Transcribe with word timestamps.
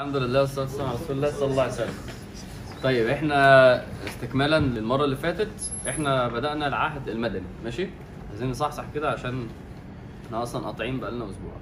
الحمد 0.00 0.16
لله 0.16 0.40
والصلاة 0.40 0.64
والسلام 0.64 0.88
على 0.88 0.96
رسول 0.98 1.16
الله 1.16 1.30
صلى 1.30 1.50
الله 1.50 1.62
عليه 1.62 1.72
وسلم. 1.72 1.94
طيب 2.82 3.06
إحنا 3.08 3.82
استكمالا 4.06 4.60
للمرة 4.60 5.04
اللي 5.04 5.16
فاتت 5.16 5.72
إحنا 5.88 6.28
بدأنا 6.28 6.66
العهد 6.68 7.08
المدني 7.08 7.42
ماشي؟ 7.64 7.86
عايزين 8.30 8.50
نصحصح 8.50 8.84
كده 8.94 9.10
عشان 9.10 9.46
إحنا 10.26 10.42
أصلا 10.42 10.66
قاطعين 10.66 11.00
بقالنا 11.00 11.24
أسبوع. 11.30 11.52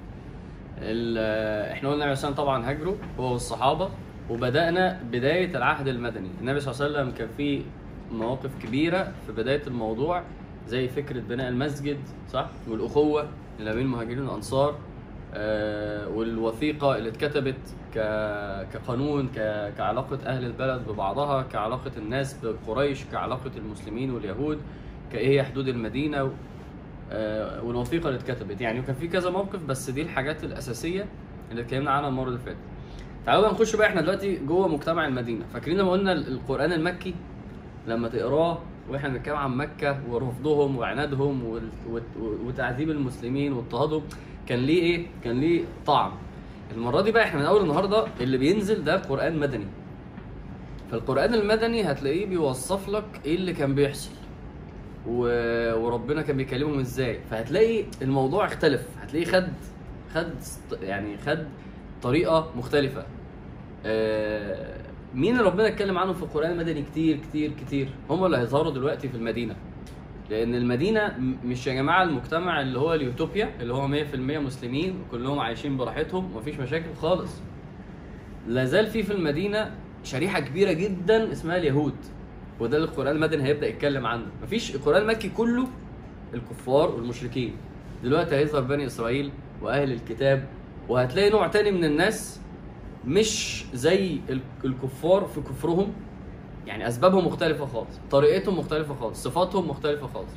ال- 0.81 1.71
إحنا 1.71 1.89
قلنا 1.89 2.03
النبي 2.03 2.15
صلى 2.15 2.33
طبعا 2.33 2.69
هاجروا 2.69 2.95
هو 3.19 3.31
والصحابة 3.33 3.89
وبدأنا 4.29 4.99
بداية 5.11 5.57
العهد 5.57 5.87
المدني، 5.87 6.29
النبي 6.41 6.59
صلى 6.59 6.73
الله 6.73 6.83
عليه 6.85 6.93
وسلم 6.95 7.17
كان 7.17 7.27
فيه 7.37 7.61
مواقف 8.11 8.49
كبيرة 8.63 9.11
في 9.25 9.31
بداية 9.31 9.67
الموضوع 9.67 10.23
زي 10.67 10.87
فكرة 10.87 11.19
بناء 11.19 11.49
المسجد 11.49 11.97
صح؟ 12.33 12.49
والأخوة 12.69 13.27
اللي 13.59 13.73
بين 13.73 13.85
المهاجرين 13.85 14.19
والانصار 14.19 14.69
آه، 14.69 14.75
والوثيقة 16.15 16.95
اللي 16.97 17.09
اتكتبت 17.09 17.55
كقانون 18.73 19.27
كعلاقة 19.77 20.19
أهل 20.25 20.45
البلد 20.45 20.81
ببعضها 20.89 21.41
كعلاقة 21.43 21.91
الناس 21.97 22.35
بقريش 22.43 23.03
كعلاقة 23.11 23.51
المسلمين 23.57 24.11
واليهود 24.11 24.59
كإيه 25.11 25.29
هي 25.29 25.43
حدود 25.43 25.67
المدينة 25.67 26.31
آه، 27.11 27.63
والوثيقة 27.63 28.07
اللي 28.09 28.19
اتكتبت. 28.19 28.61
يعني 28.61 28.79
وكان 28.79 28.95
في 28.95 29.07
كذا 29.07 29.29
موقف 29.29 29.63
بس 29.65 29.89
دي 29.89 30.01
الحاجات 30.01 30.43
الأساسية 30.43 31.05
اللي 31.51 31.61
اتكلمنا 31.61 31.91
عنها 31.91 32.09
المرة 32.09 32.27
اللي 32.27 32.39
فاتت. 32.39 32.57
تعالوا 33.25 33.41
بقى 33.43 33.51
نخش 33.51 33.75
بقى 33.75 33.87
إحنا 33.87 34.01
دلوقتي 34.01 34.35
جوه 34.35 34.67
مجتمع 34.67 35.07
المدينة. 35.07 35.45
فاكرين 35.53 35.77
لما 35.77 35.91
قلنا 35.91 36.11
القرآن 36.13 36.73
المكي؟ 36.73 37.15
لما 37.87 38.07
تقراه 38.07 38.57
وإحنا 38.89 39.09
بنتكلم 39.09 39.35
عن 39.35 39.57
مكة 39.57 39.99
ورفضهم 40.09 40.75
وعنادهم 40.77 41.59
وتعذيب 42.45 42.89
المسلمين 42.89 43.53
واضطهادهم 43.53 44.03
كان 44.49 44.59
ليه 44.59 44.81
إيه؟ 44.81 45.05
كان 45.23 45.39
ليه 45.39 45.61
طعم. 45.85 46.11
المرة 46.75 47.01
دي 47.01 47.11
بقى 47.11 47.23
إحنا 47.23 47.39
من 47.39 47.45
أول 47.45 47.61
النهارده 47.61 48.05
اللي 48.21 48.37
بينزل 48.37 48.83
ده 48.83 48.95
قرآن 48.97 49.39
مدني. 49.39 49.65
فالقرآن 50.91 51.33
المدني 51.33 51.83
هتلاقيه 51.83 52.25
بيوصف 52.25 52.89
لك 52.89 53.05
إيه 53.25 53.35
اللي 53.35 53.53
كان 53.53 53.75
بيحصل. 53.75 54.11
و... 55.07 55.21
وربنا 55.85 56.21
كان 56.21 56.37
بيكلمهم 56.37 56.79
إزاي 56.79 57.19
فهتلاقي 57.31 57.83
الموضوع 58.01 58.45
اختلف 58.45 58.81
هتلاقيه 59.01 59.25
خد 59.25 59.47
خد 60.13 60.29
يعني 60.81 61.17
خد 61.17 61.47
طريقة 62.01 62.51
مختلفة 62.55 63.05
آه، 63.85 64.77
مين 65.15 65.33
اللي 65.39 65.43
ربنا 65.49 65.67
اتكلم 65.67 65.97
عنه 65.97 66.13
في 66.13 66.23
القرآن 66.23 66.51
المدني 66.51 66.81
كتير 66.81 67.17
كتير 67.29 67.51
كتير 67.65 67.89
هم 68.09 68.25
اللي 68.25 68.37
هيظهروا 68.37 68.71
دلوقتي 68.71 69.09
في 69.09 69.17
المدينة 69.17 69.55
لأن 70.29 70.55
المدينة 70.55 71.17
مش 71.45 71.67
يا 71.67 71.73
جماعة 71.73 72.03
المجتمع 72.03 72.61
اللي 72.61 72.79
هو 72.79 72.93
اليوتوبيا 72.93 73.49
اللي 73.61 73.73
هو 73.73 73.87
100% 73.87 74.15
مسلمين 74.15 74.99
وكلهم 75.01 75.39
عايشين 75.39 75.77
براحتهم 75.77 76.35
ومفيش 76.35 76.59
مشاكل 76.59 76.93
خالص. 77.01 77.41
لا 78.47 78.65
زال 78.65 78.87
في 78.87 79.03
في 79.03 79.13
المدينة 79.13 79.71
شريحة 80.03 80.39
كبيرة 80.39 80.71
جدا 80.71 81.31
اسمها 81.31 81.57
اليهود 81.57 81.95
وده 82.59 82.77
اللي 82.77 82.87
القرآن 82.87 83.15
المدني 83.15 83.43
هيبدأ 83.43 83.67
يتكلم 83.67 84.05
عنه. 84.05 84.25
مفيش 84.43 84.75
القرآن 84.75 85.01
المكي 85.01 85.29
كله 85.29 85.67
الكفار 86.33 86.89
والمشركين. 86.95 87.53
دلوقتي 88.03 88.35
هيظهر 88.35 88.61
بني 88.61 88.85
إسرائيل 88.85 89.31
وأهل 89.61 89.91
الكتاب 89.91 90.47
وهتلاقي 90.89 91.29
نوع 91.29 91.47
تاني 91.47 91.71
من 91.71 91.83
الناس 91.83 92.41
مش 93.05 93.63
زي 93.73 94.17
ال- 94.29 94.41
الكفار 94.65 95.25
في 95.25 95.41
كفرهم. 95.41 95.93
يعني 96.69 96.87
أسبابهم 96.87 97.27
مختلفة 97.27 97.65
خالص 97.65 97.99
طريقتهم 98.11 98.59
مختلفة 98.59 98.95
خالص 98.95 99.23
صفاتهم 99.23 99.69
مختلفة 99.69 100.07
خالص. 100.07 100.31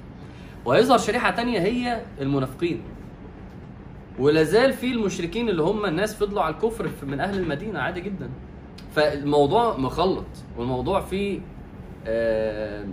وهيظهر 0.64 0.98
شريحة 0.98 1.30
تانية 1.30 1.60
هي 1.60 2.00
المنافقين. 2.20 2.82
ولا 4.18 4.42
زال 4.42 4.72
في 4.72 4.92
المشركين 4.92 5.48
اللي 5.48 5.62
هم 5.62 5.84
الناس 5.84 6.14
فضلوا 6.14 6.42
على 6.42 6.54
الكفر 6.54 6.90
من 7.02 7.20
أهل 7.20 7.38
المدينة 7.38 7.78
عادي 7.78 8.00
جدا. 8.00 8.30
فالموضوع 8.94 9.76
مخلط 9.76 10.26
والموضوع 10.58 11.00
فيه 11.00 11.40
آه، 12.06 12.86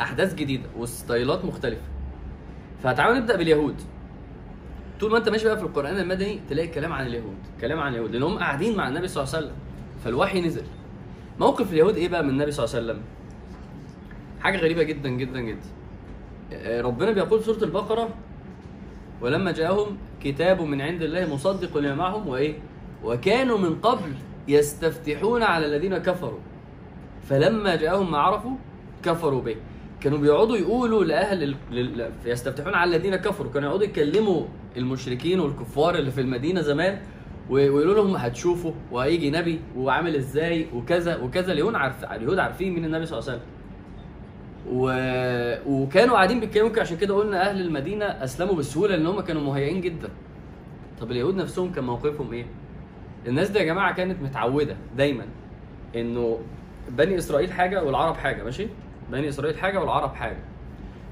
أحداث 0.00 0.34
جديدة 0.34 0.68
وستايلات 0.78 1.44
مختلفة. 1.44 1.82
فتعالوا 2.82 3.18
نبدأ 3.18 3.36
باليهود. 3.36 3.76
طول 5.00 5.10
ما 5.10 5.18
أنت 5.18 5.28
ماشي 5.28 5.44
بقى 5.44 5.56
في 5.56 5.62
القرآن 5.62 5.98
المدني 5.98 6.40
تلاقي 6.50 6.68
كلام 6.68 6.92
عن 6.92 7.06
اليهود 7.06 7.36
كلام 7.60 7.80
عن 7.80 7.92
اليهود 7.92 8.12
لأن 8.12 8.22
هم 8.22 8.38
قاعدين 8.38 8.76
مع 8.76 8.88
النبي 8.88 9.08
صلى 9.08 9.22
الله 9.22 9.34
عليه 9.34 9.46
وسلم. 9.46 9.56
فالوحي 10.04 10.40
نزل. 10.40 10.64
موقف 11.40 11.72
اليهود 11.72 11.96
إيه 11.96 12.08
بقى 12.08 12.22
من 12.24 12.30
النبي 12.30 12.50
صلى 12.52 12.64
الله 12.64 12.76
عليه 12.76 12.84
وسلم؟ 12.86 13.02
حاجة 14.40 14.56
غريبة 14.58 14.82
جدا 14.82 15.08
جدا 15.08 15.40
جدا. 15.40 15.68
آه، 16.52 16.80
ربنا 16.80 17.10
بيقول 17.12 17.38
في 17.40 17.46
سورة 17.46 17.64
البقرة 17.64 18.08
ولما 19.20 19.52
جاءهم 19.52 19.96
كتاب 20.22 20.62
من 20.62 20.80
عند 20.80 21.02
الله 21.02 21.34
مصدق 21.34 21.76
لما 21.78 21.94
معهم 21.94 22.28
وإيه؟ 22.28 22.54
وكانوا 23.04 23.58
من 23.58 23.74
قبل 23.74 24.12
يستفتحون 24.48 25.42
على 25.42 25.66
الذين 25.66 25.98
كفروا. 25.98 26.38
فلما 27.28 27.76
جاءهم 27.76 28.10
ما 28.10 28.18
عرفوا 28.18 28.56
كفروا 29.02 29.42
به. 29.42 29.56
كانوا 30.00 30.18
بيقعدوا 30.18 30.56
يقولوا 30.56 31.04
لأهل 31.04 31.54
ال... 31.72 32.10
يستفتحون 32.24 32.74
على 32.74 32.96
الذين 32.96 33.16
كفروا. 33.16 33.52
كانوا 33.52 33.68
يقعدوا 33.68 33.84
يكلموا 33.86 34.44
المشركين 34.76 35.40
والكفار 35.40 35.94
اللي 35.94 36.10
في 36.10 36.20
المدينة 36.20 36.60
زمان 36.60 37.00
ويقولوا 37.50 37.94
لهم 37.94 38.16
هتشوفوا 38.16 38.72
وهيجي 38.92 39.30
نبي 39.30 39.60
وعامل 39.76 40.16
إزاي 40.16 40.66
وكذا 40.74 41.16
وكذا. 41.16 41.52
اليهود 41.52 41.74
عارف 41.74 42.04
اليهود 42.04 42.38
عارفين 42.38 42.74
مين 42.74 42.84
النبي 42.84 43.06
صلى 43.06 43.18
الله 43.18 43.30
عليه 43.30 43.40
وسلم. 43.40 43.54
و... 44.72 45.82
وكانوا 45.82 46.14
قاعدين 46.14 46.40
بيتكلموا 46.40 46.80
عشان 46.80 46.96
كده 46.96 47.14
قلنا 47.14 47.50
أهل 47.50 47.60
المدينة 47.60 48.04
أسلموا 48.04 48.54
بسهولة 48.54 48.96
لأن 48.96 49.06
هم 49.06 49.20
كانوا 49.20 49.42
مهيئين 49.42 49.80
جدا. 49.80 50.08
طب 51.00 51.10
اليهود 51.10 51.34
نفسهم 51.34 51.72
كان 51.72 51.84
موقفهم 51.84 52.32
إيه؟ 52.32 52.46
الناس 53.26 53.50
دي 53.50 53.58
يا 53.58 53.64
جماعة 53.64 53.94
كانت 53.94 54.22
متعودة 54.22 54.76
دايما 54.96 55.24
إنه 55.96 56.38
بني 56.90 57.18
إسرائيل 57.18 57.52
حاجة 57.52 57.84
والعرب 57.84 58.16
حاجة 58.16 58.44
ماشي؟ 58.44 58.66
بني 59.12 59.28
إسرائيل 59.28 59.58
حاجة 59.58 59.80
والعرب 59.80 60.14
حاجة. 60.14 60.38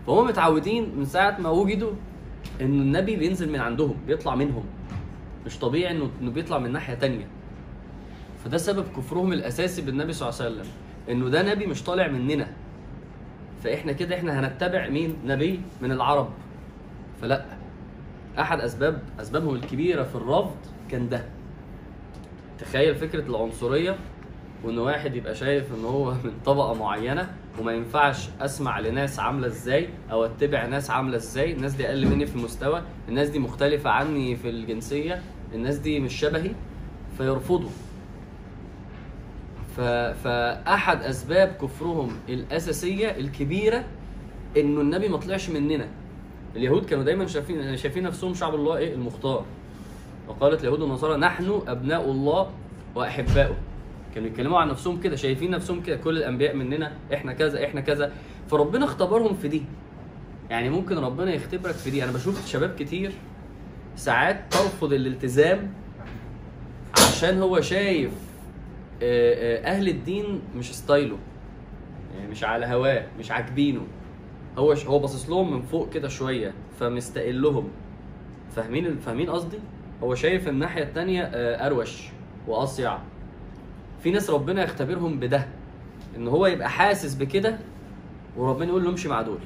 فهم 0.06 0.26
متعودين 0.26 0.92
من 0.96 1.04
ساعة 1.04 1.40
ما 1.40 1.50
وجدوا 1.50 1.90
ان 2.60 2.80
النبي 2.80 3.16
بينزل 3.16 3.52
من 3.52 3.60
عندهم 3.60 3.96
بيطلع 4.06 4.34
منهم. 4.34 4.64
مش 5.46 5.58
طبيعي 5.58 5.92
انه 5.92 6.10
إنه 6.20 6.30
بيطلع 6.30 6.58
من 6.58 6.72
ناحية 6.72 6.94
تانية. 6.94 7.26
فده 8.44 8.58
سبب 8.58 8.84
كفرهم 8.96 9.32
الأساسي 9.32 9.82
بالنبي 9.82 10.12
صلى 10.12 10.28
الله 10.28 10.40
عليه 10.42 10.50
وسلم 10.54 10.66
إنه 11.10 11.28
ده 11.28 11.42
نبي 11.54 11.66
مش 11.66 11.82
طالع 11.82 12.08
مننا. 12.08 12.48
فإحنا 13.64 13.92
كده 13.92 14.16
إحنا 14.16 14.40
هنتبع 14.40 14.88
مين؟ 14.88 15.16
نبي 15.26 15.60
من 15.80 15.92
العرب. 15.92 16.28
فلا 17.20 17.44
أحد 18.38 18.60
اسباب 18.60 19.02
اسبابهم 19.20 19.54
الكبيرة 19.54 20.02
في 20.02 20.14
الرفض 20.14 20.56
كان 20.90 21.08
ده. 21.08 21.24
تخيل 22.58 22.94
فكرة 22.94 23.20
العنصرية 23.26 23.96
وإن 24.64 24.78
واحد 24.78 25.16
يبقى 25.16 25.34
شايف 25.34 25.74
إن 25.74 25.84
هو 25.84 26.10
من 26.10 26.32
طبقة 26.44 26.74
معينة 26.74 27.30
وما 27.60 27.72
ينفعش 27.72 28.28
أسمع 28.40 28.80
لناس 28.80 29.18
عاملة 29.18 29.46
إزاي 29.46 29.88
أو 30.10 30.24
أتبع 30.24 30.66
ناس 30.66 30.90
عاملة 30.90 31.16
إزاي. 31.16 31.52
الناس 31.52 31.72
دي 31.74 31.88
أقل 31.88 32.06
مني 32.06 32.26
في 32.26 32.36
المستوى. 32.36 32.82
الناس 33.08 33.28
دي 33.28 33.38
مختلفة 33.38 33.90
عني 33.90 34.36
في 34.36 34.50
الجنسية. 34.50 35.22
الناس 35.54 35.78
دي 35.78 36.00
مش 36.00 36.14
شبهي. 36.14 36.50
فيرفضوا. 37.18 37.70
ف... 39.76 39.80
فأحد 40.24 41.02
أسباب 41.02 41.48
كفرهم 41.62 42.10
الأساسية 42.28 43.08
الكبيرة 43.08 43.84
إنه 44.56 44.80
النبي 44.80 45.08
ما 45.08 45.16
طلعش 45.16 45.50
مننا. 45.50 45.88
اليهود 46.56 46.84
كانوا 46.84 47.04
دايما 47.04 47.26
شايفين 47.26 47.76
شايفين 47.76 48.02
نفسهم 48.02 48.34
شعب 48.34 48.54
الله 48.54 48.76
إيه؟ 48.76 48.94
المختار. 48.94 49.44
وقالت 50.28 50.60
اليهود 50.60 50.80
والنصارى 50.80 51.16
نحن 51.16 51.60
أبناء 51.68 52.10
الله 52.10 52.50
وأحباؤه. 52.94 53.56
كانوا 54.14 54.28
يتكلموا 54.28 54.58
عن 54.58 54.68
نفسهم 54.68 55.00
كده 55.00 55.16
شايفين 55.16 55.50
نفسهم 55.50 55.82
كده 55.82 55.96
كل 55.96 56.16
الأنبياء 56.16 56.56
مننا 56.56 56.92
إحنا 57.14 57.32
كذا 57.32 57.64
إحنا 57.64 57.80
كذا. 57.80 58.12
فربنا 58.50 58.84
اختبرهم 58.84 59.34
في 59.34 59.48
دي. 59.48 59.62
يعني 60.50 60.70
ممكن 60.70 60.98
ربنا 60.98 61.34
يختبرك 61.34 61.74
في 61.74 61.90
دي. 61.90 62.04
أنا 62.04 62.12
بشوف 62.12 62.46
شباب 62.46 62.74
كتير 62.78 63.12
ساعات 63.96 64.40
ترفض 64.50 64.92
الالتزام 64.92 65.70
عشان 67.08 67.38
هو 67.42 67.60
شايف 67.60 68.12
آه، 69.02 69.62
آه، 69.64 69.66
أهل 69.66 69.88
الدين 69.88 70.40
مش 70.56 70.74
ستايله. 70.74 71.18
يعني 72.16 72.30
مش 72.30 72.44
على 72.44 72.66
هواه 72.66 73.06
مش 73.18 73.30
عاجبينه. 73.30 73.86
هو. 74.58 74.72
هو 74.72 74.98
باصص 74.98 75.30
لهم 75.30 75.52
من 75.54 75.62
فوق 75.62 75.90
كده 75.90 76.08
شوية 76.08 76.54
فمستقلهم 76.80 77.68
فاهمين 78.56 78.98
فاهمين 78.98 79.30
قصدي؟ 79.30 79.58
هو 80.02 80.14
شايف 80.14 80.48
الناحية 80.48 80.82
التانية 80.82 81.22
آه، 81.22 81.66
أروش 81.66 82.08
وأصيع. 82.48 82.98
في 84.02 84.10
ناس 84.10 84.30
ربنا 84.30 84.62
يختبرهم 84.64 85.20
بده 85.20 85.46
إن 86.16 86.28
هو 86.28 86.46
يبقى 86.46 86.70
حاسس 86.70 87.14
بكده 87.14 87.58
وربنا 88.36 88.68
يقول 88.68 88.84
له 88.84 88.90
امشي 88.90 89.08
مع 89.08 89.22
دول. 89.22 89.38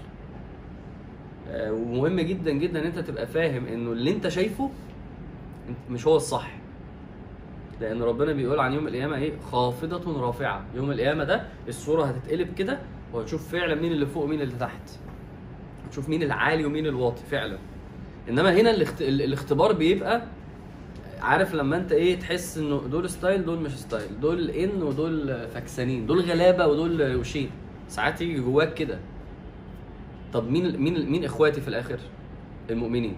آه، 1.50 1.72
ومهم 1.72 2.20
جدا 2.20 2.52
جدا 2.52 2.80
إن 2.80 2.86
أنت 2.86 2.98
تبقى 2.98 3.26
فاهم 3.26 3.66
إنه 3.66 3.92
اللي 3.92 4.10
أنت 4.12 4.28
شايفه 4.28 4.70
مش 5.90 6.06
هو 6.06 6.16
الصح. 6.16 6.50
لأن 7.80 8.02
ربنا 8.02 8.32
بيقول 8.32 8.60
عن 8.60 8.72
يوم 8.72 8.88
القيامة 8.88 9.16
إيه؟ 9.16 9.32
خافضة 9.52 10.20
رافعة. 10.20 10.64
يوم 10.74 10.90
القيامة 10.90 11.24
ده 11.24 11.42
الصورة 11.68 12.04
هتتقلب 12.04 12.54
كده 12.54 12.78
وهتشوف 13.12 13.48
فعلا 13.52 13.74
مين 13.74 13.92
اللي 13.92 14.06
فوق 14.06 14.24
ومين 14.24 14.40
اللي 14.40 14.54
تحت. 14.54 14.90
هتشوف 15.86 16.08
مين 16.08 16.22
العالي 16.22 16.64
ومين 16.64 16.86
الواطي 16.86 17.22
فعلا. 17.30 17.58
إنما 18.28 18.52
هنا 18.60 18.70
الاخت... 18.70 19.02
ال- 19.02 19.22
الاختبار 19.22 19.72
بيبقى 19.72 20.22
عارف 21.20 21.54
لما 21.54 21.76
انت 21.76 21.92
إيه 21.92 22.18
تحس 22.18 22.58
انه 22.58 22.80
دول 22.90 23.10
style 23.10 23.44
دول 23.44 23.58
مش 23.58 23.70
style 23.78 24.20
دول 24.20 24.50
in 24.50 24.82
ودول 24.82 25.48
فكسانين 25.48 26.06
دول 26.06 26.20
غلابة 26.20 26.66
ودول 26.66 27.14
روشين 27.16 27.50
ساعات 27.88 28.20
يجي 28.20 28.40
جواك 28.40 28.74
كده. 28.74 28.98
طب 30.32 30.50
مين 30.50 30.80
مين 30.80 31.10
مين 31.10 31.24
اخواتي 31.24 31.60
في 31.60 31.68
الآخر؟ 31.68 31.98
المؤمنين. 32.70 33.16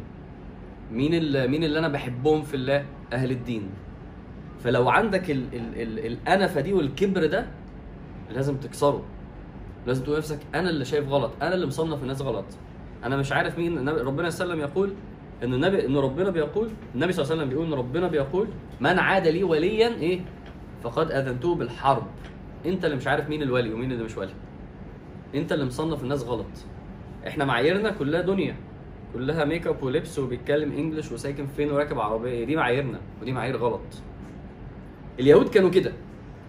مين 0.92 1.14
ال- 1.14 1.50
مين 1.50 1.64
اللي 1.64 1.78
أنا 1.78 1.88
بحبهم 1.88 2.42
في 2.42 2.54
الله؟ 2.54 2.84
أهل 3.12 3.30
الدين. 3.30 3.68
فلو 4.64 4.88
عندك 4.88 5.30
ال 5.30 5.44
ال 5.54 5.82
ال 5.82 6.06
الأنفة 6.06 6.60
دي 6.60 6.72
والكبر 6.72 7.26
ده 7.26 7.46
لازم 8.30 8.56
تكسره. 8.56 9.02
لازم 9.86 10.02
تقول 10.04 10.16
لنفسك 10.16 10.38
أنا 10.54 10.70
اللي 10.70 10.84
شايف 10.84 11.08
غلط 11.08 11.30
أنا 11.42 11.54
اللي 11.54 11.66
مصنف 11.66 12.02
الناس 12.02 12.22
غلط. 12.22 12.44
أنا 13.04 13.16
مش 13.16 13.32
عارف 13.32 13.58
مين 13.58 13.88
ربنا 13.88 14.26
وسلم 14.26 14.60
يقول 14.60 14.92
إن 15.44 15.54
النبي 15.54 15.86
إن 15.86 15.96
ربنا 15.96 16.30
بيقول 16.30 16.70
النبي 16.94 17.12
صلى 17.12 17.22
الله 17.22 17.32
عليه 17.32 17.42
وسلم 17.42 17.48
بيقول 17.50 17.66
إن 17.66 17.74
ربنا 17.78 18.08
بيقول 18.08 18.48
من 18.80 18.98
عاد 18.98 19.26
لي 19.28 19.44
وليا 19.44 19.88
إيه؟ 19.88 20.20
فقد 20.82 21.10
أذنته 21.10 21.54
بالحرب. 21.54 22.06
أنت 22.66 22.84
اللي 22.84 22.96
مش 22.96 23.06
عارف 23.06 23.28
مين 23.28 23.42
الولي 23.42 23.72
ومين 23.72 23.92
اللي 23.92 24.04
مش 24.04 24.16
ولي. 24.16 24.32
أنت 25.34 25.52
اللي 25.52 25.64
مصنف 25.64 26.02
الناس 26.02 26.22
غلط. 26.22 26.46
إحنا 27.26 27.44
معاييرنا 27.44 27.90
كلها 27.90 28.20
دنيا. 28.20 28.56
كلها 29.14 29.44
make 29.44 29.66
up 29.66 29.82
ولبس 29.82 30.18
وبيتكلم 30.18 30.72
English 30.72 31.12
وساكن 31.12 31.46
فين 31.46 31.70
وراكب 31.72 31.98
عربية. 32.00 32.44
دي 32.44 32.56
معاييرنا. 32.56 32.98
ودي 33.22 33.32
معايير 33.32 33.56
غلط. 33.56 33.80
اليهود 35.20 35.48
كانوا 35.48 35.70
كده. 35.70 35.92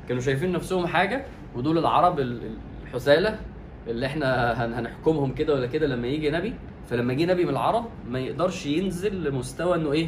كانوا 0.07 0.21
شايفين 0.21 0.51
نفسهم 0.51 0.88
حاجة 0.88 1.25
ودول 1.56 1.77
العرب 1.77 2.19
ال- 2.19 2.44
ال- 2.45 2.57
الحسالة 2.83 3.39
اللي 3.88 4.06
إحنا 4.06 4.53
هن- 4.65 4.74
هنحكمهم 4.74 5.33
كده 5.33 5.53
ولا 5.53 5.68
كده 5.68 5.88
لما 5.88 6.07
يجي 6.07 6.30
نبي 6.30 6.53
فلما 6.89 7.13
جه 7.13 7.25
نبي 7.25 7.44
من 7.44 7.50
العرب 7.50 7.86
ما 8.09 8.19
يقدرش 8.19 8.65
ينزل 8.65 9.24
لمستوى 9.24 9.75
إنه 9.75 9.91
إيه؟ 9.91 10.07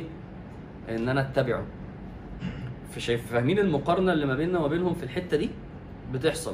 إن 0.89 1.09
أنا 1.09 1.21
أتبعه. 1.21 1.63
فشايف 2.91 3.31
فاهمين 3.31 3.59
المقارنة 3.59 4.13
اللي 4.13 4.25
ما 4.25 4.35
بيننا 4.35 4.59
وما 4.59 4.67
بينهم 4.67 4.93
في 4.93 5.03
الحتة 5.03 5.37
دي؟ 5.37 5.49
بتحصل. 6.13 6.53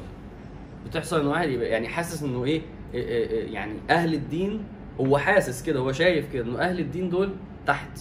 بتحصل 0.88 1.20
ان 1.20 1.28
واحد 1.28 1.50
يبقى 1.50 1.68
يعني 1.68 1.88
حاسس 1.88 2.24
إنه 2.24 2.46
إيه؟ 2.46 2.60
إيه- 2.62 2.94
إيه- 2.94 2.98
إيه 2.98 3.54
يعني 3.54 3.74
أهل 3.90 4.14
الدين 4.14 4.64
هو 5.02 5.18
حاسس 5.18 5.64
كده 5.64 5.80
هو 5.80 5.92
شايف 5.92 6.34
كده 6.34 6.44
إنه 6.46 6.60
أهل 6.60 6.80
الدين 6.80 7.10
دول 7.10 7.30
تحت. 7.68 8.00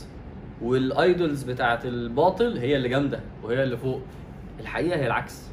والآيدولز 0.63 1.43
بتاعت 1.43 1.87
الباطل 1.87 2.59
هي 2.59 2.77
اللي 2.77 2.89
جامدة 2.89 3.21
وهي 3.43 3.63
اللي 3.63 3.77
فوق. 3.77 4.01
الحقيقة 4.61 4.97
هي 4.99 5.07
العكس. 5.07 5.49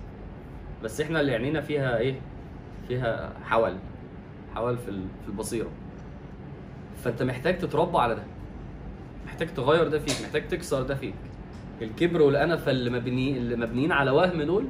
بس 0.83 1.01
إحنا 1.01 1.19
اللي 1.21 1.31
عينينا 1.31 1.61
فيها 1.61 1.97
إيه؟ 1.97 2.15
فيها 2.87 3.33
حول. 3.43 3.73
حول 4.55 4.77
في 4.77 4.91
البصيرة. 5.27 5.69
فانت 7.03 7.23
محتاج 7.23 7.57
تتربى 7.57 7.97
على 7.97 8.15
ده. 8.15 8.23
محتاج 9.25 9.53
تغير 9.53 9.87
ده 9.87 9.99
فيك 9.99 10.21
محتاج 10.25 10.47
تكسر 10.47 10.81
ده 10.83 10.95
فيك. 10.95 11.13
الكبر 11.81 12.21
والأنفة 12.21 12.71
اللي 12.71 12.89
مبني 12.89 13.37
اللي 13.37 13.55
مبنيين 13.55 13.91
على 13.91 14.11
وهم 14.11 14.41
دول 14.41 14.65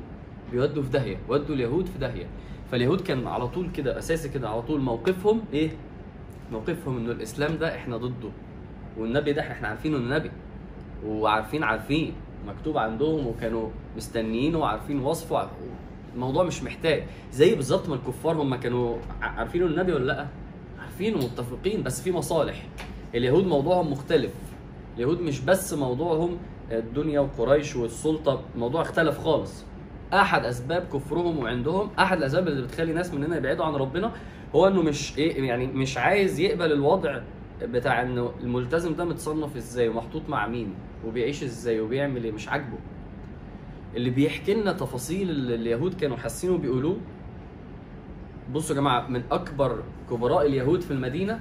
بيودوا 0.51 0.83
في 0.83 0.89
داهية 0.89 1.17
ودوا 1.29 1.55
اليهود 1.55 1.85
في 1.85 1.97
داهية. 1.99 2.25
فاليهود 2.71 3.01
كان 3.01 3.27
على 3.27 3.47
طول 3.47 3.69
كده 3.71 3.97
أساسي 3.97 4.29
كده 4.29 4.49
على 4.49 4.61
طول 4.61 4.81
موقفهم 4.81 5.41
إيه؟ 5.53 5.69
موقفهم 6.51 6.97
إنه 6.97 7.11
الإسلام 7.11 7.57
ده 7.57 7.75
إحنا 7.75 7.97
ضده. 7.97 8.29
والنبي 8.97 9.33
ده 9.33 9.41
إحنا 9.41 9.67
عارفينه 9.67 9.97
انه 9.97 10.15
نبي 10.15 10.31
وعارفين 11.05 11.63
عارفين. 11.63 12.13
مكتوب 12.47 12.77
عندهم 12.77 13.27
وكانوا 13.27 13.69
مستنيينه 13.97 14.57
وعارفين 14.59 14.99
وصفه. 14.99 15.49
الموضوع 16.15 16.43
مش 16.43 16.63
محتاج. 16.63 17.03
زي 17.31 17.55
بالظبط 17.55 17.89
ما 17.89 17.95
الكفار 17.95 18.41
هم 18.41 18.55
كانوا 18.55 18.97
ع- 19.21 19.25
عارفين 19.25 19.63
النبي 19.63 19.93
ولا 19.93 20.05
لأ؟ 20.05 20.27
عارفين 20.93 21.15
ومتفقين 21.15 21.83
بس 21.83 22.01
في 22.01 22.11
مصالح. 22.11 22.65
اليهود 23.15 23.45
موضوعهم 23.47 23.91
مختلف. 23.91 24.31
اليهود 24.95 25.21
مش 25.21 25.39
بس 25.39 25.73
موضوعهم 25.73 26.37
الدنيا 26.71 27.19
وقريش 27.19 27.75
والسلطة 27.75 28.41
الموضوع 28.55 28.81
اختلف 28.81 29.17
خالص. 29.19 29.65
أحد 30.13 30.45
أسباب 30.45 30.87
كفرهم 30.93 31.39
وعندهم 31.39 31.89
أحد 31.99 32.17
الأسباب 32.17 32.47
اللي 32.47 32.61
بتخلي 32.61 32.93
ناس 32.93 33.13
مننا 33.13 33.37
يبعدوا 33.37 33.65
عن 33.65 33.73
ربنا 33.75 34.11
هو 34.55 34.67
إنه 34.67 34.81
مش 34.81 35.17
إيه 35.17 35.47
يعني 35.47 35.67
مش 35.67 35.97
عايز 35.97 36.39
يقبل 36.39 36.71
الوضع 36.71 37.19
بتاع 37.61 38.01
إنه 38.01 38.31
الملتزم 38.43 38.95
ده 38.95 39.05
متصنف 39.05 39.55
إزاي 39.55 39.87
ومحطوط 39.87 40.21
مع 40.29 40.47
مين 40.47 40.73
وبيعيش 41.07 41.43
إزاي 41.43 41.79
وبيعمل 41.79 42.23
إيه 42.23 42.31
مش 42.31 42.49
عاجبه. 42.49 42.77
اللي 43.95 44.09
بيحكي 44.09 44.53
لنا 44.53 44.73
تفاصيل 44.73 45.29
اللي 45.29 45.55
اليهود 45.55 45.93
كانوا 45.93 46.17
حاسين 46.17 46.49
وبيقولوه 46.49 46.97
بصوا 48.51 48.75
يا 48.75 48.81
جماعة 48.81 49.07
من 49.07 49.23
أكبر 49.31 49.83
كبراء 50.09 50.45
اليهود 50.45 50.81
في 50.81 50.91
المدينة 50.91 51.39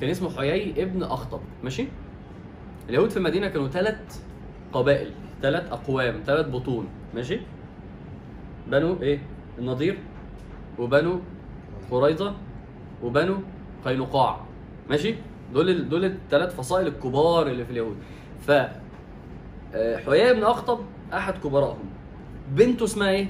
كان 0.00 0.10
اسمه 0.10 0.30
حيي 0.30 0.82
ابن 0.82 1.02
أخطب 1.02 1.40
ماشي؟ 1.64 1.86
اليهود 2.88 3.10
في 3.10 3.16
المدينة 3.16 3.48
كانوا 3.48 3.68
ثلاث 3.68 4.22
قبائل 4.72 5.10
ثلاث 5.42 5.72
أقوام 5.72 6.20
ثلاث 6.26 6.46
بطون 6.48 6.88
ماشي؟ 7.14 7.40
بنو 8.66 8.96
إيه؟ 9.02 9.18
النضير 9.58 9.98
وبنو 10.78 11.20
قريظة 11.90 12.34
وبنو 13.02 13.36
قينقاع 13.84 14.40
ماشي؟ 14.90 15.14
دول 15.54 15.88
دول 15.88 16.04
الثلاث 16.04 16.56
فصائل 16.56 16.86
الكبار 16.86 17.46
اللي 17.46 17.64
في 17.64 17.70
اليهود. 17.70 17.96
ف 18.46 18.50
آه، 19.74 19.96
حيي 19.96 20.34
بن 20.34 20.44
أخطب 20.44 20.78
أحد 21.12 21.34
كبرائهم 21.44 21.90
بنته 22.50 22.84
اسمها 22.84 23.10
إيه؟ 23.10 23.26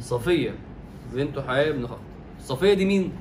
صفية. 0.00 0.54
بنت 1.14 1.38
حيي 1.38 1.72
بن 1.72 1.84
اخطب 1.84 1.98
صفية 2.40 2.74
دي 2.74 2.84
مين؟ 2.84 3.12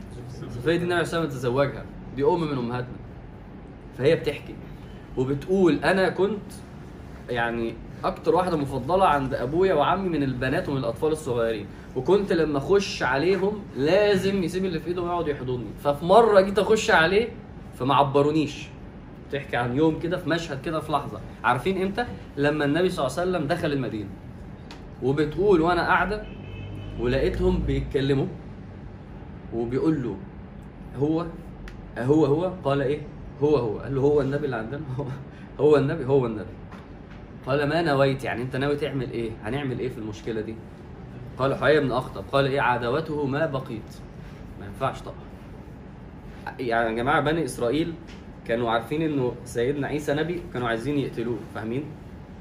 صفية 0.50 0.72
دي 0.72 0.78
النبي 0.78 0.94
عليه 0.94 1.01
الصلاه 1.01 1.25
تزوجها. 1.25 1.86
دي 2.16 2.24
أم 2.24 2.42
من 2.42 2.57
أمهاتنا. 2.57 2.98
فهي 3.98 4.16
بتحكي 4.16 4.56
وبتقول 5.18 5.80
أنا 5.84 6.10
كنت 6.10 6.51
يعني 7.30 7.74
أكتر 8.04 8.36
واحدة 8.36 8.57
مفضلة 8.57 9.06
عند 9.06 9.34
أبويا 9.34 9.74
وعمي 9.74 10.10
من 10.10 10.24
البنات 10.24 10.69
ومن 10.69 10.78
الأطفال 10.78 11.12
الصغيرين. 11.12 11.66
وكنت 11.95 12.34
لما 12.34 12.57
أخش 12.57 13.04
عليهم 13.04 13.62
لازم 13.78 14.44
يسيب 14.44 14.66
اللي 14.66 14.80
في 14.80 14.88
إيده 14.88 15.01
ويقعد 15.01 15.28
يحضني. 15.28 15.68
ففي 15.83 16.06
مرة 16.06 16.42
جيت 16.42 16.60
أخش 16.60 16.92
عليه 16.92 17.30
فما 17.80 17.95
عبرونيش 17.95 18.68
تحكي 19.31 19.57
عن 19.57 19.75
يوم 19.78 20.00
كده 20.00 20.18
في 20.18 20.30
مشهد 20.30 20.62
كده 20.62 20.80
في 20.80 20.92
لحظة. 20.92 21.19
عارفين 21.44 21.81
إمتى؟ 21.81 22.06
لما 22.38 22.66
النبي 22.66 22.90
صلى 22.90 23.07
الله 23.07 23.19
عليه 23.19 23.30
وسلم 23.31 23.48
دخل 23.48 23.72
المدينة. 23.72 24.10
وبتقول 25.04 25.62
وأنا 25.62 25.81
قاعدة 25.88 26.24
ولقيتهم 26.99 27.59
بيتكلموا 27.67 28.27
وبيقول 29.53 30.03
له 30.03 30.17
هو 30.99 31.25
هو 31.97 32.25
هو 32.25 32.51
قال 32.63 32.81
إيه؟ 32.81 33.01
هو 33.41 33.55
هو. 33.55 33.79
قال 33.79 33.95
له 33.95 34.01
هو 34.01 34.21
النبي 34.21 34.45
اللي 34.45 34.55
عندنا؟ 34.55 34.81
هو 34.97 35.05
هو 35.59 35.77
النبي 35.77 36.05
هو 36.05 36.25
النبي. 36.25 36.49
قال 37.45 37.69
ما 37.69 37.81
نويت 37.81 38.23
يعني 38.23 38.41
أنت 38.41 38.55
ناوي 38.55 38.75
تعمل 38.75 39.11
إيه؟ 39.11 39.31
هنعمل 39.44 39.79
إيه 39.79 39.89
في 39.89 39.97
المشكلة 39.97 40.41
دي؟ 40.41 40.55
قال 41.37 41.56
حيي 41.56 41.80
بن 41.80 41.92
أخطب. 41.92 42.23
قال 42.31 42.45
إيه؟ 42.45 42.61
عداوته 42.61 43.25
ما 43.25 43.45
بقيت. 43.45 43.97
ما 44.59 44.66
ينفعش 44.66 45.01
طبعا. 45.01 45.16
يعني 46.59 46.89
يا 46.89 46.95
جماعة 46.95 47.21
بني 47.21 47.45
إسرائيل 47.45 47.94
كانوا 48.47 48.71
عارفين 48.71 49.01
إنه 49.01 49.33
سيدنا 49.45 49.87
عيسى 49.87 50.13
نبي 50.13 50.42
كانوا 50.54 50.68
عايزين 50.68 50.99
يقتلوه. 50.99 51.37
فاهمين؟ 51.56 51.83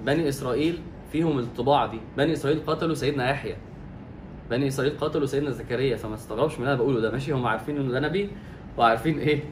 بني 0.06 0.28
إسرائيل 0.28 0.78
فيهم 1.12 1.38
الطباع 1.38 1.86
دي. 1.86 2.00
بني 2.16 2.32
إسرائيل 2.32 2.60
قتلوا 2.66 2.94
سيدنا 2.94 3.30
يحيى. 3.30 3.56
بني 4.50 4.68
إسرائيل 4.68 4.98
قتلوا 4.98 5.26
سيدنا 5.26 5.50
زكريا 5.50 5.96
فما 5.96 6.14
استغربش 6.14 6.54
من 6.54 6.58
اللي 6.60 6.68
أنا 6.72 6.78
بقوله 6.82 7.00
ده 7.00 7.10
ماشي 7.10 7.32
هم 7.32 7.46
عارفين 7.46 7.76
انه 7.76 7.92
ده 7.92 8.00
نبي 8.00 8.30
وعارفين 8.78 9.18
إيه؟ 9.18 9.42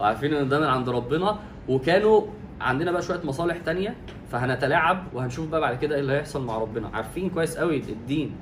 وعارفين 0.00 0.34
إن 0.34 0.48
ده 0.48 0.60
من 0.60 0.66
عند 0.66 0.88
ربنا. 0.88 1.38
وكانوا 1.68 2.22
عندنا 2.60 2.92
بقى 2.92 3.02
شوية 3.02 3.20
مصالح 3.24 3.56
تانية 3.58 3.96
فهنتلاعب 4.30 5.04
وهنشوف 5.14 5.48
بقى 5.48 5.60
بعد 5.60 5.78
كده 5.78 5.94
إيه 5.94 6.00
اللي 6.00 6.12
هيحصل 6.12 6.44
مع 6.44 6.58
ربنا. 6.58 6.88
عارفين 6.94 7.30
كويس 7.30 7.56
قوي 7.56 7.76
الدين 7.76 8.34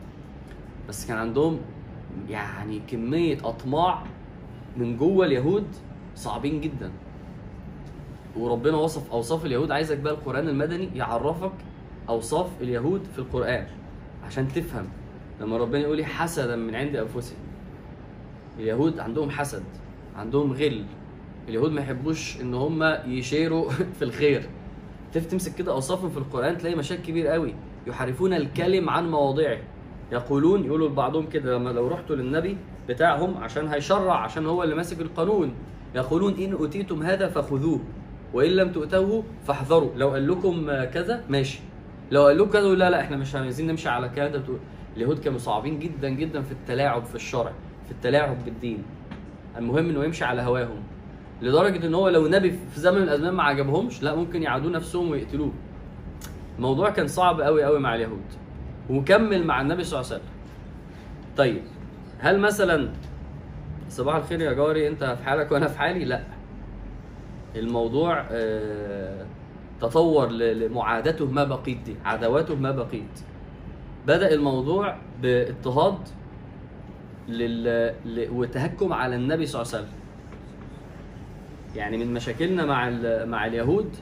بس 0.89 1.07
كان 1.07 1.17
عندهم 1.19 1.61
يعني 2.29 2.81
كمية 2.89 3.39
أطماع 3.45 4.03
من 4.77 4.97
جوه 4.97 5.27
اليهود 5.27 5.67
صعبين 6.15 6.61
جدا. 6.61 6.91
وربنا 8.37 8.77
وصف 8.77 9.11
أوصاف 9.13 9.45
اليهود. 9.47 9.71
عايزك 9.71 9.99
بقى 9.99 10.13
القرآن 10.13 10.49
المدني 10.49 10.89
يعرفك 10.95 11.53
أوصاف 12.09 12.47
اليهود 12.61 13.05
في 13.13 13.19
القرآن 13.19 13.67
عشان 14.27 14.49
تفهم. 14.49 14.89
لما 15.41 15.57
ربنا 15.57 15.79
يقول 15.79 15.97
لي 15.97 16.05
حسدا 16.05 16.57
من 16.57 16.75
عند 16.75 16.97
أنفسهم 16.97 17.39
اليهود 18.59 19.01
عندهم 19.01 19.31
حسد 19.31 19.63
عندهم 20.17 20.53
غل. 20.53 20.85
اليهود 21.49 21.73
ما 21.73 21.81
يحبوش 21.81 22.41
إن 22.41 22.55
هم 22.55 22.83
يشيروا 23.07 23.71
في 23.99 24.03
الخير. 24.03 24.43
تمسك 25.31 25.55
كده 25.55 25.73
أوصافهم 25.73 26.11
في 26.11 26.17
القرآن 26.17 26.59
تلاقي 26.59 26.77
مشاكل 26.77 27.03
كبير 27.03 27.27
قوي. 27.27 27.55
يحرفون 27.87 28.33
الكلم 28.33 28.91
عن 28.91 29.11
مواضعه 29.11 29.59
يقولون 30.13 30.65
يقولوا 30.65 30.89
لبعضهم 30.89 31.27
كده 31.27 31.57
لما 31.59 31.71
لو 31.71 31.89
رحتوا 31.89 32.17
للنبي 32.17 32.57
بتاعهم 32.89 33.37
عشان 33.37 33.69
هيشرع 33.69 34.15
عشان 34.15 34.47
هو 34.47 34.63
اللي 34.63 34.75
ماسك 34.75 35.01
القانون. 35.01 35.55
يقولون 35.95 36.35
إن 36.35 36.53
أوتيتم 36.53 37.03
هذا 37.03 37.29
فخذوه 37.29 37.81
وإن 38.35 38.51
لم 38.51 38.73
تؤتوه 38.73 39.25
فاحذروا. 39.47 39.91
لو 39.97 40.11
قال 40.11 40.29
لكم 40.29 40.67
كذا 40.85 41.25
ماشي. 41.29 41.61
لو 42.11 42.27
قال 42.27 42.39
لكم 42.39 42.51
كذا 42.51 42.75
لا 42.75 42.91
لا 42.91 43.01
إحنا 43.01 43.17
مش 43.17 43.35
عايزين 43.35 43.67
نمشي 43.67 43.89
على 43.89 44.09
كذا. 44.09 44.43
اليهود 44.97 45.19
كانوا 45.19 45.39
صعبين 45.39 45.79
جدا 45.79 46.09
جدا 46.09 46.43
في 46.43 46.53
التلاعب 46.53 47.05
في 47.05 47.15
الشرع 47.15 47.53
في 47.87 47.91
التلاعب 47.91 48.45
بالدين. 48.45 48.83
المهم 49.57 49.89
إنه 49.89 50.05
يمشي 50.05 50.25
على 50.25 50.43
هواهم 50.43 50.83
لدرجة 51.43 51.87
إن 51.87 51.95
هو 51.95 52.09
لو 52.09 52.29
نبي 52.29 52.51
في 52.51 52.81
زمن 52.81 52.97
من 52.97 53.03
الأزمان 53.03 53.35
ما 53.35 53.43
عجبهمش 53.43 54.03
لا 54.03 54.15
ممكن 54.15 54.43
يعادوا 54.43 54.71
نفسهم 54.71 55.11
ويقتلوه. 55.11 55.53
الموضوع 56.57 56.91
كان 56.91 57.07
صعب 57.07 57.41
قوي 57.41 57.65
قوي 57.65 57.79
مع 57.79 57.95
اليهود. 57.95 58.25
وكمل 58.91 59.45
مع 59.47 59.61
النبي 59.61 59.85
صلى 59.85 60.01
الله 60.01 60.13
عليه 60.13 60.21
وسلم. 60.21 60.35
طيب 61.37 61.63
هل 62.19 62.41
مثلا 62.41 62.93
صباح 63.89 64.17
الخير 64.17 64.41
يا 64.41 64.53
جاري 64.53 64.89
أنت 64.89 65.05
في 65.05 65.25
حالك 65.25 65.53
وأنا 65.53 65.69
في 65.69 65.79
حالي؟ 65.79 66.05
لا. 66.05 66.23
الموضوع 67.57 68.25
آه، 68.31 69.27
تطور 69.81 70.31
لمعادته 70.31 71.27
ما 71.27 71.45
بقيت 71.45 71.79
دي 71.79 71.97
عداواته 72.05 72.55
ما 72.55 72.71
بقيت. 72.71 73.21
بدأ 74.07 74.35
الموضوع 74.35 74.97
باضطهاد 75.23 75.99
لل... 77.29 77.95
وتهكم 78.33 78.93
على 78.93 79.17
النبي 79.17 79.47
صلى 79.47 79.63
الله 79.63 79.75
عليه 79.75 79.85
وسلم. 79.85 79.97
يعني 81.77 81.97
من 81.97 82.15
مشاكلنا 82.15 82.67
مع 82.67 82.89
ال... 82.89 83.29
مع 83.29 83.47
اليهود 83.47 83.97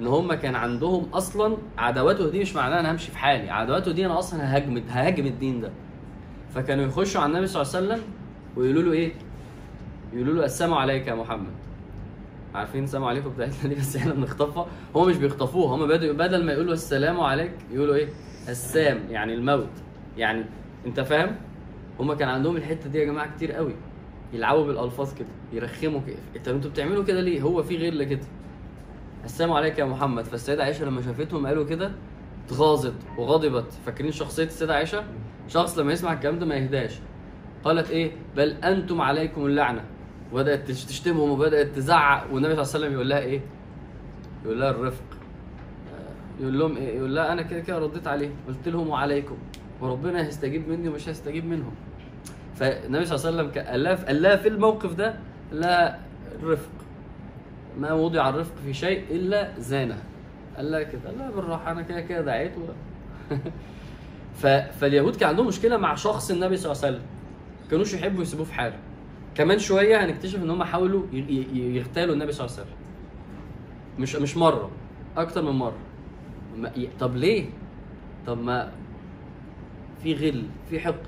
إن 0.00 0.06
هم 0.06 0.34
كان 0.34 0.54
عندهم 0.54 1.06
أصلا 1.12 1.56
عداواته 1.78 2.30
دي 2.30 2.40
مش 2.40 2.56
معناها 2.56 2.80
أنا 2.80 2.92
همشي 2.92 3.10
في 3.10 3.18
حالي. 3.18 3.50
عداواته 3.50 3.92
دي 3.92 4.06
أنا 4.06 4.18
أصلا 4.18 4.54
ههاجم 4.54 4.82
ههاجم 4.88 5.26
الدين 5.26 5.60
ده. 5.60 5.70
فكانوا 6.54 6.84
يخشوا 6.84 7.20
على 7.20 7.30
النبي 7.30 7.46
صلى 7.46 7.62
الله 7.62 7.76
عليه 7.76 7.86
وسلم 7.86 8.00
ويقولوا 8.56 8.82
له 8.82 8.92
إيه؟ 8.92 9.12
يقولوا 10.12 10.34
له 10.34 10.44
السلام 10.44 10.74
عليك 10.74 11.06
يا 11.06 11.14
محمد. 11.14 11.52
عارفين 12.54 12.84
السلام 12.84 13.04
عليكم 13.04 13.30
بتاعتنا 13.30 13.68
دي؟ 13.68 13.74
بس 13.74 13.96
إحنا 13.96 14.14
بنخطفها. 14.14 14.66
هم 14.94 15.08
مش 15.08 15.16
بيخطفوها. 15.16 15.76
هم 15.76 15.88
بدل 16.16 16.44
ما 16.44 16.52
يقولوا 16.52 16.72
السلام 16.72 17.20
عليك 17.20 17.52
يقولوا 17.72 17.94
إيه؟ 17.94 18.08
السام 18.48 19.00
يعني 19.10 19.34
الموت. 19.34 19.68
يعني 20.16 20.44
انت 20.86 21.00
فاهم؟ 21.00 21.36
هم 22.00 22.12
كان 22.12 22.28
عندهم 22.28 22.56
الحتة 22.56 22.88
دي 22.90 22.98
يا 22.98 23.04
جماعة 23.04 23.36
كتير 23.36 23.52
قوي. 23.52 23.72
يلعبوا 24.32 24.66
بالألفاظ 24.66 25.14
كده 25.14 25.28
يرخموا 25.52 26.00
كده. 26.06 26.42
طب 26.44 26.54
أنتوا 26.54 26.70
بتعملوا 26.70 27.04
كده 27.04 27.20
ليه؟ 27.20 27.42
هو 27.42 27.62
في 27.62 27.76
غير 27.76 28.04
كده 28.04 28.26
السلام 29.24 29.52
عليك 29.52 29.78
يا 29.78 29.84
محمد. 29.84 30.24
فالسيدة 30.24 30.64
عائشة 30.64 30.84
لما 30.84 31.02
شافتهم 31.02 31.46
قالوا 31.46 31.64
كده 31.64 31.92
اتغاظت 32.46 32.94
وغضبت. 33.18 33.72
فاكرين 33.86 34.12
شخصية 34.12 34.44
السيدة 34.44 34.74
عائشة؟ 34.74 35.04
شخص 35.48 35.78
لما 35.78 35.92
يسمع 35.92 36.12
الكلام 36.12 36.38
ده 36.38 36.46
ما 36.46 36.54
يهداش. 36.54 36.98
قالت 37.64 37.90
إيه؟ 37.90 38.12
بل 38.36 38.50
أنتم 38.50 39.00
عليكم 39.00 39.46
اللعنة. 39.46 39.84
وبدأت 40.32 40.68
تش- 40.68 40.84
تشتمهم 40.84 41.30
وبدأت 41.30 41.66
تزعق. 41.66 42.26
والنبي 42.32 42.54
صلى 42.54 42.62
الله 42.64 42.74
عليه 42.74 42.86
وسلم 42.86 42.92
يقول 42.92 43.08
لها 43.08 43.18
إيه؟ 43.18 43.40
يقول 44.44 44.60
لها 44.60 44.70
الرفق. 44.70 45.02
يقول 46.40 46.58
لهم 46.58 46.76
إيه؟ 46.76 46.96
يقول 46.96 47.14
لها 47.14 47.32
أنا 47.32 47.42
كده 47.42 47.60
كده 47.60 47.78
رديت 47.78 48.06
عليه 48.06 48.30
قلت 48.48 48.68
لهم 48.68 48.88
وعليكم. 48.88 49.36
وربنا 49.80 50.26
هيستجيب 50.26 50.68
مني 50.68 50.88
ومش 50.88 51.08
هيستجيب 51.08 51.44
منهم. 51.44 51.74
فالنبي 52.54 53.04
صلى 53.04 53.16
الله 53.16 53.40
عليه 53.40 53.50
وسلم 53.50 53.64
قال 53.66 53.82
لها 53.84 53.94
قال 53.94 54.22
لها 54.22 54.36
في 54.36 54.48
الموقف 54.48 54.94
ده 54.94 55.14
لها 55.52 56.00
الرفق. 56.38 56.70
ما 57.78 57.92
وضع 57.92 58.28
الرفق 58.28 58.54
في 58.64 58.74
شيء 58.74 59.04
إلا 59.10 59.52
زانه. 59.58 59.98
قال 60.56 60.70
لها 60.70 60.82
كده 60.82 61.10
لها 61.18 61.30
بالراحة 61.30 61.72
أنا 61.72 61.82
كده 61.82 62.00
كده 62.00 62.20
دعيت 62.20 62.52
و... 62.58 62.60
فاليهود 64.80 65.16
كان 65.16 65.28
عندهم 65.28 65.46
مشكلة 65.46 65.76
مع 65.76 65.94
شخص 65.94 66.30
النبي 66.30 66.56
صلى 66.56 66.72
الله 66.72 66.84
عليه 66.84 66.96
وسلم. 66.96 67.06
كانوش 67.70 67.94
يحبوا 67.94 68.22
يسيبوه 68.22 68.46
في 68.46 68.54
حاله. 68.54 68.76
كمان 69.34 69.58
شوية 69.58 70.04
هنكتشف 70.04 70.42
إن 70.42 70.50
هم 70.50 70.64
حاولوا. 70.64 71.02
يغتالوا 71.54 72.14
النبي 72.14 72.32
صلى 72.32 72.46
الله 72.46 72.56
عليه 72.56 72.66
وسلم. 72.66 72.78
مش 73.98 74.16
مش 74.16 74.36
مرة 74.36 74.70
أكتر 75.16 75.42
من 75.42 75.50
مرة. 75.50 75.78
ما... 76.56 76.72
طب 77.00 77.16
ليه؟ 77.16 77.46
طب 78.26 78.38
ما 78.38 78.72
في 80.02 80.14
غل 80.14 80.44
في 80.70 80.80
حقد 80.80 81.06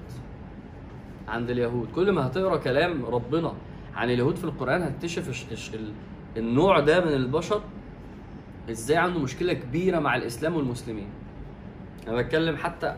عند 1.28 1.50
اليهود. 1.50 1.88
كل 1.94 2.12
ما 2.12 2.26
هتقرأ 2.26 2.56
كلام 2.56 3.04
ربنا 3.04 3.52
عن 3.94 4.10
اليهود 4.10 4.36
في 4.36 4.44
القرآن 4.44 4.82
هتكتشف 4.82 5.46
النوع 6.36 6.80
ده 6.80 7.04
من 7.04 7.12
البشر 7.12 7.62
إزاي 8.70 8.96
عنده 8.96 9.18
مشكلة 9.20 9.52
كبيرة 9.52 9.98
مع 9.98 10.16
الإسلام 10.16 10.56
والمسلمين. 10.56 11.08
أنا 12.08 12.16
بتكلم 12.16 12.56
حتى 12.56 12.96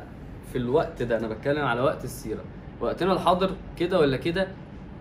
في 0.52 0.58
الوقت 0.58 1.02
ده 1.02 1.18
أنا 1.18 1.28
بتكلم 1.28 1.64
على 1.64 1.80
وقت 1.80 2.04
السيرة. 2.04 2.44
وقتنا 2.80 3.12
الحاضر 3.12 3.50
كده 3.78 3.98
ولا 4.00 4.16
كده 4.16 4.48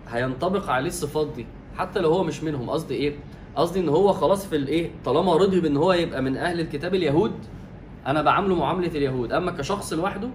هينطبق 0.08 0.70
عليه 0.70 0.88
الصفات 0.88 1.26
دي 1.36 1.46
حتى 1.76 2.00
لو 2.00 2.12
هو 2.12 2.24
مش 2.24 2.42
منهم. 2.42 2.70
قصدي 2.70 2.94
إيه؟ 2.94 3.16
قصدي 3.58 3.80
إن 3.80 3.88
هو 3.88 4.12
خلاص 4.12 4.46
في 4.46 4.56
الإيه؟ 4.56 4.90
طالما 5.04 5.34
رضي 5.36 5.60
بإن 5.60 5.76
هو 5.76 5.92
يبقى 5.92 6.22
من 6.22 6.36
أهل 6.36 6.60
الكتاب 6.60 6.94
اليهود 6.94 7.32
أنا 8.06 8.22
بعامله 8.22 8.54
معاملة 8.54 8.88
اليهود. 8.88 9.32
أما 9.32 9.50
كشخص 9.50 9.92
لوحده 9.92 10.28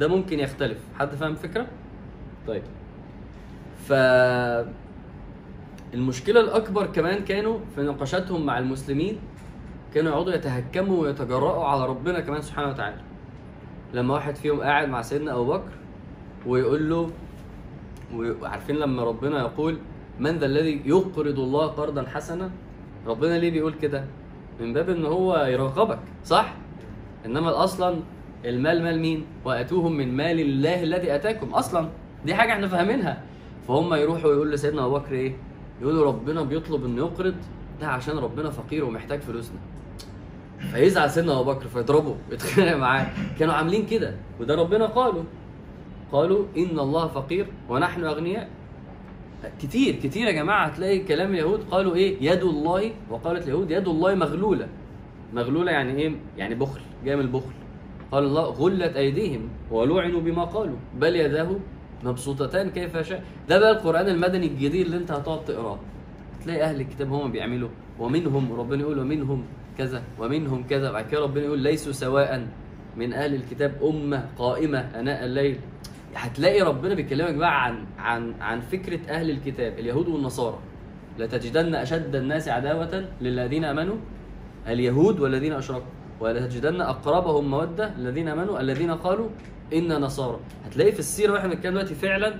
ده 0.00 0.08
ممكن 0.08 0.38
يختلف. 0.40 0.78
حد 0.98 1.14
فاهم 1.14 1.30
الفكرة؟ 1.30 1.66
طيب. 2.46 2.62
ف 3.88 3.92
المشكلة 5.94 6.40
الأكبر 6.40 6.86
كمان 6.86 7.24
كانوا 7.24 7.58
في 7.74 7.82
نقاشاتهم 7.82 8.46
مع 8.46 8.58
المسلمين 8.58 9.18
كانوا 9.94 10.12
يقعدوا 10.12 10.32
يتهكموا 10.34 11.02
ويتجرأوا 11.02 11.64
على 11.64 11.86
ربنا 11.86 12.20
كمان 12.20 12.42
سبحانه 12.42 12.68
وتعالى. 12.68 13.00
لما 13.94 14.14
واحد 14.14 14.36
فيهم 14.36 14.60
قاعد 14.60 14.88
مع 14.88 15.02
سيدنا 15.02 15.32
أبو 15.32 15.44
بكر 15.44 15.72
ويقول 16.46 16.90
له 16.90 17.10
وعارفين 18.14 18.76
لما 18.76 19.02
ربنا 19.04 19.38
يقول 19.38 19.78
من 20.18 20.38
ذا 20.38 20.46
الذي 20.46 20.82
يقرض 20.84 21.38
الله 21.38 21.66
قرضا 21.66 22.02
حسنا؟ 22.02 22.50
ربنا 23.06 23.38
ليه 23.38 23.50
بيقول 23.50 23.74
كده؟ 23.74 24.04
من 24.60 24.72
باب 24.72 24.90
إن 24.90 25.04
هو 25.04 25.36
يرغبك 25.36 25.98
صح؟ 26.24 26.54
إنما 27.26 27.64
أصلا 27.64 27.96
المال 28.44 28.82
مال 28.82 29.00
مين؟ 29.00 29.24
وأتوهم 29.44 29.92
من 29.96 30.16
مال 30.16 30.40
الله 30.40 30.82
الذي 30.82 31.14
أتاكم 31.14 31.54
أصلا. 31.54 31.88
دي 32.26 32.34
حاجة 32.34 32.52
إحنا 32.52 32.68
فاهمينها. 32.68 33.22
فهم 33.68 33.94
يروحوا 33.94 34.32
يقول 34.32 34.52
لسيدنا 34.52 34.84
أبو 34.86 34.94
بكر 34.98 35.12
إيه؟ 35.12 35.36
يقولوا 35.82 36.06
ربنا 36.06 36.42
بيطلب 36.42 36.84
إنه 36.84 36.98
يقرض 36.98 37.34
ده 37.80 37.86
عشان 37.86 38.18
ربنا 38.18 38.50
فقير 38.50 38.84
ومحتاج 38.84 39.20
فلوسنا. 39.20 39.58
فيزعل 40.72 41.10
سيدنا 41.10 41.40
أبو 41.40 41.52
بكر 41.52 41.68
فيضربه 41.68 42.16
ويتخانق 42.30 42.76
معاه. 42.76 43.06
كانوا 43.38 43.54
عاملين 43.54 43.86
كده 43.86 44.14
وده 44.40 44.54
ربنا 44.54 44.86
قالوا 44.86 45.22
قالوا 46.12 46.44
إن 46.56 46.78
الله 46.78 47.06
فقير 47.06 47.46
ونحن 47.68 48.04
أغنياء. 48.04 48.48
كتير 49.62 49.94
كتير 49.94 50.26
يا 50.26 50.32
جماعة. 50.32 50.66
هتلاقي 50.66 50.98
كلام 50.98 51.30
اليهود 51.32 51.60
قالوا 51.70 51.94
إيه؟ 51.94 52.16
يد 52.20 52.42
الله 52.42 52.90
وقالت 53.10 53.44
اليهود 53.44 53.70
يد 53.70 53.88
الله 53.88 54.14
مغلولة. 54.14 54.68
مغلولة 55.32 55.72
يعني 55.72 56.02
إيه؟ 56.02 56.12
يعني 56.36 56.54
بخل 56.54 56.80
جاي 57.04 57.16
من 57.16 57.22
البخل. 57.22 57.52
قال 58.12 58.24
الله 58.24 58.42
غلت 58.42 58.96
أيديهم 58.96 59.48
ولعنوا 59.70 60.20
بما 60.20 60.44
قالوا. 60.44 60.76
بل 61.00 61.16
يداه 61.16 61.56
مبسوطتان 62.04 62.70
كيف 62.70 62.94
يشاء 62.94 63.24
ده 63.48 63.58
بقى 63.58 63.70
القرآن 63.70 64.08
المدني 64.08 64.46
الجديد 64.46 64.86
اللي 64.86 64.96
أنت 64.96 65.10
هتقعد 65.10 65.44
تقراه. 65.44 65.78
تلاقي 66.44 66.62
أهل 66.62 66.80
الكتاب 66.80 67.12
هم 67.12 67.32
بيعملوا. 67.32 67.68
ومنهم 67.98 68.52
ربنا 68.52 68.80
يقول 68.80 68.98
ومنهم 68.98 69.44
كذا 69.78 70.02
ومنهم 70.18 70.64
كذا. 70.66 70.90
بعد 70.92 71.06
كده 71.08 71.20
ربنا 71.20 71.44
يقول 71.44 71.58
ليسوا 71.58 71.92
سواء 71.92 72.46
من 72.96 73.12
أهل 73.12 73.34
الكتاب 73.34 73.74
أمة 73.82 74.28
قائمة 74.38 74.78
أناء 74.78 75.24
الليل. 75.24 75.58
هتلاقي 76.18 76.60
ربنا 76.60 76.94
بيكلمك 76.94 77.34
بقى 77.34 77.64
عن 77.64 77.84
عن 77.98 78.34
عن 78.40 78.60
فكرة 78.60 79.00
أهل 79.08 79.30
الكتاب 79.30 79.78
اليهود 79.78 80.08
والنصارى. 80.08 80.58
لتجدن 81.18 81.74
أشد 81.74 82.16
الناس 82.16 82.48
عداوة 82.48 83.04
للذين 83.20 83.64
آمنوا 83.64 83.96
اليهود 84.66 85.20
والذين 85.20 85.52
أشركوا. 85.52 85.92
ولتجدن 86.20 86.80
أقربهم 86.80 87.50
مودة 87.50 87.96
الذين 87.96 88.28
آمنوا 88.28 88.60
الذين 88.60 88.90
قالوا 88.90 89.28
أنا 89.72 89.98
نصارى. 89.98 90.38
هتلاقي 90.64 90.92
في 90.92 90.98
السيرة 90.98 91.32
وإحنا 91.32 91.48
بنتكلم 91.48 91.72
دلوقتي 91.72 91.94
فعلا 91.94 92.34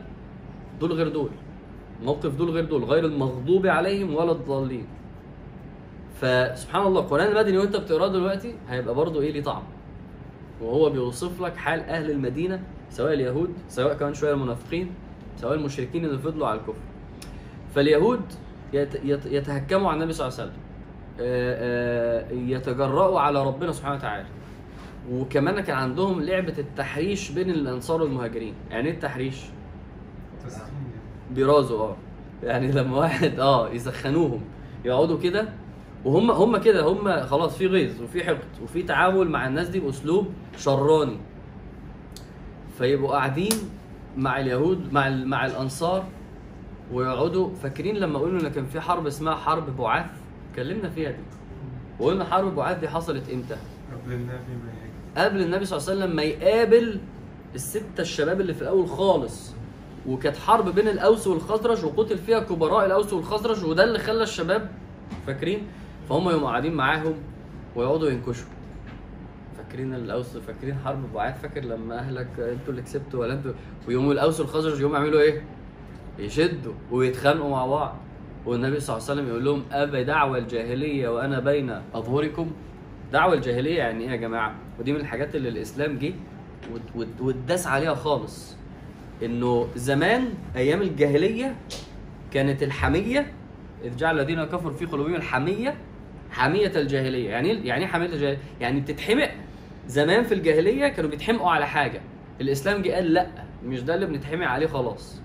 دول 0.80 0.92
غير 0.92 1.08
دول. 1.08 1.30
موقف 2.02 2.34
دول 2.34 2.50
غير 2.50 2.64
دول 2.64 2.84
غير 2.84 3.04
المغضوب 3.04 3.66
عليهم 3.66 4.14
ولا 4.14 4.32
الضالين. 4.32 4.86
فسبحان 6.20 6.86
الله 6.86 7.00
القران 7.00 7.28
المدني 7.28 7.58
وانت 7.58 7.76
بتقراه 7.76 8.08
دلوقتي 8.08 8.54
هيبقى 8.68 8.94
برضه 8.94 9.20
إيه 9.20 9.32
ليه 9.32 9.42
طعم. 9.42 9.62
وهو 10.62 10.90
بيوصف 10.90 11.40
لك 11.40 11.56
حال 11.56 11.80
أهل 11.80 12.10
المدينة 12.10 12.60
سواء 12.90 13.12
اليهود 13.12 13.50
سواء 13.68 13.94
كمان 13.94 14.14
شوية 14.14 14.32
المنافقين 14.32 14.90
سواء 15.36 15.54
المشركين 15.54 16.04
اللي 16.04 16.18
فضلوا 16.18 16.46
على 16.46 16.58
الكفر. 16.60 16.80
فاليهود 17.74 18.20
يت- 18.72 19.00
يت- 19.04 19.26
يتهكموا 19.26 19.88
على 19.90 19.96
النبي 19.98 20.12
صلى 20.12 20.26
الله 20.28 20.38
عليه 20.40 20.48
وسلم. 20.50 20.62
آه، 21.20 22.24
آه، 22.30 22.32
يتجرأوا 22.32 23.20
على 23.20 23.46
ربنا 23.46 23.72
سبحانه 23.72 23.94
وتعالى. 23.96 24.26
وكمان 25.12 25.60
كان 25.60 25.76
عندهم 25.76 26.22
لعبة 26.22 26.54
التحريش 26.58 27.30
بين 27.30 27.50
الأنصار 27.50 28.02
والمهاجرين. 28.02 28.54
يعني 28.70 28.88
إيه 28.88 28.94
التحريش؟ 28.94 29.36
بيرازوا 31.34 31.82
آه. 31.84 31.96
يعني 32.42 32.72
لما 32.72 32.96
واحد 32.98 33.40
آه 33.40 33.70
يسخنوهم 33.70 34.40
يقعدوا 34.84 35.18
كده 35.18 35.48
وهم 36.04 36.30
هم 36.30 36.56
كده 36.56 36.82
هم 36.84 37.20
خلاص 37.26 37.56
في 37.56 37.66
غيظ 37.66 38.02
وفي 38.02 38.24
حقد 38.24 38.38
وفي 38.62 38.82
تعامل 38.82 39.28
مع 39.28 39.46
الناس 39.46 39.68
دي 39.68 39.80
بأسلوب 39.80 40.26
شراني. 40.58 41.16
فيبقوا 42.78 43.10
قاعدين 43.12 43.52
مع 44.16 44.40
اليهود 44.40 44.92
مع 44.92 45.08
مع 45.08 45.46
الأنصار 45.46 46.04
ويقعدوا 46.92 47.54
فاكرين 47.62 47.96
لما 47.96 48.18
قلنا 48.18 48.40
إن 48.40 48.48
كان 48.48 48.66
في 48.66 48.80
حرب 48.80 49.06
اسمها 49.06 49.34
حرب 49.34 49.76
بعاث؟ 49.76 50.10
اتكلمنا 50.50 50.90
فيها 50.90 51.10
دي. 51.10 51.22
وقلنا 52.00 52.24
حرب 52.24 52.54
بعاث 52.54 52.78
دي 52.78 52.88
حصلت 52.88 53.30
إمتى؟ 53.30 53.56
قبل 54.04 54.12
النبي 54.12 54.32
ما 54.32 54.72
يجي 54.82 55.24
قبل 55.24 55.42
النبي 55.42 55.64
صلى 55.64 55.78
الله 55.78 55.90
عليه 55.90 56.00
وسلم 56.00 56.16
ما 56.16 56.22
يقابل 56.22 57.00
الستة 57.54 58.00
الشباب 58.00 58.40
اللي 58.40 58.54
في 58.54 58.62
الأول 58.62 58.88
خالص. 58.88 59.52
وكانت 60.08 60.36
حرب 60.36 60.74
بين 60.74 60.88
الأوس 60.88 61.26
والخزرج 61.26 61.84
وقتل 61.84 62.18
فيها 62.18 62.40
كبراء 62.40 62.86
الأوس 62.86 63.12
والخزرج 63.12 63.64
وده 63.64 63.84
اللي 63.84 63.98
خلى 63.98 64.22
الشباب 64.22 64.70
فاكرين 65.26 65.66
فهم 66.08 66.28
يقوموا 66.30 66.48
قاعدين 66.48 66.74
معاهم 66.74 67.14
ويقعدوا 67.76 68.10
ينكشوا. 68.10 68.46
فاكرين 69.56 69.94
الاوس 69.94 70.36
فاكرين 70.36 70.74
حرب 70.84 71.12
بعاد؟ 71.14 71.34
فاكر 71.34 71.60
لما 71.60 71.98
أهلك 71.98 72.28
أنتوا 72.38 72.68
اللي 72.70 72.82
كسبتوا 72.82 73.20
ولا 73.20 73.34
أنتوا 73.34 73.52
ويقوموا 73.88 74.12
الاوس 74.12 74.40
والخزرج 74.40 74.80
يقوموا 74.80 74.98
يعملوا 74.98 75.20
إيه؟ 75.20 75.42
يشدوا 76.18 76.72
ويتخانقوا 76.90 77.50
مع 77.50 77.66
بعض. 77.66 77.96
والنبي 78.46 78.80
صلى 78.80 78.96
الله 78.96 79.08
عليه 79.10 79.20
وسلم 79.20 79.28
يقول 79.32 79.44
لهم 79.44 79.62
ابى 79.72 80.04
دعوى 80.04 80.38
الجاهلية 80.38 81.08
وأنا 81.08 81.40
بين 81.40 81.70
أظهركم. 81.94 82.50
دعوى 83.12 83.34
الجاهلية 83.36 83.78
يعني 83.78 84.04
إيه 84.04 84.10
يا 84.10 84.16
جماعة؟ 84.16 84.54
ودي 84.80 84.92
من 84.92 85.00
الحاجات 85.00 85.34
اللي 85.36 85.48
الإسلام 85.48 85.98
جه 85.98 86.12
وات- 86.72 86.96
وات- 86.96 87.20
واتداس 87.20 87.66
عليها 87.66 87.94
خالص. 87.94 88.56
إنه 89.22 89.68
زمان 89.76 90.28
أيام 90.56 90.82
الجاهلية 90.82 91.56
كانت 92.32 92.62
الحمية 92.62 93.32
إذ 93.84 93.96
جعل 93.96 94.20
الذين 94.20 94.44
كفروا 94.44 94.72
في 94.72 94.84
قلوبهم 94.86 95.14
الحمية 95.14 95.74
حمية 96.30 96.72
الجاهلية. 96.76 97.30
يعني 97.30 97.48
إيه- 97.62 97.66
يعني 97.66 97.84
إيه 97.84 97.90
حمية 97.90 98.06
الجاهلية؟ 98.06 98.38
يعني 98.60 98.80
بتتحمق. 98.80 99.30
زمان 99.88 100.24
في 100.24 100.34
الجاهلية 100.34 100.88
كانوا 100.88 101.10
بيتحمقوا 101.10 101.50
على 101.50 101.66
حاجة. 101.66 102.00
الإسلام 102.40 102.82
جه 102.82 102.90
قال 102.94 103.12
لأ 103.12 103.26
مش 103.64 103.80
ده 103.82 103.94
اللي 103.94 104.06
بنتحمق 104.06 104.46
عليه 104.46 104.66
خلاص. 104.66 105.20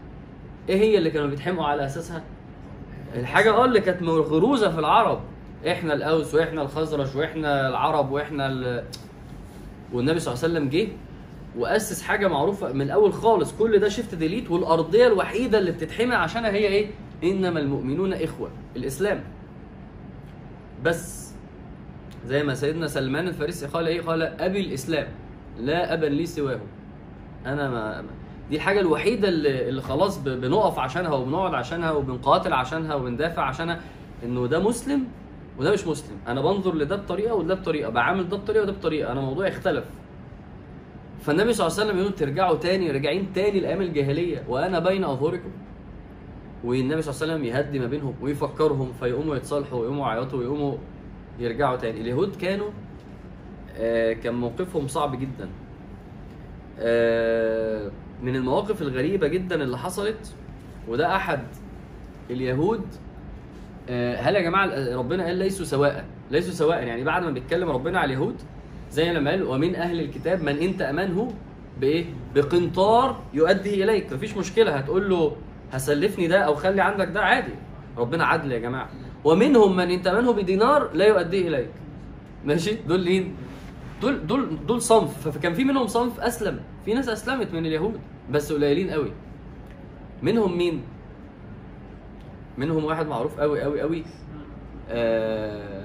إيه 0.70 0.76
هي 0.76 0.98
اللي 0.98 1.12
كانوا 1.12 1.28
بيتحمقوا 1.28 1.66
على 1.66 1.86
أساسها؟ 1.86 2.24
الحاجة 3.16 3.52
آه 3.54 3.66
اللي 3.66 3.80
كانت 3.82 4.02
مغروزة 4.02 4.72
في 4.72 4.80
العرب. 4.80 5.22
إحنا 5.68 5.94
الأوس 5.94 6.34
وإحنا 6.36 6.62
الخزرج 6.62 7.18
وإحنا 7.18 7.70
العرب 7.70 8.12
وإحنا 8.12 8.48
ال... 8.48 8.84
والنبي 9.94 10.20
صلى 10.20 10.34
الله 10.34 10.44
عليه 10.44 10.54
وسلم 10.54 10.70
جه 10.70 10.88
وأسس 11.58 12.02
حاجة 12.04 12.28
معروفة 12.28 12.74
من 12.74 12.82
الأول 12.82 13.14
خالص. 13.14 13.54
كل 13.54 13.80
ده 13.80 13.90
shift 13.90 14.16
delete 14.16 14.52
والأرضية 14.52 15.08
الوحيدة 15.08 15.60
اللي 15.60 15.72
بتتحمي 15.72 16.16
عشانها 16.16 16.50
هي 16.50 16.68
إيه؟ 16.68 16.88
إنما 17.24 17.60
المؤمنون 17.60 18.14
إخوة. 18.14 18.50
الإسلام. 18.76 19.24
بس 20.84 21.34
زي 22.26 22.44
ما 22.44 22.54
سيدنا 22.54 22.88
سلمان 22.88 23.28
الفارسي 23.28 23.68
قال 23.68 23.88
إيه؟ 23.88 24.02
قال 24.02 24.22
أبي 24.22 24.60
الإسلام 24.60 25.08
لا 25.60 25.94
أبا 25.94 26.06
لي 26.06 26.26
سواه. 26.26 26.60
أنا 27.46 27.70
ما 27.70 28.04
دي 28.50 28.56
الحاجة 28.56 28.80
الوحيدة 28.80 29.30
اللي, 29.30 29.70
اللي 29.70 29.82
خلاص 29.82 30.18
بنقف 30.18 30.80
عشانها 30.80 31.14
وبنقعد 31.14 31.54
عشانها 31.54 31.92
وبنقاتل 31.92 32.54
عشانها 32.54 32.96
وبندافع 32.96 33.42
عشانها 33.42 33.80
إنه 34.24 34.48
ده 34.48 34.60
مسلم 34.60 35.08
وده 35.60 35.74
مش 35.74 35.88
مسلم. 35.88 36.18
أنا 36.28 36.42
بنظر 36.42 36.76
لده 36.76 36.96
بطريقة 36.96 37.36
وده 37.36 37.54
بطريقة 37.56 37.90
بعامل 37.90 38.30
ده 38.30 38.38
بطريقة 38.38 38.64
وده 38.64 38.72
بطريقة. 38.72 39.12
أنا 39.12 39.22
موضوعي 39.22 39.50
اختلف 39.50 39.86
فالنبي 41.22 41.54
صلى 41.54 41.68
الله 41.68 41.80
عليه 41.80 41.90
وسلم 41.90 42.02
يقول 42.02 42.16
ترجعوا 42.16 42.58
تاني 42.58 42.92
راجعين 42.92 43.34
تاني 43.34 43.60
لأيام 43.60 43.82
الجاهلية. 43.82 44.44
وأنا 44.48 44.80
بين 44.80 45.04
أظهركم. 45.04 45.52
والنبي 46.64 47.02
صلى 47.02 47.14
الله 47.14 47.24
عليه 47.24 47.34
وسلم 47.34 47.46
يهدي 47.46 47.80
ما 47.80 47.88
بينهم 47.88 48.14
ويفكرهم 48.22 48.92
فيقوموا 49.00 49.36
يتصالحوا 49.36 49.80
ويقوموا 49.80 50.08
يعيطوا 50.08 50.40
ويقوموا 50.40 50.78
يرجعوا 51.40 51.76
تاني. 51.76 52.02
اليهود 52.02 52.36
كانوا 52.36 52.70
آه، 53.78 54.14
كان 54.14 54.34
موقفهم 54.34 54.88
صعب 54.88 55.20
جدا. 55.20 55.50
آه، 56.80 57.92
من 58.24 58.36
المواقف 58.36 58.82
الغريبة 58.82 59.28
جدا 59.28 59.64
اللي 59.64 59.78
حصلت 59.78 60.34
وده 60.88 61.16
أحد 61.16 61.44
اليهود 62.30 62.82
آه، 63.90 64.16
هل 64.16 64.36
يا 64.36 64.42
جماعة 64.42 64.96
ربنا 64.96 65.26
قال 65.26 65.36
ليسوا 65.36 65.66
سواء؟ 65.66 66.06
ليسوا 66.32 66.54
سواء 66.54 66.84
يعني 66.84 67.04
بعد 67.04 67.24
ما 67.24 67.32
بيتكلم 67.32 67.70
ربنا 67.70 68.00
على 68.00 68.14
اليهود 68.14 68.36
زي 68.92 69.14
لما 69.14 69.32
قال 69.32 69.44
ومن 69.44 69.76
أهل 69.76 70.00
الكتاب 70.00 70.44
من 70.44 70.58
انت 70.58 70.82
امنه 70.82 71.34
بإيه؟ 71.82 72.06
بقنطار 72.36 73.22
يؤدي 73.34 73.84
إليك. 73.84 74.14
مفيش 74.14 74.38
مشكلة 74.38 74.72
هتقول 74.76 75.10
له 75.10 75.36
هسلفني 75.74 76.28
ده 76.28 76.40
أو 76.40 76.56
خلي 76.56 76.82
عندك 76.82 77.08
ده 77.08 77.22
عادي. 77.22 77.54
ربنا 77.98 78.26
عدل 78.26 78.52
يا 78.52 78.60
جماعة. 78.60 78.90
ومنهم 79.24 79.76
من 79.76 79.92
انت 79.92 80.08
امنه 80.08 80.34
بدينار 80.34 80.94
لا 80.94 81.06
يؤديه 81.08 81.48
إليك. 81.48 81.70
ماشي؟ 82.46 82.74
دول 82.88 83.06
مين؟ 83.06 83.36
دول 84.02 84.28
دول 84.28 84.66
دول 84.68 84.82
صنف. 84.82 85.28
فكان 85.28 85.54
في 85.54 85.64
منهم 85.64 85.88
صنف 85.88 86.20
أسلم. 86.20 86.60
في 86.86 86.94
ناس 86.94 87.10
أسلمت 87.10 87.54
من 87.54 87.66
اليهود 87.66 88.00
بس 88.32 88.54
قليلين 88.54 88.90
قوي. 88.90 89.12
منهم 90.22 90.58
مين؟ 90.58 90.82
منهم 92.58 92.86
واحد 92.86 93.08
معروف 93.08 93.40
قوي 93.40 93.62
قوي 93.62 93.82
قوي. 93.82 94.04
آه 94.90 95.84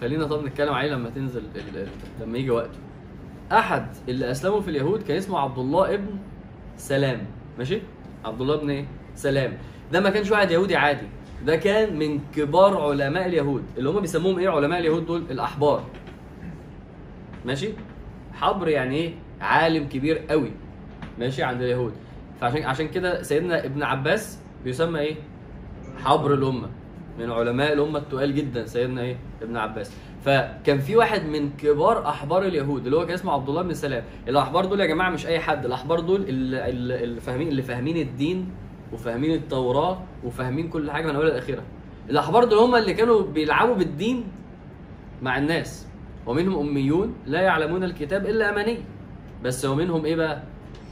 خلينا 0.00 0.24
طب 0.26 0.44
نتكلم 0.44 0.72
عليه 0.72 0.90
لما 0.90 1.10
تنزل 1.10 1.42
لما 2.20 2.38
يجي 2.38 2.50
وقته. 2.50 2.78
أحد 3.52 3.86
اللي 4.08 4.30
أسلموا 4.30 4.60
في 4.60 4.70
اليهود 4.70 5.02
كان 5.02 5.16
اسمه 5.16 5.38
عبد 5.38 5.58
الله 5.58 5.94
ابن 5.94 6.18
سلام. 6.76 7.26
ماشي؟ 7.58 7.80
عبد 8.24 8.40
الله 8.40 8.70
إيه 8.70 8.84
سلام. 9.14 9.52
ده 9.92 10.00
ما 10.00 10.10
كانش 10.10 10.30
واحد 10.30 10.50
يهودي 10.50 10.76
عادي. 10.76 11.06
ده 11.46 11.56
كان 11.56 11.98
من 11.98 12.20
كبار 12.36 12.80
علماء 12.80 13.26
اليهود. 13.26 13.62
اللي 13.78 13.90
هم 13.90 14.00
بيسموهم 14.00 14.38
إيه؟ 14.38 14.48
علماء 14.48 14.80
اليهود 14.80 15.06
دول؟ 15.06 15.22
الأحبار. 15.30 15.84
ماشي؟ 17.44 17.68
حبر 18.32 18.68
يعني 18.68 18.96
إيه؟ 18.96 19.14
عالم 19.40 19.88
كبير 19.88 20.18
قوي. 20.18 20.50
ماشي؟ 21.18 21.42
عند 21.42 21.62
اليهود. 21.62 21.92
فعشان 22.40 22.62
عشان 22.62 22.88
كده 22.88 23.22
سيدنا 23.22 23.64
ابن 23.64 23.82
عباس 23.82 24.38
بيسمى 24.64 25.00
إيه؟ 25.00 25.16
حبر 26.04 26.34
الأمة. 26.34 26.68
من 27.18 27.30
علماء 27.30 27.72
الأمة 27.72 27.98
التقال 27.98 28.34
جدا 28.34 28.66
سيدنا 28.66 29.02
إيه؟ 29.02 29.16
ابن 29.42 29.56
عباس. 29.56 29.92
فكان 30.24 30.78
في 30.78 30.96
واحد 30.96 31.24
من 31.24 31.50
كبار 31.50 32.08
أحبار 32.08 32.42
اليهود 32.42 32.84
اللي 32.84 32.96
هو 32.96 33.06
كان 33.06 33.14
اسمه 33.14 33.32
عبد 33.32 33.48
الله 33.48 33.62
بن 33.62 33.74
سلام. 33.74 34.04
الأحبار 34.28 34.64
دول 34.64 34.80
يا 34.80 34.86
جماعة 34.86 35.10
مش 35.10 35.26
أي 35.26 35.40
حد 35.40 35.64
الأحبار 35.64 36.00
دول 36.00 36.24
اللي, 36.28 37.20
فاهمين 37.20 37.48
اللي 37.48 37.62
فاهمين 37.62 37.96
الدين 37.96 38.50
وفاهمين 38.92 39.34
التوراة 39.34 40.02
وفاهمين 40.24 40.68
كل 40.68 40.90
حاجة 40.90 41.06
من 41.06 41.16
أولها 41.16 41.30
لاخرها 41.30 41.64
الأحبار 42.10 42.44
دول 42.44 42.58
هم 42.58 42.74
اللي 42.74 42.94
كانوا 42.94 43.22
بيلعبوا 43.22 43.74
بالدين 43.74 44.24
مع 45.22 45.38
الناس. 45.38 45.86
ومنهم 46.26 46.68
أميون 46.68 47.14
لا 47.26 47.40
يعلمون 47.40 47.84
الكتاب 47.84 48.26
إلا 48.26 48.50
أماني. 48.50 48.78
بس 49.42 49.64
ومنهم 49.64 50.04
إيه 50.04 50.16
بقى؟ 50.16 50.42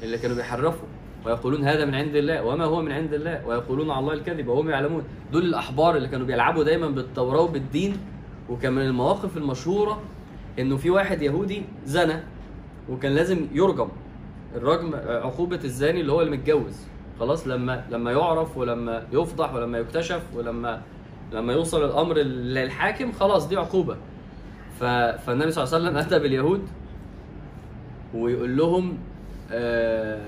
اللي 0.03 0.19
كانوا 0.19 0.37
بيحرفوا 0.37 0.89
ويقولون 1.27 1.65
هذا 1.65 1.85
من 1.85 1.95
عند 1.95 2.17
الله 2.17 2.43
وما 2.45 2.65
هو 2.65 2.83
من 2.83 2.93
عند 2.93 3.15
الله 3.15 3.47
ويقولون 3.47 3.91
على 3.91 4.01
الله 4.01 4.13
الكذب 4.13 4.49
وهم 4.49 4.71
يعلمون. 4.71 5.05
دول 5.33 5.43
الأحبار 5.43 5.97
اللي 5.97 6.09
كانوا 6.09 6.27
بيلعبوا 6.27 6.65
دايما 6.65 6.89
بالتوراة 6.89 7.41
وبالدين 7.41 7.97
وكان 8.49 8.73
من 8.73 8.83
المواقف 8.83 9.37
المشهورة 9.37 10.01
إنه 10.59 10.77
في 10.77 10.91
واحد 10.91 11.23
يهودي 11.23 11.63
زنى 11.87 12.17
وكان 12.91 13.13
لازم 13.13 13.47
يرجم 13.53 13.89
الرجم 14.55 14.95
عقوبة 15.09 15.61
الزاني 15.65 16.01
اللي 16.01 16.13
هو 16.13 16.21
اللي 16.23 16.37
متجوز 16.37 16.77
خلاص 17.21 17.47
لما 17.47 17.85
لما 17.91 18.13
يعرف 18.13 18.57
ولما 18.57 19.03
يفضح 19.13 19.55
ولما 19.55 19.79
يكتشف 19.79 20.23
ولما 20.35 20.83
لما 21.33 21.53
يوصل 21.53 21.85
الأمر 21.85 22.19
للحاكم 22.19 23.13
خلاص 23.13 23.49
دي 23.49 23.57
عقوبة. 23.57 23.97
فالنبي 24.81 25.51
صلى 25.51 25.65
الله 25.65 25.75
عليه 25.75 25.85
وسلم 25.85 25.97
أتى 25.97 26.19
باليهود 26.19 26.63
ويقول 28.15 28.57
لهم 28.57 28.99
آه... 29.51 30.21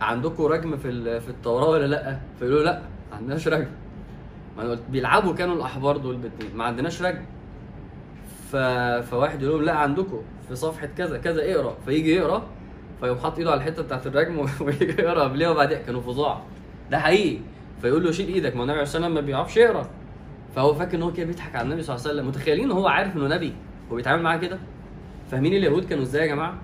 عندكم 0.00 0.42
رجم 0.44 0.76
في 0.76 1.20
في 1.20 1.28
التوراة 1.28 1.68
ولا 1.68 1.86
لأ؟ 1.86 2.18
فيقولوا 2.38 2.62
لأ 2.64 2.80
ما 3.10 3.16
عندناش 3.16 3.48
رجم 3.48 3.66
ما 4.56 4.62
أنا 4.62 4.70
قلت 4.70 4.82
بيلعبوا 4.90 5.34
كانوا 5.34 5.54
الأحبار 5.54 5.96
دول 5.96 6.16
بالدين. 6.16 6.56
ما 6.56 6.64
عندناش 6.64 7.02
رجم 7.02 7.24
ف... 8.52 8.56
فواحد 9.10 9.42
يقول 9.42 9.54
لهم 9.54 9.64
لا 9.64 9.72
عندكم. 9.72 10.22
في 10.48 10.54
صفحة 10.56 10.88
كذا 10.98 11.18
كذا 11.18 11.54
اقرأ. 11.54 11.76
فيجي 11.84 12.14
يقرأ 12.14 12.46
فيقوم 13.00 13.18
حاطط 13.18 13.38
إيده 13.38 13.50
على 13.50 13.58
الحتة 13.58 13.82
بتاعت 13.82 14.06
الرجم 14.06 14.38
ويجي 14.60 14.84
يقرأ 15.02 15.22
قبلها 15.22 15.50
وبعدين 15.50 15.78
كانوا 15.78 16.00
فظاع. 16.00 16.42
ده 16.90 16.98
حقيقي. 16.98 17.38
فيقول 17.82 18.04
له 18.04 18.10
شيل 18.10 18.28
إيدك. 18.28 18.56
ما 18.56 18.62
النبي 18.62 18.72
عليه 18.72 18.80
والسلام 18.80 19.14
ما 19.14 19.20
بيعرفش 19.20 19.56
يقرأ. 19.56 19.90
فهو 20.56 20.74
فاكر 20.74 20.96
إن 20.96 21.02
هو 21.02 21.12
كده 21.12 21.26
بيضحك 21.26 21.56
على 21.56 21.64
النبي 21.64 21.82
صلى 21.82 21.96
الله 21.96 22.06
عليه 22.08 22.16
وسلم. 22.16 22.28
متخيلين 22.28 22.64
إن 22.64 22.70
هو 22.70 22.88
عارف 22.88 23.16
إنه 23.16 23.28
نبي؟ 23.28 23.52
هو 23.92 23.96
بيتعامل 23.96 24.22
معاه 24.22 24.36
كده؟ 24.36 24.58
فاهمين 25.30 25.52
اليهود 25.52 25.84
كانوا 25.84 26.02
إزاي 26.02 26.22
يا 26.22 26.34
جماعة؟ 26.34 26.54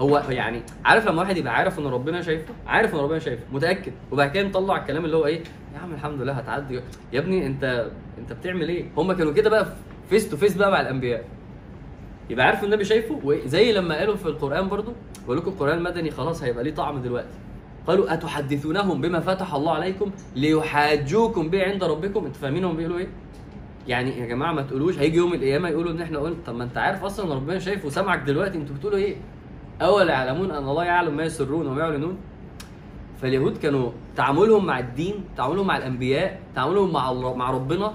هو 0.00 0.22
يعني 0.30 0.62
عارف 0.84 1.08
لما 1.08 1.20
واحد 1.22 1.36
يبقى 1.36 1.54
عارف 1.54 1.78
إن 1.78 1.86
ربنا 1.86 2.22
شايفه؟ 2.22 2.54
عارف 2.66 2.94
إن 2.94 2.98
ربنا 3.00 3.18
شايفه 3.18 3.42
متأكد. 3.52 3.92
وبعد 4.12 4.30
كده 4.30 4.48
نطلع 4.48 4.76
الكلام 4.76 5.04
اللي 5.04 5.16
هو 5.16 5.26
إيه؟ 5.26 5.40
يا 5.74 5.78
عم 5.78 5.92
الحمد 5.92 6.20
لله 6.22 6.32
هتعدي. 6.32 6.80
يا 7.12 7.18
ابني 7.18 7.46
أنت 7.46 7.90
أنت 8.18 8.32
بتعمل 8.32 8.68
إيه؟ 8.68 8.84
هم 8.96 9.12
كانوا 9.12 9.32
كده 9.32 9.50
بقى 9.50 9.66
face 10.10 10.30
to 10.30 10.36
face 10.36 10.56
بقى 10.56 10.70
مع 10.70 10.80
الأنبياء. 10.80 11.24
يبقى 12.30 12.46
عارف 12.46 12.64
النبي 12.64 12.84
شايفه؟ 12.84 13.20
وزي 13.24 13.72
لما 13.72 13.98
قالوا 13.98 14.16
في 14.16 14.26
القرآن 14.26 14.68
برضو 14.68 14.92
بقول 15.24 15.36
لكم 15.36 15.50
القرآن 15.50 15.78
المدني 15.78 16.10
خلاص 16.10 16.42
هيبقى 16.42 16.64
ليه 16.64 16.74
طعم 16.74 17.02
دلوقتي. 17.02 17.28
قالوا 17.86 18.12
أتحدثونهم 18.14 19.00
بما 19.00 19.20
فتح 19.20 19.54
الله 19.54 19.72
عليكم 19.74 20.10
ليحاجوكم 20.36 21.48
به 21.50 21.64
عند 21.64 21.84
ربكم؟ 21.84 22.24
أنتوا 22.24 22.40
فاهمين 22.40 22.64
هم 22.64 22.76
بيقولوا 22.76 22.98
إيه؟ 22.98 23.08
يعني 23.88 24.18
يا 24.20 24.26
جماعة 24.26 24.52
ما 24.52 24.62
تقولوش 24.62 24.98
هيجي 24.98 25.16
يوم 25.16 25.34
القيامة 25.34 25.68
يقولوا 25.68 25.92
إن 25.92 26.00
إحنا 26.02 26.18
قلنا 26.18 26.36
طب 26.46 26.54
ما 26.54 26.64
أنت 26.64 26.78
عارف 26.78 27.04
أصلا 27.04 27.34
ربنا 27.34 27.58
شايف 27.58 27.84
وسامعك 27.84 28.18
دلوقتي 28.22 28.58
أنتوا 28.58 28.76
بتقولوا 28.76 28.98
إيه؟ 28.98 29.16
اولا 29.84 30.12
يعلمون 30.12 30.50
أن 30.50 30.68
الله 30.68 30.84
يعلم 30.84 31.16
ما 31.16 31.22
يسرون 31.22 31.66
وما 31.66 31.80
يعلنون. 31.80 32.16
فاليهود 33.22 33.56
كانوا 33.58 33.90
تعاملهم 34.16 34.66
مع 34.66 34.78
الدين 34.78 35.14
تعاملهم 35.36 35.66
مع 35.66 35.76
الأنبياء 35.76 36.40
تعاملهم 36.54 36.92
مع 36.92 37.10
الله 37.10 37.34
مع 37.34 37.50
ربنا 37.50 37.94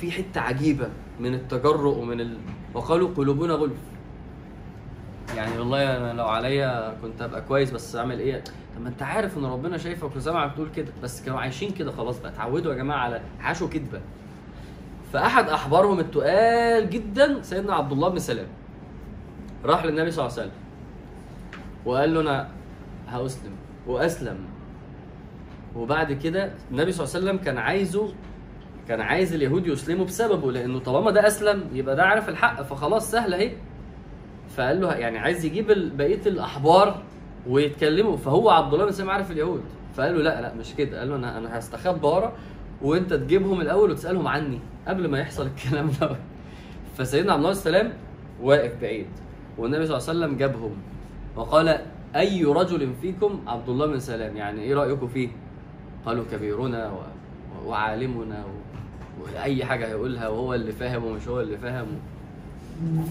في 0.00 0.10
حتة 0.10 0.40
عجيبة 0.40 0.88
من 1.20 1.34
التجرؤ 1.34 1.98
ومن 1.98 2.20
ال... 2.20 2.38
وقالوا 2.74 3.08
قلوبنا 3.16 3.54
غلف. 3.54 3.78
يعني 5.36 5.58
والله 5.58 5.96
أنا 5.96 6.12
لو 6.12 6.26
عليا 6.26 6.96
كنت 7.02 7.22
أبقى 7.22 7.42
كويس 7.42 7.70
بس 7.70 7.96
أعمل 7.96 8.18
إيه؟ 8.18 8.44
طب 8.76 8.82
ما 8.82 8.88
أنت 8.88 9.02
عارف 9.02 9.38
إن 9.38 9.44
ربنا 9.44 9.78
شايفك 9.78 10.16
وسامعك 10.16 10.52
بتقول 10.52 10.68
كده 10.76 10.92
بس 11.02 11.22
كانوا 11.22 11.40
عايشين 11.40 11.70
كده 11.70 11.92
خلاص 11.92 12.20
بقى 12.20 12.30
اتعودوا 12.30 12.72
يا 12.72 12.76
جماعة 12.78 12.98
على 12.98 13.20
عاشوا 13.40 13.68
كذبه 13.68 14.00
فأحد 15.12 15.48
أحبارهم 15.48 16.00
التقال 16.00 16.90
جدا 16.90 17.42
سيدنا 17.42 17.74
عبد 17.74 17.92
الله 17.92 18.08
بن 18.08 18.18
سلام. 18.18 18.46
راح 19.64 19.84
للنبي 19.84 20.10
صلى 20.10 20.26
الله 20.26 20.38
عليه 20.38 20.48
وسلم. 20.48 20.63
وقال 21.86 22.14
له 22.14 22.20
أنا 22.20 22.48
هأسلم. 23.08 23.52
وأسلم. 23.86 24.38
وبعد 25.76 26.12
كده 26.12 26.52
النبي 26.70 26.92
صلى 26.92 27.04
الله 27.06 27.16
عليه 27.16 27.24
وسلم 27.26 27.44
كان 27.44 27.58
عايزه 27.58 28.14
كان 28.88 29.00
عايز 29.00 29.34
اليهود 29.34 29.66
يسلموا 29.66 30.04
بسببه 30.04 30.52
لأنه 30.52 30.78
طالما 30.78 31.10
ده 31.10 31.26
أسلم 31.26 31.64
يبقى 31.72 31.96
ده 31.96 32.02
عارف 32.04 32.28
الحق 32.28 32.62
فخلاص 32.62 33.10
سهله 33.10 33.36
أهي. 33.36 33.52
فقال 34.56 34.80
له 34.80 34.94
يعني 34.94 35.18
عايز 35.18 35.44
يجيب 35.44 35.96
بقية 35.96 36.20
الأحبار 36.26 37.02
ويتكلموا. 37.48 38.16
فهو 38.16 38.50
عبد 38.50 38.72
الله 38.72 38.84
بن 38.84 38.92
سلام 38.92 39.10
عارف 39.10 39.30
اليهود. 39.30 39.62
فقال 39.94 40.14
له 40.14 40.22
لا 40.22 40.40
لا 40.40 40.54
مش 40.54 40.74
كده. 40.74 40.98
قال 40.98 41.08
له 41.08 41.16
أنا 41.16 41.38
أنا 41.38 41.58
هستخبى 41.58 42.06
ورا 42.06 42.32
وأنت 42.82 43.14
تجيبهم 43.14 43.60
الأول 43.60 43.90
وتسألهم 43.90 44.28
عني 44.28 44.60
قبل 44.88 45.08
ما 45.08 45.18
يحصل 45.18 45.46
الكلام 45.46 45.90
ده 46.00 46.16
فسيدنا 46.96 47.32
عبد 47.32 47.40
الله 47.40 47.54
بن 47.54 47.60
سلام 47.60 47.92
واقف 48.42 48.80
بعيد 48.80 49.06
والنبي 49.58 49.86
صلى 49.86 49.96
الله 49.96 50.08
عليه 50.08 50.18
وسلم 50.18 50.36
جابهم. 50.36 50.76
وقال 51.36 51.78
أي 52.16 52.44
رجل 52.44 52.92
فيكم 53.02 53.40
عبد 53.46 53.68
الله 53.68 53.86
بن 53.86 54.00
سلام؟ 54.00 54.36
يعني 54.36 54.62
إيه 54.62 54.74
رأيكم 54.74 55.08
فيه؟ 55.08 55.28
قالوا 56.06 56.24
كبيرنا 56.32 56.90
و... 56.92 56.98
وعالمنا 57.68 58.44
و... 58.44 58.64
وأي 59.22 59.64
حاجة 59.64 59.86
هيقولها 59.86 60.28
وهو 60.28 60.54
اللي 60.54 60.72
فاهم 60.72 61.04
ومش 61.04 61.28
هو 61.28 61.40
اللي 61.40 61.58
فاهم. 61.58 61.86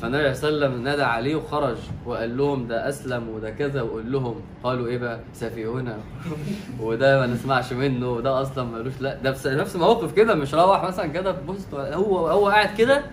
فالنبي 0.01 0.33
صلى 0.33 0.49
الله 0.49 0.65
عليه 0.65 0.75
وسلم 0.75 0.83
نادى 0.83 1.03
عليه 1.03 1.35
وخرج 1.35 1.77
وقال 2.05 2.37
لهم 2.37 2.67
ده 2.67 2.89
أسلم 2.89 3.29
وده 3.29 3.49
كذا. 3.49 3.81
وقول 3.81 4.11
لهم 4.11 4.35
قالوا 4.63 4.87
إيه 4.87 4.97
بقى؟ 4.97 5.19
سفيهنا 5.33 5.97
وده 6.81 7.19
ما 7.19 7.27
نسمعش 7.33 7.73
منه 7.73 8.09
وده 8.09 8.41
أصلا 8.41 8.63
ملوش 8.63 8.93
لا 9.01 9.15
ده 9.23 9.31
في 9.31 9.49
نفس 9.49 9.75
موقف 9.75 10.13
كده 10.13 10.35
مش 10.35 10.53
روح 10.53 10.83
مثلا 10.83 11.07
كده 11.07 11.33
في 11.33 11.41
بوست. 11.41 11.73
هو 11.73 12.27
هو 12.27 12.47
قاعد 12.49 12.77
كده 12.77 13.03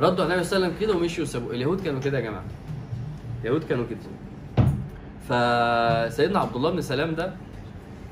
ردوا 0.00 0.24
على 0.24 0.32
النبي 0.34 0.44
صلى 0.44 0.56
الله 0.56 0.66
عليه 0.66 0.76
وسلم 0.76 0.86
كده 0.88 0.96
ومشيوا 0.96 1.26
وسابوه 1.26 1.50
اليهود 1.54 1.80
كانوا 1.80 2.00
كده 2.00 2.18
يا 2.18 2.22
جماعة. 2.24 2.44
اليهود 3.44 3.64
كانوا 3.64 3.84
كده. 3.90 3.98
فسيدنا 5.28 6.38
عبد 6.38 6.56
الله 6.56 6.70
بن 6.70 6.80
سلام 6.80 7.14
ده 7.14 7.32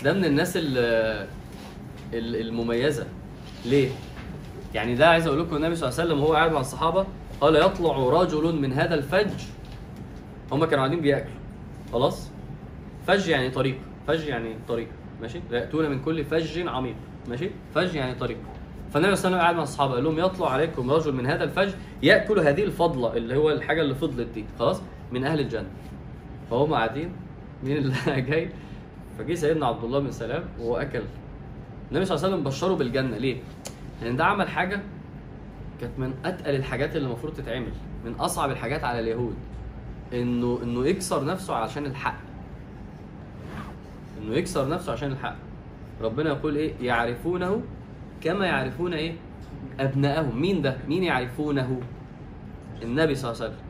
ده 0.05 0.13
من 0.13 0.25
الناس 0.25 0.57
ال- 0.57 1.27
ال- 2.15 2.41
المميزة. 2.49 3.07
ليه؟ 3.65 3.89
يعني 4.75 4.95
ده 4.95 5.09
عايز 5.09 5.27
أقول 5.27 5.41
لكم 5.41 5.57
النبي 5.57 5.77
صلى 5.77 5.89
الله 5.89 6.01
عليه 6.01 6.11
وسلم 6.11 6.23
وهو 6.25 6.35
قاعد 6.35 6.53
مع 6.53 6.61
الصحابة 6.61 7.07
قال 7.41 7.57
يطلع 7.57 7.97
رجل 7.97 8.57
من 8.61 8.73
هذا 8.73 8.95
الفج 8.95 9.31
هم 10.53 10.65
كانوا 10.65 10.77
قاعدين 10.85 11.01
بيأكلوا. 11.01 11.35
خلاص؟ 11.93 12.31
فج 13.07 13.29
يعني 13.29 13.51
طريق 13.51 13.79
فج 14.09 14.21
يعني 14.29 14.57
طريق 14.69 14.89
ماشي؟ 15.23 15.41
ياتون 15.51 15.91
من 15.91 16.01
كل 16.03 16.25
فج 16.25 16.69
عميق 16.69 16.95
ماشي؟ 17.29 17.51
فج 17.75 17.95
يعني 17.95 18.15
طريق. 18.15 18.37
فالنبي 18.95 19.17
صلى 19.17 19.29
الله 19.29 19.39
عليه 19.39 19.39
وسلم 19.39 19.39
قاعد 19.41 19.55
مع 19.57 19.63
الصحابة 19.63 19.95
قال 19.95 20.05
لهم 20.05 20.19
يطلع 20.19 20.51
عليكم 20.53 20.91
رجل 20.91 21.13
من 21.13 21.27
هذا 21.27 21.45
الفج 21.45 21.71
يأكل 22.03 22.39
هذه 22.39 22.63
الفضلة 22.65 23.17
اللي 23.17 23.37
هو 23.37 23.51
الحاجة 23.51 23.83
اللي 23.83 23.95
فضلت 23.95 24.29
دي 24.35 24.45
خلاص؟ 24.59 24.81
من 25.13 25.25
أهل 25.25 25.41
الجنة. 25.41 25.67
فهم 26.51 26.75
قاعدين 26.75 27.13
مين 27.65 27.77
اللي 27.77 27.95
جاي. 28.31 28.51
فجه 29.19 29.35
سيدنا 29.35 29.67
عبد 29.67 29.85
الله 29.85 29.99
بن 29.99 30.11
سلام 30.11 30.45
وهو 30.61 30.77
أكل. 30.77 31.03
النبي 31.91 32.05
صلى 32.05 32.15
الله 32.17 32.27
عليه 32.27 32.37
وسلم 32.37 32.45
بشره 32.51 32.75
بالجنة. 32.75 33.17
ليه؟ 33.17 33.37
لأن 34.03 34.17
ده 34.17 34.25
عمل 34.25 34.49
حاجة 34.49 34.81
كانت 35.81 35.99
من 35.99 36.15
أتقل 36.25 36.55
الحاجات 36.55 36.97
اللي 36.97 37.07
المفروض 37.09 37.35
تتعمل 37.35 37.73
من 38.05 38.13
أصعب 38.15 38.51
الحاجات 38.51 38.85
على 38.85 39.01
اليهود. 39.01 39.35
إنه 40.13 40.59
إنه 40.63 40.87
يكسر 40.87 41.25
نفسه 41.25 41.55
علشان 41.55 41.87
الحق. 41.87 42.19
إنه 44.23 44.35
يكسر 44.35 44.69
نفسه 44.69 44.93
عشان 44.93 45.13
الحق. 45.13 45.37
ربنا 46.03 46.31
يقول 46.31 46.57
إيه؟ 46.57 46.73
يعرفونه 46.81 47.63
كما 48.21 48.47
يعرفون 48.47 48.95
إيه؟ 48.95 49.15
ابنائهم 49.81 50.41
مين 50.41 50.63
ده؟ 50.63 50.77
مين 50.89 51.03
يعرفونه؟ 51.03 51.81
النبي 52.83 53.15
صلى 53.15 53.31
الله 53.33 53.43
عليه 53.43 53.53
وسلم. 53.55 53.63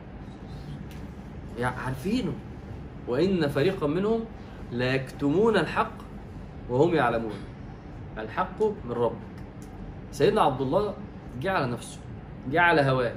عارفينه. 1.85 2.33
وإن 3.07 3.47
فريقا 3.47 3.87
منهم 3.87 4.19
لا 4.71 4.93
يكتمون 4.95 5.57
الحق 5.57 5.91
وهم 6.69 6.93
يعلمون. 6.95 7.33
الحق 8.17 8.63
من 8.63 8.91
ربك 8.91 9.15
سيدنا 10.11 10.41
عبد 10.41 10.61
الله 10.61 10.93
جه 11.41 11.51
على 11.51 11.67
نفسه 11.71 11.99
جه 12.51 12.61
على 12.61 12.81
هواه 12.81 13.11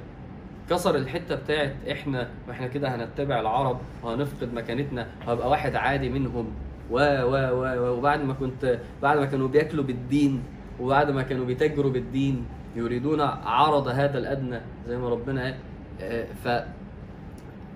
كسر 0.69 0.95
الحتة 0.95 1.35
بتاعت 1.35 1.75
إحنا 1.91 2.29
وإحنا 2.47 2.67
كده 2.67 2.95
هنتبع 2.95 3.39
العرب 3.39 3.77
وهنفقد 4.03 4.53
مكانتنا 4.53 5.07
وهبقى 5.27 5.49
واحد 5.49 5.75
عادي 5.75 6.09
منهم. 6.09 6.47
و 6.91 6.95
و 6.97 7.31
و 7.31 7.63
و- 7.63 7.97
وبعد 7.97 8.23
ما 8.23 8.33
كنت 8.33 8.79
بعد 9.01 9.17
ما 9.17 9.25
كانوا 9.25 9.47
بياكلوا 9.47 9.83
بالدين 9.83 10.43
وبعد 10.79 11.11
ما 11.11 11.21
كانوا 11.21 11.45
بيتاجروا 11.45 11.91
بالدين 11.91 12.45
يريدون 12.75 13.21
عرض 13.45 13.87
هذا 13.87 14.17
الأدنى 14.17 14.59
زي 14.87 14.97
ما 14.97 15.09
ربنا 15.09 15.43
قال 15.43 15.55
آه، 16.01 16.25
ف 16.43 16.63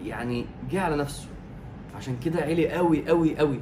يعني 0.03 0.45
جه 0.71 0.81
على 0.81 0.95
نفسه. 0.97 1.27
عشان 1.95 2.17
كده 2.19 2.41
علي 2.41 2.69
قوي 2.69 3.07
قوي 3.07 3.37
قوي. 3.37 3.59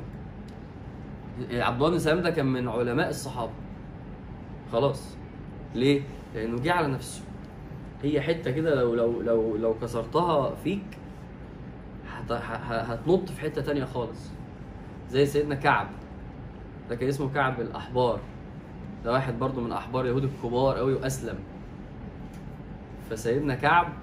عبد 1.51 1.75
الله 1.75 1.89
بن 1.89 1.99
سلام 1.99 2.19
ده 2.19 2.29
كان 2.29 2.45
من 2.45 2.67
علماء 2.67 3.09
الصحابة. 3.09 3.51
خلاص. 4.71 5.17
ليه؟ 5.75 6.01
لأنه 6.35 6.61
جه 6.61 6.73
على 6.73 6.87
نفسه. 6.87 7.21
هي 8.03 8.21
حتة 8.21 8.51
كده 8.51 8.75
لو 8.75 8.95
لو 8.95 9.21
لو 9.21 9.55
لو 9.55 9.73
كسرتها 9.81 10.55
فيك 10.55 10.97
هتنط 12.29 13.29
في 13.29 13.41
حتة 13.41 13.61
تانية 13.61 13.85
خالص. 13.85 14.31
زي 15.09 15.25
سيدنا 15.25 15.55
كعب. 15.55 15.87
ده 16.89 16.95
كان 16.95 17.09
اسمه 17.09 17.33
كعب 17.33 17.61
الأحبار. 17.61 18.19
ده 19.05 19.11
واحد 19.11 19.39
برضو 19.39 19.61
من 19.61 19.71
أحبار 19.71 20.05
يهود 20.05 20.23
الكبار 20.23 20.77
قوي 20.77 20.93
وأسلم. 20.93 21.39
فسيدنا 23.09 23.55
كعب 23.55 23.93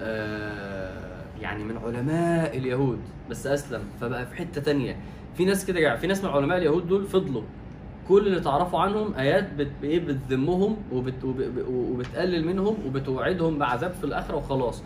آه 0.00 1.05
يعني 1.40 1.64
من 1.64 1.76
علماء 1.78 2.56
اليهود. 2.58 2.98
بس 3.30 3.46
أسلم 3.46 3.82
فبقى 4.00 4.26
في 4.26 4.36
حتة 4.36 4.60
تانية. 4.60 4.96
في 5.36 5.44
ناس 5.44 5.66
كده 5.66 5.80
جع- 5.80 5.96
في 5.96 6.06
ناس 6.06 6.24
من 6.24 6.30
علماء 6.30 6.58
اليهود 6.58 6.88
دول 6.88 7.04
فضلوا. 7.06 7.42
كل 8.08 8.26
اللي 8.26 8.40
تعرفوا 8.40 8.80
عنهم 8.80 9.14
آيات 9.14 9.52
بت 9.52 9.70
إيه 9.82 10.00
بتذمهم 10.00 10.76
وبت 10.92 11.24
وب- 11.24 11.64
وبتقلل 11.68 12.46
منهم 12.46 12.76
وبتوعدهم 12.86 13.58
بعذاب 13.58 13.92
في 13.92 14.04
الآخرة 14.04 14.36
وخلاص. 14.36 14.82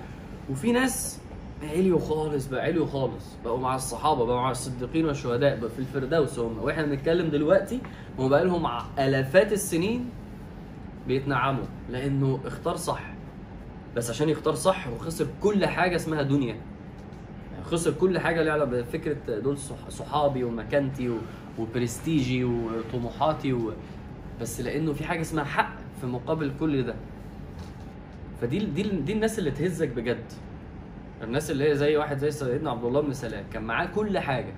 وفي 0.50 0.72
ناس 0.72 1.20
عليوا 1.62 1.98
خالص 1.98 2.46
بقى 2.46 2.64
عليوا 2.64 2.86
خالص. 2.86 3.36
بقوا 3.44 3.58
مع 3.58 3.74
الصحابة 3.74 4.24
بقوا 4.26 4.40
مع 4.40 4.50
الصديقين 4.50 5.06
والشهداء 5.06 5.60
بقى 5.60 5.70
في 5.70 5.78
الفردوس 5.78 6.38
هم. 6.38 6.58
وإحنا 6.62 6.82
بنتكلم 6.86 7.28
دلوقتي 7.30 7.80
هم 8.18 8.28
بقى 8.28 8.44
لهم 8.44 8.66
آلافات 8.98 9.52
السنين 9.52 10.10
بيتنعموا. 11.08 11.64
لأنه 11.90 12.40
اختار 12.46 12.76
صح. 12.76 13.02
بس 13.96 14.10
عشان 14.10 14.28
يختار 14.28 14.54
صح 14.54 14.88
وخسر 14.88 15.26
كل 15.42 15.66
حاجة 15.66 15.96
اسمها 15.96 16.22
دنيا. 16.22 16.56
يعني 17.52 17.64
خسر 17.64 17.90
كل 17.92 18.18
حاجة 18.18 18.42
ليها 18.42 18.52
علاقة 18.52 18.70
بفكرة 18.70 19.38
دول 19.38 19.58
صح- 19.58 19.88
صحابي 19.88 20.44
ومكانتي. 20.44 21.18
وبرستيجي 21.58 22.44
وطموحاتي 22.44 23.52
و... 23.52 23.72
بس 24.40 24.60
لأنه 24.60 24.92
في 24.92 25.04
حاجة 25.04 25.20
اسمها 25.20 25.44
حق 25.44 25.76
في 26.00 26.06
مقابل 26.06 26.52
كل 26.60 26.82
ده. 26.82 26.94
فدي 28.40 28.58
دي 28.58 28.82
دي 28.82 29.12
الناس 29.12 29.38
اللي 29.38 29.50
تهزك 29.50 29.88
بجد. 29.88 30.24
الناس 31.22 31.50
اللي 31.50 31.70
هي 31.70 31.74
زي 31.76 31.96
واحد 31.96 32.18
زي 32.18 32.30
سيدنا 32.30 32.70
عبد 32.70 32.84
الله 32.84 33.00
بن 33.00 33.12
سلام 33.12 33.44
كان 33.52 33.62
معاه 33.62 33.86
كل 33.86 34.18
حاجة. 34.18 34.52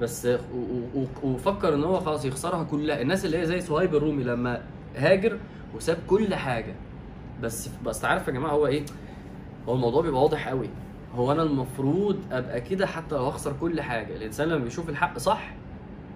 بس 0.00 0.28
وفكر 1.22 1.74
إن 1.74 1.84
هو 1.84 2.00
خلاص 2.00 2.24
يخسرها 2.24 2.64
كلها. 2.64 3.00
الناس 3.02 3.24
اللي 3.24 3.38
هي 3.38 3.46
زي 3.46 3.60
صهيب 3.60 3.94
الرومي 3.94 4.24
لما 4.24 4.62
هاجر 4.96 5.38
وساب 5.74 5.98
كل 6.06 6.34
حاجة. 6.34 6.74
بس 7.42 7.70
بس 7.84 8.04
عارف 8.04 8.28
يا 8.28 8.32
جماعة 8.32 8.52
هو 8.52 8.66
إيه؟ 8.66 8.84
هو 9.68 9.74
الموضوع 9.74 10.02
بيبقى 10.02 10.22
واضح 10.22 10.48
قوي. 10.48 10.70
هو 11.14 11.32
أنا 11.32 11.42
المفروض 11.42 12.18
أبقى 12.32 12.60
كده 12.60 12.86
حتى 12.86 13.14
لو 13.14 13.28
اخسر 13.28 13.52
كل 13.60 13.80
حاجة. 13.80 14.16
الإنسان 14.16 14.48
لما 14.48 14.64
بيشوف 14.64 14.88
الحق 14.88 15.18
صح 15.18 15.50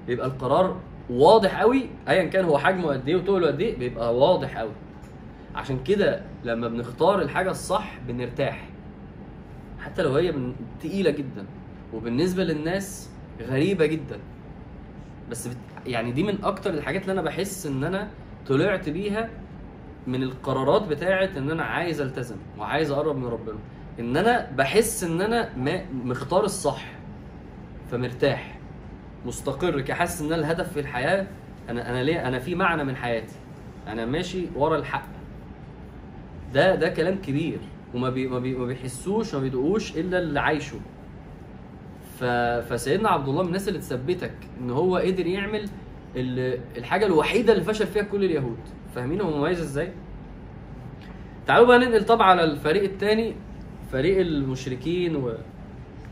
بيبقى 0.06 0.26
القرار 0.26 0.80
واضح 1.10 1.60
قوي. 1.60 1.86
ايا 2.08 2.24
كان 2.24 2.44
هو 2.44 2.58
حجمه 2.58 2.88
قد 2.88 3.08
إيه 3.08 3.16
وطوله 3.16 3.46
قد 3.46 3.60
إيه 3.60 3.78
بيبقى 3.78 4.16
واضح 4.16 4.58
قوي. 4.58 4.72
عشان 5.54 5.82
كده 5.84 6.22
لما 6.44 6.68
بنختار 6.68 7.22
الحاجة 7.22 7.50
الصح 7.50 7.98
بنرتاح. 8.08 8.68
حتى 9.78 10.02
لو 10.02 10.14
هي 10.14 10.34
تقيلة 10.80 11.10
جدا. 11.10 11.46
وبالنسبة 11.94 12.44
للناس 12.44 13.10
غريبة 13.40 13.86
جدا. 13.86 14.18
بس 15.30 15.48
بت... 15.48 15.56
يعني 15.86 16.12
دي 16.12 16.22
من 16.22 16.44
أكتر 16.44 16.70
الحاجات 16.74 17.02
اللي 17.02 17.12
أنا 17.12 17.22
بحس 17.22 17.66
إن 17.66 17.84
أنا 17.84 18.10
طلعت 18.46 18.88
بيها 18.88 19.30
من 20.06 20.22
القرارات 20.22 20.88
بتاعت 20.88 21.36
إن 21.36 21.50
أنا 21.50 21.62
عايز 21.62 22.00
ألتزم 22.00 22.36
وعايز 22.58 22.90
أقرب 22.90 23.16
من 23.16 23.24
ربنا. 23.26 23.58
إن 24.00 24.16
أنا 24.16 24.50
بحس 24.56 25.04
إن 25.04 25.20
أنا 25.20 25.50
مختار 26.04 26.44
الصح 26.44 26.84
فمرتاح 27.90 28.58
مستقر 29.26 29.80
كحاسس 29.80 30.20
إن 30.20 30.26
أنا 30.26 30.36
الهدف 30.36 30.72
في 30.72 30.80
الحياة 30.80 31.26
أنا 31.68 31.90
أنا 31.90 32.02
ليه 32.02 32.28
أنا 32.28 32.38
في 32.38 32.54
معنى 32.54 32.84
من 32.84 32.96
حياتي. 32.96 33.34
أنا 33.88 34.06
ماشي 34.06 34.46
ورا 34.56 34.76
الحق. 34.76 35.06
ده 36.54 36.74
ده 36.74 36.88
كلام 36.88 37.14
كبير 37.22 37.58
وما 37.94 38.10
بي 38.10 38.26
ما, 38.28 38.38
بي 38.38 38.54
ما 38.54 38.66
بيحسوش 38.66 39.34
ما 39.34 39.40
بيدقوش 39.40 39.96
إلا 39.96 40.18
اللي 40.18 40.40
عايشه. 40.40 40.76
ف... 42.18 42.24
فسيدنا 42.72 43.08
عبد 43.08 43.28
الله 43.28 43.42
من 43.42 43.48
الناس 43.48 43.68
اللي 43.68 43.78
تثبتك 43.78 44.34
إن 44.60 44.70
هو 44.70 44.96
قدر 44.96 45.26
يعمل 45.26 45.68
الحاجة 46.76 47.06
الوحيدة 47.06 47.52
اللي 47.52 47.64
فشل 47.64 47.86
فيها 47.86 48.02
كل 48.02 48.24
اليهود. 48.24 48.58
فاهمين 48.94 49.20
هو 49.20 49.38
مميز 49.38 49.60
إزاي؟ 49.60 49.92
تعالوا 51.46 51.66
بقى 51.66 51.78
ننقل 51.78 52.04
طبعا 52.06 52.26
على 52.26 52.44
الفريق 52.44 52.82
الثاني 52.82 53.34
فريق 53.92 54.20
المشركين 54.20 55.16
و... 55.16 55.32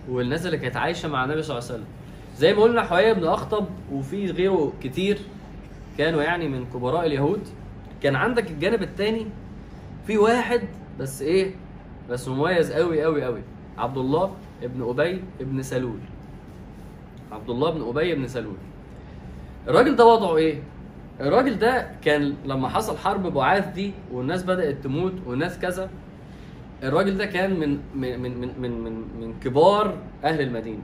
والناس 0.08 0.46
اللي 0.46 0.58
كانت 0.58 0.76
عايشة 0.76 1.08
مع 1.08 1.24
النبي 1.24 1.42
صلى 1.42 1.58
الله 1.58 1.68
عليه 1.68 1.78
وسلم. 1.78 1.88
زي 2.36 2.54
ما 2.54 2.62
قلنا 2.62 2.82
حوية 2.82 3.12
بن 3.12 3.24
أخطب 3.24 3.66
وفي 3.92 4.26
غيره 4.26 4.72
كتير 4.82 5.18
كانوا 5.98 6.22
يعني 6.22 6.48
من 6.48 6.66
كبراء 6.74 7.06
اليهود. 7.06 7.40
كان 8.02 8.16
عندك 8.16 8.50
الجانب 8.50 8.82
الثاني 8.82 9.26
في 10.06 10.18
واحد 10.18 10.60
بس 11.00 11.22
إيه؟ 11.22 11.54
بس 12.10 12.28
مميز 12.28 12.72
قوي 12.72 13.02
قوي 13.02 13.24
قوي 13.24 13.40
عبد 13.78 13.98
الله 13.98 14.34
ابن 14.62 14.88
أبي 14.88 15.22
ابن 15.40 15.62
سلول. 15.62 15.98
عبد 17.32 17.50
الله 17.50 17.70
بن 17.70 17.88
أبي 17.88 18.14
بن 18.14 18.26
سلول. 18.26 18.56
الراجل 19.68 19.96
ده 19.96 20.06
وضعه 20.06 20.36
إيه؟ 20.36 20.62
الراجل 21.20 21.58
ده 21.58 21.86
كان 22.04 22.34
لما 22.44 22.68
حصل 22.68 22.96
حرب 22.96 23.22
بعاث 23.26 23.66
دي 23.74 23.92
والناس 24.12 24.42
بدأت 24.44 24.76
تموت 24.84 25.12
والناس 25.26 25.58
كذا 25.58 25.90
الراجل 26.82 27.16
ده 27.16 27.26
كان 27.26 27.60
من 27.60 27.78
من 27.94 28.20
من 28.20 28.40
من 28.40 28.80
من, 28.84 28.92
من, 29.20 29.34
كبار 29.40 29.94
أهل 30.24 30.40
المدينة. 30.40 30.82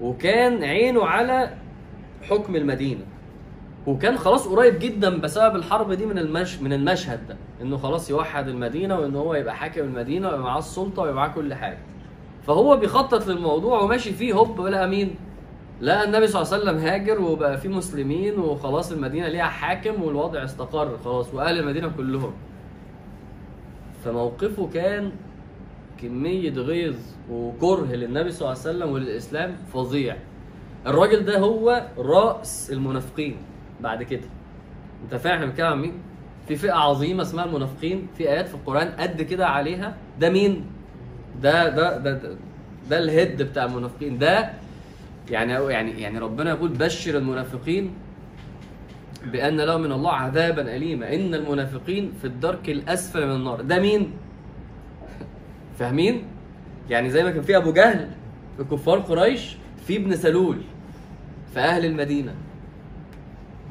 وكان 0.00 0.64
عينه 0.64 1.04
على 1.04 1.50
حكم 2.22 2.56
المدينة. 2.56 3.00
وكان 3.86 4.18
خلاص 4.18 4.48
قريب 4.48 4.78
جدا 4.78 5.20
بسبب 5.20 5.56
الحرب 5.56 5.92
دي 5.92 6.06
من 6.06 6.18
المش 6.18 6.58
من 6.60 6.72
المشهد 6.72 7.28
ده 7.28 7.36
إنه 7.62 7.76
خلاص 7.76 8.10
يوحد 8.10 8.48
المدينة 8.48 8.98
وإن 8.98 9.16
هو 9.16 9.34
يبقى 9.34 9.56
حاكم 9.56 9.80
المدينة 9.80 10.28
ويبقى 10.28 10.42
معاه 10.42 10.58
السلطة 10.58 11.02
ويبقى 11.02 11.16
معاه 11.16 11.34
كل 11.34 11.54
حاجة. 11.54 11.78
فهو 12.46 12.76
بيخطط 12.76 13.26
للموضوع 13.26 13.80
وماشي 13.82 14.12
فيه 14.12 14.32
هوب 14.34 14.60
لقى 14.60 14.88
مين؟ 14.88 15.14
لقى 15.80 16.04
النبي 16.04 16.26
صلى 16.26 16.42
الله 16.42 16.52
عليه 16.54 16.62
وسلم 16.62 16.78
هاجر 16.78 17.20
وبقى 17.20 17.58
في 17.58 17.68
مسلمين 17.68 18.38
وخلاص 18.38 18.92
المدينة 18.92 19.28
ليها 19.28 19.44
حاكم 19.44 20.02
والوضع 20.02 20.44
استقر 20.44 20.98
خلاص 21.04 21.34
وأهل 21.34 21.58
المدينة 21.58 21.88
كلهم. 21.96 22.32
فموقفه 24.04 24.68
كان 24.74 25.12
كمية 26.02 26.52
غيظ 26.52 26.96
وكره 27.30 27.84
للنبي 27.92 28.30
صلى 28.32 28.48
الله 28.48 28.60
عليه 28.60 28.70
وسلم 28.70 28.90
وللإسلام 28.92 29.56
فظيع. 29.72 30.16
الراجل 30.86 31.24
ده 31.24 31.38
هو 31.38 31.86
رأس 31.98 32.70
المنافقين 32.72 33.36
بعد 33.80 34.02
كده. 34.02 34.28
أنت 35.04 35.14
فاهم 35.14 35.40
بنتكلم 35.46 35.66
عن 35.66 35.78
مين؟ 35.80 35.92
في 36.48 36.56
فئة 36.56 36.72
عظيمة 36.72 37.22
اسمها 37.22 37.44
المنافقين 37.44 38.06
في 38.18 38.28
آيات 38.28 38.48
في 38.48 38.54
القرآن 38.54 38.88
قد 38.88 39.22
كده 39.22 39.46
عليها. 39.46 39.96
ده 40.20 40.30
مين؟ 40.30 40.64
ده 41.42 41.68
ده 41.68 41.98
ده 41.98 42.12
ده, 42.12 42.36
ده 42.90 42.98
الهيد 42.98 43.42
بتاع 43.42 43.64
المنافقين. 43.64 44.18
ده 44.18 44.50
يعني 45.30 45.52
يعني 45.52 46.00
يعني 46.00 46.18
ربنا 46.18 46.50
يقول 46.50 46.68
بشر 46.68 47.18
المنافقين 47.18 47.94
بأن 49.32 49.60
لهم 49.60 49.82
من 49.82 49.92
الله 49.92 50.12
عذابا 50.12 50.76
اليما. 50.76 51.14
إن 51.14 51.34
المنافقين 51.34 52.12
في 52.20 52.26
الدرك 52.26 52.68
الأسفل 52.70 53.26
من 53.26 53.34
النار. 53.34 53.60
ده 53.60 53.78
مين؟ 53.80 54.12
فاهمين؟ 55.78 56.24
يعني 56.90 57.10
زي 57.10 57.24
ما 57.24 57.30
كان 57.30 57.42
في 57.42 57.56
أبو 57.56 57.72
جهل 57.72 58.10
في 58.56 58.64
كفار 58.64 58.98
قريش 58.98 59.56
في 59.86 59.96
ابن 59.96 60.16
سلول 60.16 60.58
في 61.54 61.60
أهل 61.60 61.84
المدينة. 61.84 62.34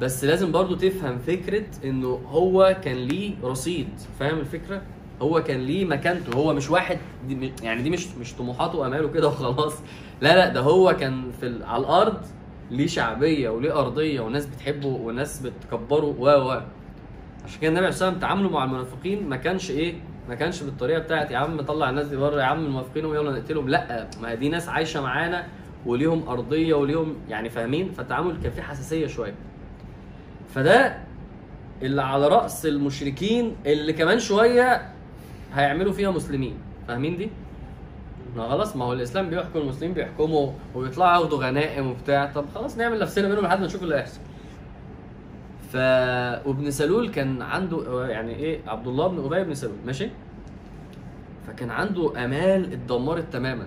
بس 0.00 0.24
لازم 0.24 0.52
برضو 0.52 0.74
تفهم 0.74 1.18
فكرة 1.18 1.64
إنه 1.84 2.20
هو 2.28 2.76
كان 2.84 2.96
ليه 2.96 3.34
رصيد. 3.42 3.88
فاهم 4.20 4.38
الفكرة؟ 4.38 4.82
هو 5.22 5.42
كان 5.42 5.60
ليه 5.60 5.84
مكانته. 5.84 6.36
هو 6.36 6.54
مش 6.54 6.70
واحد 6.70 6.98
دي 7.28 7.52
يعني 7.62 7.82
دي 7.82 7.90
مش 7.90 8.08
مش 8.20 8.34
طموحاته 8.34 8.78
وأماله 8.78 9.08
كده 9.08 9.28
وخلاص. 9.28 9.74
لا 10.20 10.36
لا 10.36 10.48
ده 10.48 10.60
هو 10.60 10.96
كان 11.00 11.32
في 11.40 11.60
على 11.64 11.80
الأرض 11.80 12.20
ليه 12.70 12.86
شعبية 12.86 13.48
وليه 13.50 13.78
أرضية 13.80 14.20
وناس 14.20 14.46
بتحبه 14.46 14.86
وناس 14.86 15.40
بتكبره 15.42 16.14
و 16.18 16.26
و. 16.28 16.60
عشان 17.44 17.60
كده 17.60 17.68
النبي 17.68 17.78
عليه 17.78 17.88
الصلاة 17.88 18.08
والسلام 18.08 18.18
تعامله 18.30 18.50
مع 18.50 18.64
المنافقين 18.64 19.28
ما 19.28 19.36
كانش 19.36 19.70
إيه 19.70 19.94
ما 20.28 20.34
كانش 20.34 20.62
بالطريقة 20.62 20.98
بتاعت 20.98 21.30
يا 21.30 21.38
عم 21.38 21.60
طلع 21.62 21.90
الناس 21.90 22.06
دي 22.06 22.16
بره 22.16 22.40
يا 22.40 22.44
عم 22.44 22.64
المنافقين 22.64 23.04
ويلا 23.04 23.30
نقتلهم. 23.32 23.68
لا 23.68 24.06
ما 24.22 24.34
دي 24.34 24.48
ناس 24.48 24.68
عايشة 24.68 25.00
معانا 25.00 25.46
وليهم 25.86 26.28
أرضية 26.28 26.74
وليهم 26.74 27.16
يعني 27.28 27.48
فاهمين؟ 27.48 27.92
فالتعامل 27.92 28.36
كان 28.42 28.52
فيه 28.52 28.62
حساسية 28.62 29.06
شوية. 29.06 29.34
فده 30.54 30.96
اللي 31.82 32.02
على 32.02 32.28
رأس 32.28 32.66
المشركين 32.66 33.56
اللي 33.66 33.92
كمان 33.92 34.18
شوية 34.18 34.88
هيعملوا 35.54 35.92
فيها 35.92 36.10
مسلمين. 36.10 36.54
فاهمين 36.88 37.16
دي؟ 37.16 37.30
ما 38.36 38.48
خلاص 38.48 38.76
ما 38.76 38.84
هو 38.84 38.92
الإسلام 38.92 39.30
بيحكم 39.30 39.58
المسلمين 39.58 39.94
بيحكموا 39.94 40.52
وبيطلعوا 40.74 41.20
ياخدوا 41.22 41.38
غنائم 41.44 41.86
وبتاع. 41.90 42.26
طب 42.34 42.44
خلاص 42.54 42.78
نعمل 42.78 42.98
نفسنا 42.98 43.28
منهم 43.28 43.44
لحد 43.44 43.60
ما 43.60 43.66
نشوف 43.66 43.82
اللي 43.82 43.94
هيحصل. 43.94 44.20
ف 45.72 45.76
وابن 46.46 46.70
سلول 46.70 47.08
كان 47.08 47.42
عنده 47.42 48.06
يعني 48.08 48.34
إيه 48.36 48.60
عبد 48.66 48.86
الله 48.86 49.06
بن 49.06 49.24
أبي 49.24 49.44
بن 49.44 49.54
سلول 49.54 49.76
ماشي؟ 49.86 50.08
فكان 51.46 51.70
عنده 51.70 52.24
آمال 52.24 52.72
اتدمرت 52.72 53.32
تماما. 53.32 53.66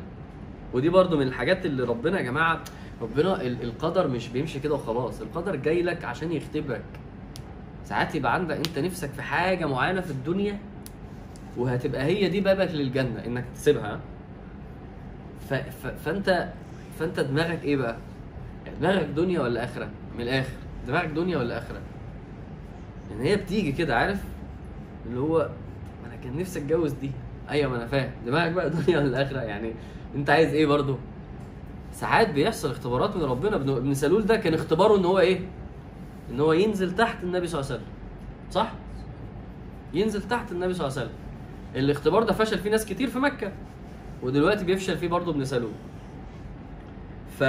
ودي 0.74 0.90
برضو 0.90 1.18
من 1.18 1.28
الحاجات 1.28 1.66
اللي 1.66 1.84
ربنا 1.84 2.18
يا 2.18 2.24
جماعة 2.24 2.60
ربنا 3.02 3.42
ال- 3.42 3.64
القدر 3.64 4.08
مش 4.08 4.28
بيمشي 4.30 4.60
كده 4.60 4.74
وخلاص. 4.76 5.22
القدر 5.22 5.56
جاي 5.56 5.82
لك 5.82 6.06
عشان 6.06 6.32
يختبرك 6.32 6.84
ساعات 7.86 8.16
يبقى 8.16 8.34
عندك 8.34 8.56
أنت 8.56 8.80
نفسك 8.80 9.10
في 9.10 9.22
حاجة 9.22 9.66
معينة 9.66 10.02
في 10.02 10.12
الدنيا 10.12 10.58
وهتبقى 11.58 12.04
هي 12.04 12.30
دي 12.30 12.42
بابك 12.42 12.72
للجنة 12.72 13.26
إنك 13.26 13.46
تسيبها. 13.56 14.00
ف... 15.50 15.54
ف... 15.54 15.88
فانت 15.88 16.50
فأنت 17.00 17.20
دماغك 17.20 17.64
إيه 17.64 17.76
بقى؟ 17.76 17.98
دماغك 18.82 19.06
دنيا 19.06 19.42
ولا 19.42 19.64
آخرة؟ 19.64 19.90
من 20.16 20.22
الآخر 20.22 20.54
دماغك 20.88 21.10
دنيا 21.10 21.38
ولا 21.38 21.58
آخرة؟ 21.58 21.82
يعني 23.12 23.30
هي 23.30 23.36
بتيجي 23.36 23.72
كده 23.72 23.98
عارف؟ 23.98 24.24
اللي 25.06 25.20
هو 25.20 25.50
أنا 26.06 26.16
كان 26.24 26.38
نفسي 26.38 26.60
أتجوز 26.60 26.92
دي 26.92 27.12
أيوه 27.50 27.72
ما 27.72 27.78
أنا 27.78 27.86
فاهم 27.88 28.12
دماغك 28.26 28.52
بقى 28.52 28.70
دنيا 28.80 29.00
ولا 29.00 29.22
آخرة 29.22 29.40
يعني 29.40 29.74
أنت 30.16 30.30
عايز 30.30 30.54
إيه 30.54 30.66
برضه؟ 30.66 30.98
ساعات 31.94 32.30
بيحصل 32.30 32.72
اختبارات 32.72 33.16
من 33.16 33.24
ربنا 33.24 33.56
ابن 33.56 33.94
سلول 33.94 34.26
ده 34.26 34.36
كان 34.36 34.54
اختباره 34.54 34.98
إن 34.98 35.06
هو 35.06 35.20
إيه؟ 35.20 35.40
إن 36.32 36.40
هو 36.40 36.54
ينزل 36.54 36.96
تحت 36.96 37.24
النبي 37.24 37.48
صلى 37.48 37.62
الله 37.62 37.72
عليه 37.72 37.82
وسلم 37.82 37.94
صح؟ 38.52 38.72
ينزل 39.94 40.22
تحت 40.22 40.52
النبي 40.52 40.74
صلى 40.74 40.88
الله 40.88 41.00
عليه 41.00 41.08
وسلم 41.08 41.20
الاختبار 41.76 42.24
ده 42.24 42.34
فشل 42.34 42.60
فيه 42.60 42.70
ناس 42.70 42.86
كتير 42.86 43.10
في 43.10 43.20
مكة 43.20 43.52
ودلوقتي 44.24 44.66
بيفشل 44.66 44.98
فيه 44.98 45.08
برضه 45.08 45.32
ابن 45.32 45.46
سلول. 45.46 45.72
ف 47.40 47.44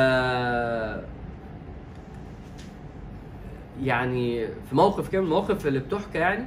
يعني 3.83 4.47
في 4.47 4.75
موقف 4.77 5.09
كده 5.09 5.21
من 5.21 5.27
المواقف 5.27 5.67
اللي 5.67 5.79
بتحكى 5.79 6.19
يعني 6.19 6.45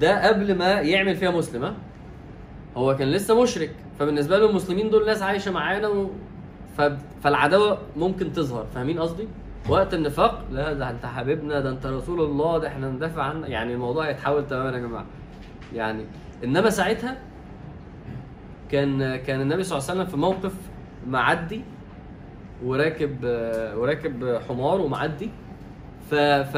ده 0.00 0.28
قبل 0.28 0.58
ما 0.58 0.66
يعمل 0.80 1.16
فيها 1.16 1.30
مسلم 1.30 1.64
ها؟ 1.64 1.74
هو 2.76 2.96
كان 2.96 3.08
لسه 3.08 3.42
مشرك 3.42 3.70
فبالنسبة 3.98 4.38
له 4.38 4.50
المسلمين 4.50 4.90
دول 4.90 5.06
ناس 5.06 5.22
عايشة 5.22 5.50
معانا 5.50 5.88
و... 5.88 6.10
ف... 6.78 6.80
فالعداوة 7.22 7.78
ممكن 7.96 8.32
تظهر 8.32 8.66
فاهمين 8.74 8.98
قصدي؟ 9.00 9.28
وقت 9.68 9.94
النفاق 9.94 10.44
لا 10.52 10.72
ده 10.72 10.90
انت 10.90 11.06
حبيبنا 11.06 11.60
ده 11.60 11.70
انت 11.70 11.86
رسول 11.86 12.20
الله 12.20 12.58
ده 12.58 12.68
إحنا 12.68 12.90
ندافع 12.90 13.22
عنك 13.22 13.48
يعني 13.48 13.74
الموضوع 13.74 14.06
هيتحول 14.08 14.46
تماما 14.46 14.76
يا 14.76 14.78
جماعة. 14.82 15.06
يعني 15.74 16.04
إنما 16.44 16.70
ساعتها 16.70 17.16
كان 18.72 19.16
كان 19.16 19.40
النبي 19.40 19.62
صلى 19.62 19.78
الله 19.78 19.90
عليه 19.90 20.00
وسلم 20.00 20.10
في 20.10 20.16
موقف 20.16 20.52
معدي 21.08 21.60
وراكب 22.64 23.16
وراكب 23.76 24.40
حمار 24.48 24.80
ومعدي. 24.80 25.30
ف 26.10 26.14
ف 26.14 26.56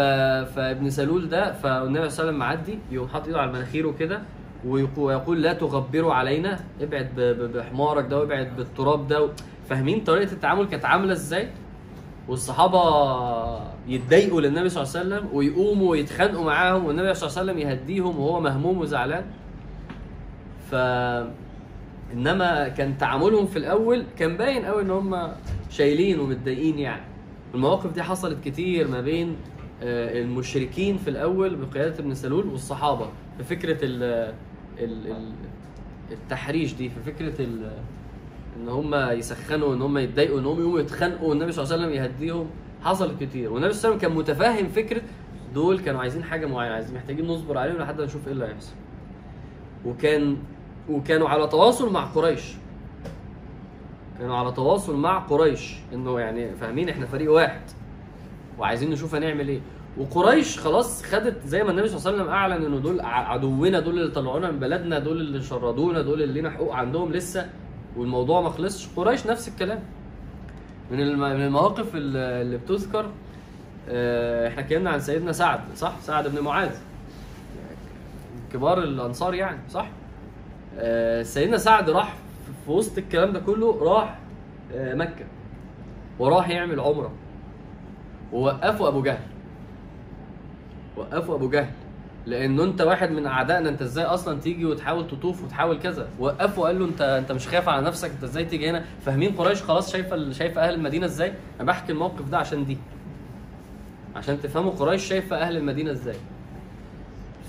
فابن 0.55 0.91
سلول 0.91 1.29
ده 1.29 1.53
فالنبي 1.53 1.63
صلى 1.63 1.85
الله 1.85 2.01
عليه 2.01 2.05
وسلم 2.09 2.39
معدي 2.39 2.79
يقوم 2.91 3.09
حاطط 3.09 3.27
ايده 3.27 3.41
على 3.41 3.53
مناخيره 3.53 3.95
كده 3.99 4.23
ويقو- 4.69 4.99
ويقول 4.99 5.43
لا 5.43 5.53
تغبروا 5.53 6.15
علينا 6.15 6.61
ابعد 6.81 7.09
بحمارك 7.55 8.07
ده 8.07 8.19
وابعد 8.19 8.57
بالتراب 8.57 9.09
ده. 9.09 9.29
فاهمين 9.69 10.01
طريقة 10.05 10.33
التعامل 10.33 10.67
كانت 10.67 10.85
عاملة 10.85 11.13
إزاي؟ 11.13 11.49
والصحابة 12.29 12.81
يتضايقوا 13.89 14.41
للنبي 14.41 14.69
صلى 14.69 14.83
الله 14.83 14.93
عليه 14.99 15.07
وسلم 15.07 15.37
ويقوموا 15.37 15.91
ويتخانقوا 15.91 16.45
معاهم 16.45 16.85
والنبي 16.85 17.15
صلى 17.15 17.29
الله 17.29 17.39
عليه 17.41 17.53
وسلم 17.53 17.69
يهديهم 17.71 18.19
وهو 18.21 18.41
مهموم 18.41 18.79
وزعلان. 18.79 19.25
ف 20.71 20.75
إنما 22.15 22.69
كان 22.69 22.99
تعاملهم 22.99 23.47
في 23.47 23.57
الأول 23.59 24.05
كان 24.19 24.37
باين 24.37 24.65
قوي 24.65 24.83
إن 24.83 24.91
هم 24.91 25.33
شايلين 25.71 26.21
ومتضايقين 26.21 26.79
يعني. 26.79 27.03
المواقف 27.55 27.93
دي 27.93 28.03
حصلت 28.03 28.45
كتير 28.45 28.89
ما 28.89 29.01
بين 29.01 29.37
آه، 29.83 30.23
المشركين 30.23 30.97
في 30.97 31.11
الأول 31.11 31.57
بقيادة 31.57 31.99
ابن 31.99 32.15
سلول 32.15 32.47
والصحابة. 32.47 33.09
في 33.39 33.45
فكرة 33.45 33.79
ال 33.85 34.03
ال 34.79 35.07
ال 35.07 35.33
التحريش 36.13 36.75
دي 36.75 36.89
في 36.91 37.13
فكرة 37.13 37.45
إن 38.61 38.69
هم 38.69 38.95
يسخنوا 38.95 39.75
إن 39.75 39.83
هم 39.83 39.99
يتضايقوا 39.99 40.41
إن 40.41 40.47
هم 40.47 40.61
يقوموا 40.61 40.81
يتخانقوا 40.81 41.29
والنبي 41.29 41.53
صلى 41.53 41.65
الله 41.65 41.75
عليه 41.75 41.85
وسلم 41.87 42.05
يهديهم. 42.05 42.47
حصل 42.83 43.17
كتير. 43.21 43.53
والنبي 43.53 43.73
صلى 43.73 43.89
الله 43.93 43.99
عليه 44.05 44.09
وسلم 44.09 44.25
كان 44.27 44.35
متفاهم 44.37 44.69
فكرة 44.69 45.03
دول 45.55 45.79
كانوا 45.79 46.01
عايزين 46.01 46.25
حاجة 46.25 46.47
معينة 46.47 46.75
عايزين 46.75 46.95
محتاجين 46.95 47.27
نصبر 47.27 47.59
عليهم 47.59 47.77
لحد 47.77 47.99
ما 47.99 48.05
نشوف 48.07 48.27
إيه 48.27 48.33
اللي 48.33 48.45
هيحصل. 48.45 48.73
وكان 49.87 50.37
وكانوا 50.89 51.29
على 51.29 51.47
تواصل 51.47 51.93
مع 51.93 52.05
قريش. 52.05 52.43
كانوا 54.19 54.37
على 54.37 54.53
تواصل 54.53 54.97
مع 54.97 55.19
قريش. 55.19 55.75
إنه 55.93 56.21
يعني 56.21 56.55
فاهمين 56.55 56.89
إحنا 56.89 57.07
فريق 57.07 57.33
واحد. 57.33 57.61
وعايزين 58.59 58.91
نشوف 58.91 59.15
هنعمل 59.15 59.49
إيه. 59.49 59.61
وقريش 59.99 60.59
خلاص 60.59 61.03
خدت 61.03 61.47
زي 61.47 61.65
ما 61.65 61.71
النبي 61.71 61.89
صلى 61.89 61.99
الله 61.99 62.09
عليه 62.11 62.19
وسلم 62.23 62.35
أعلن 62.35 62.65
إنه 62.67 62.79
دول 62.79 63.01
عدونا 63.01 63.81
دول 63.81 63.99
اللي 63.99 64.11
طلعونا 64.11 64.51
من 64.51 64.59
بلدنا 64.59 64.99
دول 64.99 65.21
اللي 65.21 65.43
شردونا 65.43 66.03
دول 66.03 66.23
اللي 66.23 66.35
لينا 66.35 66.51
حقوق 66.51 66.75
عندهم 66.75 67.13
لسه. 67.13 67.51
والموضوع 67.97 68.41
ما 68.41 68.51
خلصش. 68.51 68.89
قريش 68.97 69.27
نفس 69.27 69.49
الكلام. 69.49 69.81
من 70.91 71.01
الم- 71.01 71.21
من 71.21 71.41
المواقف 71.47 71.87
اللي 71.95 72.57
بتذكر 72.57 73.07
آه، 73.89 74.49
إحنا 74.49 74.61
اتكلمنا 74.61 74.91
عن 74.91 75.01
سيدنا 75.01 75.33
سعد 75.33 75.61
صح؟ 75.77 75.93
سعد 76.03 76.29
بن 76.29 76.41
معاذ. 76.41 76.71
كبار 78.53 78.79
الأنصار 78.79 79.35
يعني 79.35 79.59
صح؟ 79.71 79.87
سيدنا 81.23 81.59
سعد 81.59 81.91
راح 81.91 82.15
في 82.65 82.71
وسط 82.71 82.99
الكلام 82.99 83.33
ده 83.33 83.41
كله 83.41 83.79
راح 83.85 84.19
آه، 84.75 84.95
مكة. 84.95 85.25
وراح 86.19 86.49
يعمل 86.51 86.81
عمرة. 86.81 87.13
ووقفوا 88.33 88.89
أبو 88.89 89.03
جهل. 89.03 89.19
وقفوا 90.97 91.35
أبو 91.35 91.51
جهل. 91.51 91.71
لأنه 92.27 92.65
أنت 92.65 92.81
واحد 92.81 93.11
من 93.11 93.27
أعدائنا 93.27 93.69
أنت 93.69 93.83
إزاي 93.83 94.05
أصلا 94.05 94.41
تيجي 94.41 94.65
وتحاول 94.65 95.07
تطوف 95.07 95.45
وتحاول 95.45 95.79
كذا؟ 95.79 96.09
وقفوا 96.19 96.67
قال 96.67 96.79
له 96.79 96.85
أنت 96.85 97.01
أنت 97.01 97.33
مش 97.33 97.49
خايف 97.49 97.69
على 97.69 97.87
نفسك؟ 97.87 98.11
أنت 98.11 98.25
إزاي 98.25 98.45
تيجي 98.45 98.71
هنا؟ 98.71 98.85
فاهمين 99.07 99.33
قريش 99.37 99.63
خلاص 99.63 99.93
شايفة 99.93 100.33
شايفة 100.33 100.61
أهل 100.61 100.75
المدينة 100.75 101.07
إزاي؟ 101.07 101.33
أنا 101.61 101.67
بحكي 101.67 101.93
الموقف 101.93 102.29
ده 102.29 102.39
عشان 102.39 102.65
دي. 102.65 102.79
عشان 104.17 104.41
تفهموا 104.41 104.71
قريش 104.73 105.05
شايفة 105.05 105.37
أهل 105.37 105.57
المدينة 105.57 105.91
إزاي. 105.91 106.17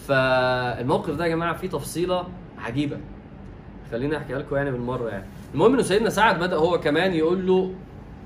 فالموقف 0.08 1.10
ده 1.16 1.26
يا 1.26 1.30
جماعة 1.30 1.54
فيه 1.58 1.70
تفصيلة 1.70 2.28
عجيبة. 2.58 2.98
خليني 3.91 4.17
احكيها 4.17 4.39
لكم 4.39 4.56
يعني 4.56 4.71
بالمرة 4.71 5.10
يعني. 5.10 5.26
المهم 5.54 5.74
إنه 5.74 5.82
سيدنا 5.84 6.10
سعد 6.10 6.39
بدأ 6.39 6.56
هو 6.56 6.80
كمان 6.80 7.13
يقول 7.13 7.48
له 7.48 7.74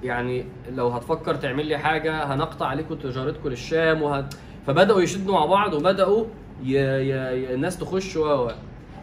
يعني 0.03 0.45
لو 0.75 0.87
هتفكر 0.87 1.35
تعمل 1.35 1.65
لي 1.65 1.77
حاجة 1.77 2.23
هنقطع 2.33 2.65
عليكم 2.65 2.95
تجارتكم 2.95 3.49
للشام 3.49 4.01
وه... 4.01 4.29
فبدأوا 4.67 5.01
يشدوا 5.01 5.33
مع 5.33 5.45
بعض 5.45 5.73
وبدأوا 5.73 6.25
ي... 6.63 6.73
ي... 6.73 7.09
ي... 7.09 7.53
الناس 7.53 7.77
تخش 7.77 8.15
و 8.15 8.49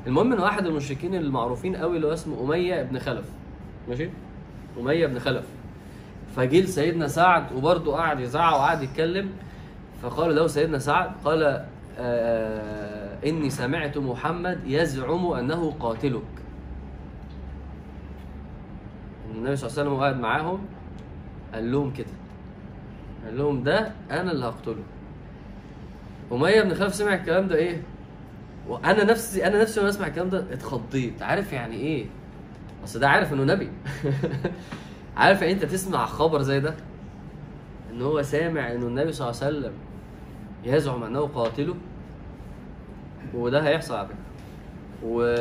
المهم 0.06 0.32
ان 0.32 0.40
واحد 0.40 0.66
المشركين 0.66 1.14
المعروفين 1.14 1.76
قوي 1.76 1.96
اللي 1.96 2.06
هو 2.06 2.12
اسمه 2.12 2.40
أمية 2.44 2.82
بن 2.82 2.98
خلف. 2.98 3.24
ماشي؟ 3.88 4.10
أمية 4.80 5.06
بن 5.06 5.18
خلف. 5.18 5.44
فجه 6.36 6.60
لسيدنا 6.60 7.08
سعد 7.08 7.52
وبرضه 7.52 7.96
قعد 7.96 8.20
يزعق 8.20 8.54
وقعد 8.54 8.82
يتكلم. 8.82 9.30
فقال 10.02 10.36
له 10.36 10.46
سيدنا 10.46 10.78
سعد 10.78 11.10
قال 11.24 11.64
آه 11.98 13.18
إني 13.26 13.50
سمعت 13.50 13.98
محمد 13.98 14.60
يزعم 14.66 15.26
أنه 15.26 15.74
قاتلك. 15.80 16.22
النبي 19.36 19.56
صلى 19.56 19.70
الله 19.70 19.78
عليه 19.80 19.90
وسلم 19.90 20.00
قاعد 20.00 20.20
معاهم 20.20 20.66
قال 21.54 21.72
لهم 21.72 21.92
كده. 21.92 22.06
قال 23.24 23.38
لهم 23.38 23.62
ده 23.62 23.92
أنا 24.10 24.32
اللي 24.32 24.44
هقتله. 24.46 24.82
أمية 26.32 26.62
بن 26.62 26.74
خلف 26.74 26.94
سمع 26.94 27.14
الكلام 27.14 27.48
ده 27.48 27.54
إيه؟ 27.56 27.82
وأنا 28.68 29.04
نفسي 29.04 29.46
أنا 29.46 29.62
نفسي 29.62 29.80
وأنا 29.80 29.90
اسمع 29.90 30.06
الكلام 30.06 30.28
ده 30.28 30.44
اتخضيت. 30.52 31.22
عارف 31.22 31.52
يعني 31.52 31.76
إيه؟ 31.76 32.06
أصل 32.84 33.00
ده 33.00 33.08
عارف 33.08 33.32
إنه 33.32 33.44
نبي. 33.44 33.70
عارف 35.16 35.42
يعني 35.42 35.52
أنت 35.52 35.64
تسمع 35.64 36.06
خبر 36.06 36.42
زي 36.42 36.60
ده؟ 36.60 36.74
إن 37.92 38.02
هو 38.02 38.22
سامع 38.22 38.72
إنه 38.72 38.86
النبي 38.86 39.12
صلى 39.12 39.30
الله 39.30 39.42
عليه 39.42 39.56
وسلم 39.58 39.72
يزعم 40.64 41.02
أنه 41.02 41.20
قاتله 41.20 41.74
وده 43.34 43.62
هيحصل 43.62 43.94
على 43.94 44.08
فكرة. 44.08 44.18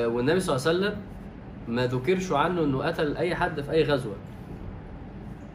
والنبي 0.07 0.39
صلى 0.39 0.55
الله 0.55 0.67
عليه 0.67 0.79
وسلم 0.79 1.01
ما 1.67 1.87
ذكرش 1.87 2.31
عنه 2.31 2.63
إنه 2.63 2.83
قتل 2.83 3.17
أي 3.17 3.35
حد 3.35 3.61
في 3.61 3.71
أي 3.71 3.83
غزوة 3.83 4.15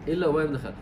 إلا 0.08 0.28
ابي 0.28 0.46
بن 0.46 0.58
خلف 0.58 0.74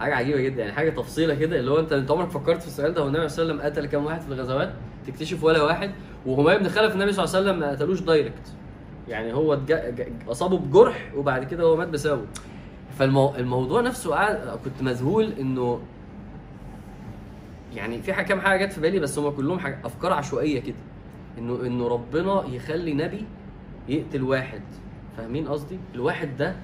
حاجة 0.00 0.14
عجيبة 0.14 0.40
جدا 0.40 0.60
يعني 0.62 0.72
حاجة 0.72 0.90
تفصيلة 0.90 1.34
كده 1.34 1.58
اللي 1.60 1.70
هو 1.70 1.80
أنت 1.80 1.92
أنت 1.92 2.10
عمرك 2.10 2.28
فكرت 2.30 2.60
في 2.60 2.66
السؤال 2.66 2.94
ده؟ 2.94 3.02
هو 3.02 3.06
النبي 3.08 3.28
صلى 3.28 3.42
الله 3.42 3.54
عليه 3.54 3.62
وسلم 3.64 3.72
قتل 3.84 3.86
كام 3.92 4.04
واحد 4.04 4.20
في 4.20 4.28
الغزوات؟ 4.28 4.72
تكتشف 5.06 5.44
ولا 5.44 5.62
واحد. 5.62 5.90
وهمام 6.26 6.58
بن 6.58 6.68
خلف 6.68 6.94
النبي 6.94 7.12
صلى 7.12 7.24
الله 7.24 7.36
عليه 7.36 7.48
وسلم 7.48 7.60
ما 7.60 7.70
قتلوش 7.70 8.00
دايركت 8.00 8.52
يعني 9.08 9.32
هو 9.32 9.58
أصابه 10.28 10.58
بجرح 10.58 11.12
وبعد 11.16 11.44
كده 11.44 11.62
هو 11.64 11.76
مات 11.76 11.88
بسببه. 11.88 12.26
فالموضوع 12.98 13.80
نفسه 13.80 14.10
قاعد 14.10 14.58
كنت 14.64 14.82
مذهول 14.82 15.32
إنه 15.40 15.80
يعني 17.74 18.02
في 18.02 18.12
كام 18.12 18.40
حاجة 18.40 18.64
جت 18.64 18.72
في 18.72 18.80
بالي 18.80 18.98
بس 18.98 19.18
هم 19.18 19.30
كلهم 19.30 19.58
حاجة 19.58 19.78
أفكار 19.84 20.12
عشوائية 20.12 20.60
كده. 20.60 20.76
انه 21.38 21.60
إنه 21.66 21.88
ربنا 21.88 22.44
يخلي 22.52 22.94
نبي 22.94 23.24
يقتل 23.88 24.22
واحد. 24.22 24.62
فاهمين 25.16 25.48
قصدي؟ 25.48 25.78
الواحد 25.94 26.36
ده 26.36 26.56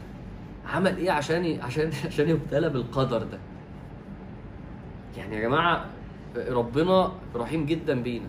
عمل 0.66 0.96
إيه 0.96 1.11
عشان 1.11 1.61
عشان 1.61 1.90
عشان 2.06 2.28
يبتلى 2.28 2.68
بالقدر 2.68 3.22
ده؟ 3.22 3.38
يعني 5.16 5.37
يا 5.37 5.40
جماعة 5.40 5.87
ربنا 6.37 7.12
رحيم 7.37 7.66
جدا 7.66 8.02
بينا 8.02 8.26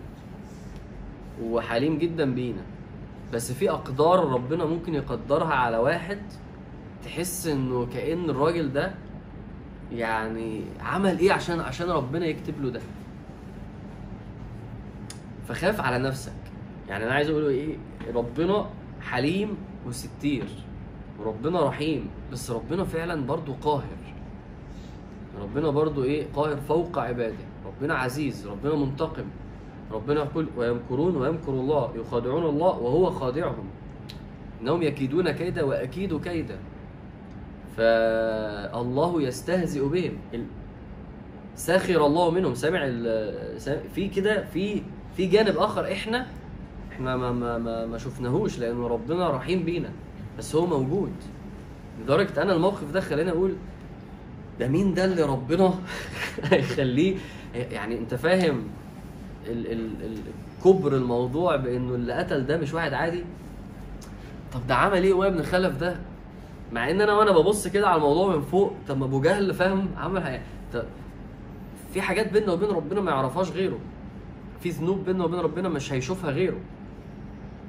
وحليم 1.42 1.98
جدا 1.98 2.34
بينا 2.34 2.62
بس 3.32 3.52
في 3.52 3.70
أقدار 3.70 4.28
ربنا 4.32 4.64
ممكن 4.64 4.94
يقدرها 4.94 5.54
على 5.54 5.76
واحد 5.76 6.18
تحس 7.04 7.46
إنه 7.46 7.86
كأن 7.86 8.30
الراجل 8.30 8.72
ده 8.72 8.94
يعني 9.92 10.62
عمل 10.80 11.18
إيه 11.18 11.32
عشان 11.32 11.60
عشان 11.60 11.90
ربنا 11.90 12.26
يكتب 12.26 12.62
له 12.62 12.70
ده؟ 12.70 12.80
فخاف 15.48 15.80
على 15.80 15.98
نفسك. 15.98 16.32
يعني 16.88 17.04
أنا 17.04 17.14
عايز 17.14 17.30
أقول 17.30 17.48
إيه؟ 17.48 17.76
ربنا 18.14 18.66
حليم 19.02 19.56
وستير. 19.86 20.48
وربنا 21.20 21.62
رحيم. 21.68 22.08
بس 22.32 22.50
ربنا 22.50 22.84
فعلا 22.84 23.26
برضو 23.26 23.52
قاهر. 23.52 24.02
ربنا 25.42 25.70
برضو 25.70 26.04
إيه؟ 26.04 26.26
قاهر 26.34 26.56
فوق 26.56 26.98
عباده. 26.98 27.44
ربنا 27.66 27.94
عزيز. 27.94 28.46
ربنا 28.46 28.74
منتقم. 28.74 29.24
ربنا 29.92 30.20
يقول 30.20 30.46
ويمكرون 30.56 31.16
ويمكر 31.16 31.52
الله. 31.52 31.92
يخادعون 31.96 32.44
الله 32.46 32.78
وهو 32.78 33.10
خادعهم. 33.10 33.64
إنهم 34.62 34.82
يكيدون 34.82 35.30
كيدا 35.30 35.64
وأكيد 35.64 36.20
كيدا. 36.20 36.58
فالله 37.76 39.22
يستهزئ 39.22 39.88
بهم. 39.88 40.18
سخر 41.56 42.06
الله 42.06 42.30
منهم. 42.30 42.54
سامع 42.54 42.86
في 43.94 44.08
كده 44.08 44.44
في 44.44 44.82
في 45.16 45.26
جانب 45.26 45.56
آخر 45.56 45.92
إحنا 45.92 46.26
إحنا 46.92 47.16
ما 47.16 47.32
ما 47.32 47.58
ما, 47.58 47.86
ما 47.86 47.98
شفناهوش 47.98 48.58
لأنه 48.58 48.86
ربنا 48.86 49.30
رحيم 49.30 49.64
بينا 49.64 49.90
بس 50.38 50.54
هو 50.56 50.66
موجود. 50.66 51.12
لدرجة 52.02 52.42
أنا 52.42 52.52
الموقف 52.52 52.90
ده 52.92 53.00
خلاني 53.00 53.30
أقول 53.30 53.54
ده 54.60 54.68
مين 54.68 54.94
ده 54.94 55.04
اللي 55.04 55.22
ربنا 55.22 55.74
هيخليه؟ 56.50 57.16
يعني 57.54 57.98
أنت 57.98 58.14
فاهم 58.14 58.62
ال 59.46 59.72
ال 59.72 59.80
ال 60.04 60.18
كبر 60.64 60.96
الموضوع 60.96 61.56
بإنه 61.56 61.94
اللي 61.94 62.12
قتل 62.12 62.46
ده 62.46 62.56
مش 62.56 62.74
واحد 62.74 62.92
عادي؟ 62.92 63.24
طب 64.52 64.66
ده 64.66 64.74
عمل 64.74 65.02
إيه 65.02 65.12
وابن 65.12 65.42
خلف 65.42 65.76
ده؟ 65.76 65.96
مع 66.72 66.90
إن 66.90 67.00
أنا 67.00 67.12
وأنا 67.14 67.32
ببص 67.32 67.68
كده 67.68 67.88
على 67.88 67.96
الموضوع 67.96 68.36
من 68.36 68.42
فوق 68.42 68.72
طب 68.88 68.98
ما 68.98 69.04
أبو 69.04 69.20
جهل 69.20 69.54
فاهم 69.54 69.88
عمل 69.96 70.22
حاجة. 70.22 70.42
في 71.94 72.00
حاجات 72.02 72.32
بيننا 72.32 72.52
وبين 72.52 72.68
ربنا 72.68 73.00
ما 73.00 73.10
يعرفهاش 73.10 73.50
غيره. 73.50 73.78
في 74.60 74.70
ذنوب 74.70 75.04
بيننا 75.04 75.24
وبين 75.24 75.38
ربنا 75.40 75.68
مش 75.68 75.92
هيشوفها 75.92 76.30
غيره. 76.30 76.58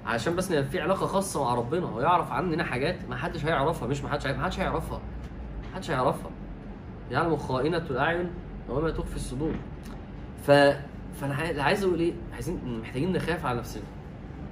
عشان 0.05 0.35
بس 0.35 0.53
في 0.53 0.81
علاقة 0.81 1.05
خاصة 1.05 1.43
مع 1.43 1.53
ربنا 1.53 1.85
هو 1.85 2.01
يعرف 2.01 2.31
عننا 2.31 2.63
حاجات 2.63 2.95
ما 3.09 3.15
حدش 3.15 3.45
هيعرفها 3.45 3.87
مش 3.87 4.01
ما 4.03 4.09
حدش 4.09 4.25
ما 4.27 4.43
حدش 4.43 4.59
هيعرفها 4.59 4.97
ما 5.69 5.75
حدش 5.75 5.91
هيعرفها. 5.91 6.31
يعلم 7.11 7.37
خائنة 7.37 7.77
الأعين 7.77 8.29
وما 8.69 8.89
تخفي 8.91 9.15
الصدور. 9.15 9.55
ف 10.47 10.51
فأنا 11.21 11.35
عاي- 11.35 11.61
عايز 11.61 11.83
أقول 11.83 11.99
إيه؟ 11.99 12.13
عايزين 12.33 12.79
محتاجين 12.81 13.13
نخاف 13.13 13.45
على 13.45 13.59
نفسنا. 13.59 13.83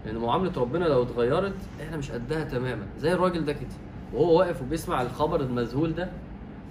لأن 0.05 0.17
معاملة 0.17 0.51
ربنا 0.57 0.85
لو 0.85 1.03
اتغيرت 1.03 1.53
إحنا 1.81 1.97
مش 1.97 2.11
قدها 2.11 2.43
تماما. 2.43 2.85
زي 2.99 3.13
الراجل 3.13 3.45
ده 3.45 3.53
كده 3.53 3.69
وهو 4.13 4.39
واقف 4.39 4.61
وبيسمع 4.61 5.01
الخبر 5.01 5.41
المذهول 5.41 5.95
ده 5.95 6.09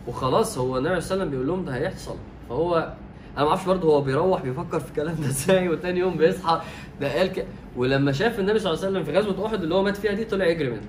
وخلاص 0.09 0.59
هو 0.59 0.79
النبي 0.79 1.01
صلى 1.01 1.15
الله 1.15 1.25
عليه 1.25 1.25
وسلم 1.25 1.31
بيقول 1.31 1.47
لهم 1.47 1.65
ده 1.65 1.75
هيحصل. 1.75 2.17
فهو 2.49 2.93
أنا 3.37 3.45
ما 3.45 3.51
أعرفش 3.51 3.67
برضه 3.67 3.89
هو 3.89 4.01
بيروح 4.01 4.43
بيفكر 4.43 4.81
في 4.81 4.89
الكلام 4.89 5.15
ده 5.15 5.27
إزاي؟ 5.35 5.69
وتاني 5.69 6.01
يوم 6.01 6.17
بيصحى 6.17 6.61
ده 7.01 7.13
قال 7.19 7.27
ك... 7.33 7.47
ولما 7.77 8.13
شاف 8.13 8.39
النبي 8.41 8.59
صلى 8.59 8.73
الله 8.73 8.85
عليه 8.87 8.99
وسلم 8.99 9.05
في 9.13 9.19
غزوة 9.19 9.47
أحد 9.47 9.63
اللي 9.63 9.75
هو 9.75 9.83
مات 9.83 9.97
فيها 9.97 10.13
دي 10.13 10.25
طلع 10.25 10.47
يجري 10.47 10.71
منها 10.71 10.83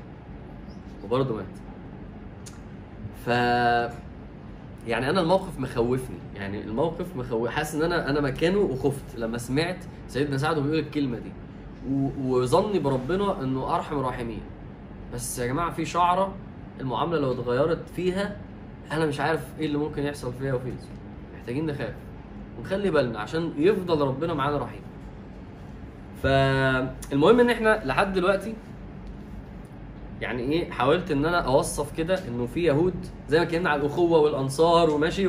وبرضه 1.04 1.36
مات. 1.36 1.46
ف 3.26 3.28
يعني 4.88 5.10
أنا 5.10 5.22
الموقف 5.22 5.60
مخوفني. 5.60 6.16
يعني 6.36 6.62
الموقف 6.62 7.16
مخوف 7.16 7.50
حاسس 7.50 7.76
إن 7.76 7.82
أنا 7.84 8.10
أنا 8.10 8.22
مكانه 8.22 8.58
وخفت 8.60 9.16
لما 9.18 9.38
سمعت 9.38 9.78
سيدنا 10.08 10.38
سعد 10.38 10.60
بيقول 10.60 10.80
الكلمة 10.80 11.18
دي. 11.20 11.32
و- 11.92 12.10
وظني 12.38 12.80
بربنا 12.80 13.42
إنه 13.44 13.76
أرحم 13.76 14.00
الراحمين. 14.00 14.42
بس 15.14 15.40
يا 15.40 15.46
جماعة 15.48 15.72
في 15.72 15.86
شعرة 15.86 16.34
المعاملة 16.80 17.20
لو 17.20 17.32
اتغيرت 17.32 17.90
فيها 17.96 18.38
أنا 18.92 19.06
مش 19.06 19.20
عارف 19.20 19.42
إيه 19.60 19.66
اللي 19.66 19.78
ممكن 19.78 20.04
يحصل 20.04 20.34
فيها 20.34 20.54
وفين 20.54 20.76
محتاجين 21.38 21.66
نخاف. 21.66 21.94
ونخلي 22.62 22.92
بالنا 22.92 23.20
عشان 23.20 23.54
يفضل 23.58 24.08
ربنا 24.08 24.34
معانا 24.34 24.58
رحيم. 24.58 24.82
فالمهم 26.24 27.40
إن 27.40 27.50
إحنا 27.50 27.82
لحد 27.86 28.14
دلوقتي 28.14 28.54
يعني 30.22 30.42
إيه 30.44 30.72
حاولت 30.72 31.12
إن 31.12 31.26
أنا 31.26 31.40
أوصف 31.40 31.98
كده 31.98 32.20
إنه 32.28 32.46
في 32.46 32.64
يهود 32.64 32.94
زي 33.30 33.38
ما 33.38 33.44
اتكلمنا 33.44 33.70
على 33.70 33.82
الأخوة 33.82 34.20
والأنصار 34.20 34.90
وماشي 34.90 35.28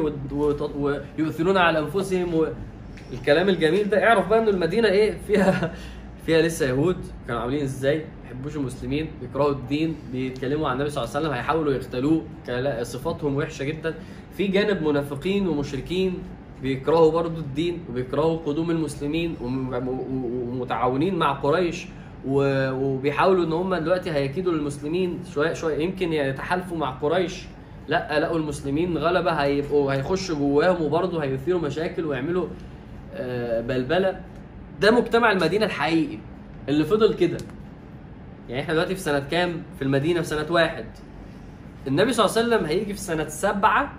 ويؤثرون 0.79 1.57
على 1.57 1.79
أنفسهم 1.79 2.35
والكلام 2.35 3.49
الجميل 3.49 3.91
ده. 3.91 4.05
اعرف 4.09 4.29
بقى 4.29 4.39
ان 4.39 4.49
المدينة 4.49 4.89
إيه 4.89 5.19
فيها 5.27 5.75
فيها 6.27 6.43
لسه 6.43 6.67
يهود. 6.67 6.97
كانوا 7.29 7.41
عاملين 7.41 7.63
إزاي؟ 7.63 7.99
ما 7.99 8.05
بيحبوش 8.23 8.57
المسلمين 8.57 9.11
بيكرهوا 9.21 9.51
الدين 9.51 9.97
بيتكلموا 10.13 10.69
عن 10.69 10.77
النبي 10.77 10.91
صلى 10.91 11.05
الله 11.05 11.17
عليه 11.17 11.27
وسلم 11.27 11.37
هيحاولوا 11.37 11.73
كلا- 12.47 12.83
صفاتهم 12.83 13.37
وحشة 13.37 13.65
جدا. 13.65 13.95
في 14.37 14.47
جانب 14.47 14.83
منافقين 14.83 15.49
ومشركين. 15.49 16.19
بيكرهوا 16.63 17.11
برضو 17.13 17.41
الدين 17.41 17.79
وبيكرهوا 17.91 18.39
قدوم 18.39 18.71
المسلمين 18.71 19.37
ومتعاونين 19.41 21.15
مع 21.15 21.33
قريش 21.33 21.87
وبيحاولوا 22.27 23.45
إن 23.45 23.53
هم 23.53 23.75
دلوقتي 23.75 24.11
هيكيدوا 24.11 24.53
للمسلمين 24.53 25.21
شوية 25.35 25.53
شوية. 25.53 25.79
يمكن 25.79 26.13
يتحالفوا 26.13 26.77
مع 26.77 26.91
قريش. 26.91 27.43
لا 27.89 28.21
لقوا 28.21 28.39
المسلمين 28.39 28.99
غلبة 28.99 29.31
هيبقوا 29.31 29.93
هيخشوا 29.93 30.37
جواهم 30.37 30.83
وبرضه 30.83 31.23
هيثيروا 31.23 31.61
مشاكل 31.61 32.05
ويعملوا 32.05 32.47
آه، 33.15 33.61
بلبلة. 33.61 34.21
ده 34.81 34.91
مجتمع 34.91 35.33
المدينة 35.33 35.67
الحقيقي 35.67 36.19
اللي 36.69 36.85
فضل 36.85 37.15
كده. 37.15 37.37
يعني 38.49 38.63
إحنا 38.63 38.75
دلوقتي 38.75 38.95
في 38.95 39.01
سنة 39.01 39.19
كام؟ 39.31 39.63
في 39.79 39.83
المدينة 39.83 40.21
في 40.21 40.27
سنة 40.27 40.47
واحد. 40.51 40.85
النبي 41.87 42.13
صلى 42.13 42.27
الله 42.27 42.39
عليه 42.39 42.47
وسلم 42.49 42.67
هيجي 42.67 42.95
في 42.95 43.01
سنة 43.01 43.29
سبعة 43.29 43.93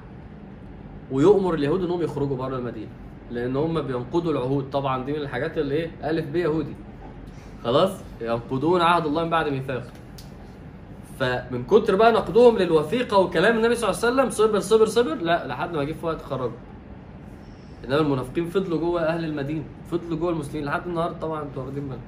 ويؤمر 1.12 1.54
اليهود 1.54 1.84
إنهم 1.84 2.02
يخرجوا 2.02 2.38
بره 2.38 2.58
المدينة 2.58 2.92
لأن 3.32 3.56
هم 3.56 3.82
بينقضوا 3.82 4.32
العهود. 4.32 4.70
طبعا 4.70 5.06
دي 5.06 5.12
من 5.12 5.18
الحاجات 5.18 5.58
اللي 5.58 5.76
إيه؟ 5.76 5.92
ألف 6.04 6.26
ب 6.26 6.36
يهودي. 6.36 6.76
خلاص؟ 7.64 7.92
ينقضون 8.22 8.82
عهد 8.82 9.06
الله 9.06 9.24
من 9.24 9.30
بعد 9.30 9.50
ميثاقه 9.50 9.92
فمن 11.20 11.64
كتر 11.64 11.96
بقى 11.96 12.12
نقدهم 12.12 12.58
للوثيقة 12.58 13.18
وكلام 13.18 13.58
النبي 13.58 13.76
صلى 13.76 13.90
الله 13.90 14.00
عليه 14.04 14.14
وسلم 14.14 14.30
صبر 14.30 14.60
صبر 14.60 14.86
صبر 14.86 15.16
لا 15.16 15.48
لحد 15.48 15.76
ما 15.76 15.84
جه 15.84 15.94
في 15.94 16.06
وقت 16.06 16.22
خرجوا. 16.22 16.58
إنما 17.86 17.98
المنافقين 17.98 18.50
فضلوا 18.50 18.78
جوه 18.78 19.02
أهل 19.02 19.26
المدينة 19.26 19.64
فضلوا 19.92 20.18
جوه 20.20 20.30
المسلمين 20.30 20.66
لحد 20.66 20.88
النهارده 20.88 21.20
طبعا 21.20 21.44
أنتوا 21.44 21.64
واخدين 21.64 21.88
بالكم. 21.88 22.02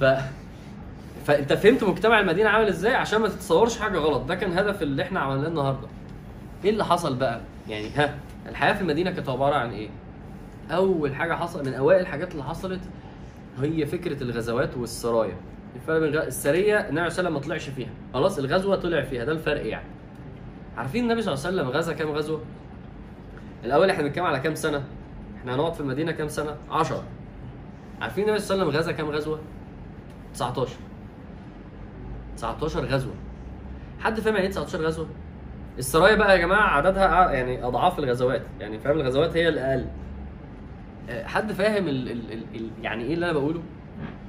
ف 0.00 0.04
فأنت 1.26 1.52
فهمت 1.52 1.84
مجتمع 1.84 2.20
المدينة 2.20 2.48
عامل 2.48 2.68
إزاي؟ 2.68 2.94
عشان 2.94 3.20
ما 3.20 3.28
تتصورش 3.28 3.78
حاجة 3.78 3.98
غلط. 3.98 4.22
ده 4.22 4.34
كان 4.34 4.58
هدف 4.58 4.82
اللي 4.82 5.02
إحنا 5.02 5.20
عملناه 5.20 5.48
النهارده. 5.48 5.88
إيه 6.64 6.70
اللي 6.70 6.84
حصل 6.84 7.16
بقى؟ 7.16 7.40
يعني 7.68 7.90
ها 7.90 8.14
الحياة 8.48 8.72
في 8.72 8.80
المدينة 8.80 9.10
كانت 9.10 9.28
عبارة 9.28 9.54
عن 9.54 9.70
إيه؟ 9.70 9.88
أول 10.70 11.14
حاجة 11.14 11.34
حصل 11.34 11.66
من 11.66 11.74
أوائل 11.74 12.00
الحاجات 12.00 12.32
اللي 12.32 12.44
حصلت 12.44 12.80
هي 13.62 13.86
فكرة 13.86 14.22
الغزوات 14.22 14.76
والسرايا. 14.76 15.36
الفرق 15.76 15.98
بين 15.98 16.14
السرية 16.18 16.76
النبي 16.76 16.88
صلى 16.88 16.98
الله 16.98 17.00
عليه 17.00 17.06
وسلم 17.12 17.32
ما 17.32 17.38
طلعش 17.40 17.68
فيها. 17.68 17.88
خلاص 18.14 18.38
الغزوة 18.38 18.76
طلع 18.76 19.02
فيها 19.02 19.24
ده 19.24 19.32
الفرق 19.32 19.66
يعني. 19.66 19.86
عارفين 20.76 21.04
النبي 21.04 21.22
صلى 21.22 21.34
الله 21.34 21.46
عليه 21.46 21.56
وسلم 21.56 21.68
غزا 21.78 21.92
كام 21.92 22.10
غزوة؟ 22.10 22.40
الأول 23.64 23.90
إحنا 23.90 24.02
بنتكلم 24.02 24.24
على 24.24 24.40
كام 24.40 24.54
سنة؟ 24.54 24.84
إحنا 25.38 25.54
هنقعد 25.54 25.74
في 25.74 25.80
المدينة 25.80 26.12
كام 26.12 26.28
سنة؟ 26.28 26.56
10 26.70 27.02
عارفين 28.00 28.24
النبي 28.24 28.38
صلى 28.38 28.54
الله 28.54 28.64
عليه 28.66 28.78
وسلم 28.78 28.82
غزا 28.82 28.92
كام 28.92 29.08
غزوة؟ 29.10 29.40
19 30.34 30.72
19 32.36 32.84
غزوة. 32.84 33.14
حد 34.00 34.20
فاهم 34.20 34.34
يعني 34.34 34.46
إيه 34.46 34.52
19 34.52 34.78
غزوة؟ 34.86 35.06
السرايا 35.78 36.14
بقى 36.16 36.32
يا 36.32 36.40
جماعة 36.40 36.68
عددها 36.76 37.30
يعني 37.32 37.64
أضعاف 37.64 37.98
الغزوات. 37.98 38.42
يعني 38.60 38.78
فاهم 38.78 38.96
الغزوات 39.00 39.36
هي 39.36 39.48
الأقل. 39.48 39.86
أه، 41.10 41.26
حد 41.26 41.52
فاهم 41.52 41.88
ال 41.88 42.10
ال 42.10 42.32
ال 42.32 42.42
ال 42.54 42.70
يعني 42.82 43.04
إيه 43.04 43.14
اللي 43.14 43.26
أنا 43.30 43.32
بقوله؟ 43.32 43.62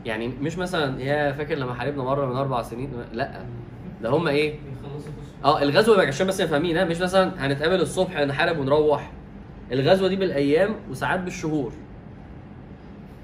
يعني 0.05 0.27
مش 0.27 0.57
مثلا 0.57 1.01
يا 1.01 1.31
فاكر 1.31 1.55
لما 1.55 1.73
حاربنا 1.73 2.03
مرة 2.03 2.25
من 2.25 2.35
أربع 2.35 2.61
سنين؟ 2.61 2.89
لأ. 3.13 3.45
ده 4.01 4.09
هم 4.09 4.27
إيه؟ 4.27 4.55
آه 5.45 5.61
الغزوة 5.61 5.95
بقى 5.97 6.07
عشان 6.07 6.27
بس 6.27 6.41
فاهمين 6.41 6.87
مش 6.87 7.01
مثلا 7.01 7.45
هنتقابل 7.45 7.81
الصبح 7.81 8.19
نحارب 8.19 8.59
ونروح. 8.59 9.11
الغزوة 9.71 10.07
دي 10.07 10.15
بالأيام 10.15 10.75
وساعات 10.91 11.19
بالشهور. 11.19 11.71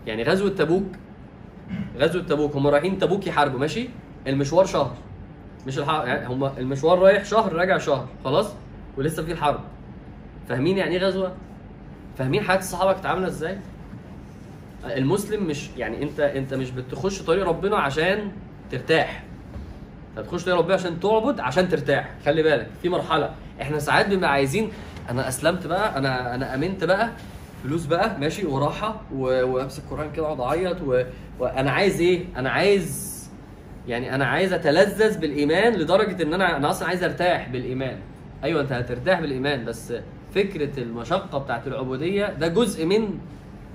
يعني 0.08 0.24
غزوة 0.24 0.50
تبوك 0.50 0.84
غزوة 1.98 2.24
تبوك 2.24 2.56
هم 2.56 2.68
رايحين 2.68 2.98
تبوك 2.98 3.28
يحاربوا 3.28 3.60
ماشي؟ 3.60 3.90
المشوار 4.28 4.66
شهر. 4.66 4.96
مش 5.68 5.78
الحرب 5.80 6.08
يعني 6.08 6.28
هم 6.28 6.44
المشوار 6.58 7.00
رايح 7.00 7.26
شهر 7.26 7.54
راجع 7.54 7.78
شهر 7.78 8.08
خلاص؟ 8.24 8.54
ولسه 8.98 9.24
في 9.24 9.32
الحرب. 9.32 9.60
فاهمين 10.50 10.78
يعني 10.78 10.96
إيه 10.96 11.02
غزوة؟ 11.08 11.32
فاهمين 12.18 12.42
حياة 12.44 12.58
الصحابة 12.58 12.94
كانت 12.94 13.06
عاملة 13.06 13.28
إزاي؟ 13.28 13.58
المسلم 14.86 15.44
مش 15.44 15.70
يعني 15.78 16.04
انت 16.04 16.20
أنت 16.20 16.54
مش 16.54 16.72
بتخش 16.72 17.22
طريق 17.22 17.48
ربنا 17.48 17.78
عشان 17.78 18.32
ترتاح. 18.72 19.24
أنت 20.12 20.20
بتخش 20.26 20.44
طريق 20.46 20.58
ربنا 20.58 20.74
عشان 20.74 21.00
تعبد 21.00 21.40
عشان 21.40 21.70
ترتاح. 21.70 22.10
خلي 22.26 22.44
بالك 22.44 22.68
في 22.82 22.90
مرحلة. 22.90 23.30
إحنا 23.62 23.80
ساعات 23.80 24.08
بنبقى 24.08 24.32
عايزين 24.32 24.72
أنا 25.10 25.28
أسلمت 25.28 25.68
بقى 25.68 25.98
أنا 25.98 26.36
أنا 26.36 26.56
آمنت 26.56 26.84
بقى 26.84 27.10
فلوس 27.64 27.86
بقى 27.86 28.20
ماشي 28.20 28.46
وراحة 28.46 29.02
وأمسك 29.16 29.84
القران 29.84 30.12
كده 30.12 30.26
اقعد 30.26 30.40
أعيط. 30.40 30.78
وأنا 31.40 31.72
عايز 31.72 32.02
إيه؟ 32.02 32.26
أنا 32.38 32.50
عايز 32.50 33.11
يعني 33.88 34.16
أنا 34.16 34.26
عايز 34.26 34.54
أتلذذ 34.54 35.18
بالإيمان 35.20 35.74
لدرجة 35.74 36.24
إن 36.24 36.34
أنا 36.34 36.58
أنا 36.58 36.70
أصلا 36.70 36.88
عايز 36.88 37.04
أرتاح 37.04 37.50
بالإيمان. 37.50 37.98
أيوه 38.44 38.62
أنت 38.62 38.72
هترتاح 38.72 39.22
بالإيمان 39.22 39.66
بس 39.66 39.94
فكرة 40.36 40.80
المشقة 40.80 41.38
بتاعت 41.38 41.68
العبودية 41.68 42.26
ده 42.26 42.48
جزء 42.48 42.86
من 42.86 43.18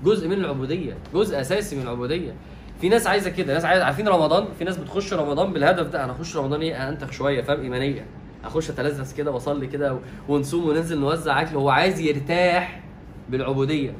جزء 0.03 0.27
من 0.27 0.33
العبودية 0.33 0.97
جزء 1.13 1.41
أساسي 1.41 1.75
من 1.75 1.81
العبودية. 1.81 2.33
في 2.81 2.89
ناس 2.89 3.07
عايزة 3.07 3.29
كده 3.29 3.53
ناس 3.53 3.65
عايزه 3.65 3.85
عارفين 3.85 4.07
رمضان؟ 4.07 4.45
في 4.57 4.63
ناس 4.63 4.77
بتخش 4.77 5.13
رمضان 5.13 5.53
بالهدف 5.53 5.87
ده 5.87 6.03
أنا 6.03 6.11
أخش 6.11 6.37
رمضان 6.37 6.61
إيه؟ 6.61 6.89
أنتخ 6.89 7.11
شوية 7.11 7.41
فاهم؟ 7.41 7.61
إيمانية. 7.61 8.05
أخش 8.45 8.69
أتلذذ 8.69 9.15
كده 9.15 9.31
وأصلي 9.31 9.67
كده 9.67 9.99
ونصوم 10.29 10.69
وننزل 10.69 10.99
نوزع 10.99 11.41
أكل 11.41 11.55
هو 11.55 11.69
عايز 11.69 11.99
يرتاح 11.99 12.81
بالعبودية. 13.29 13.93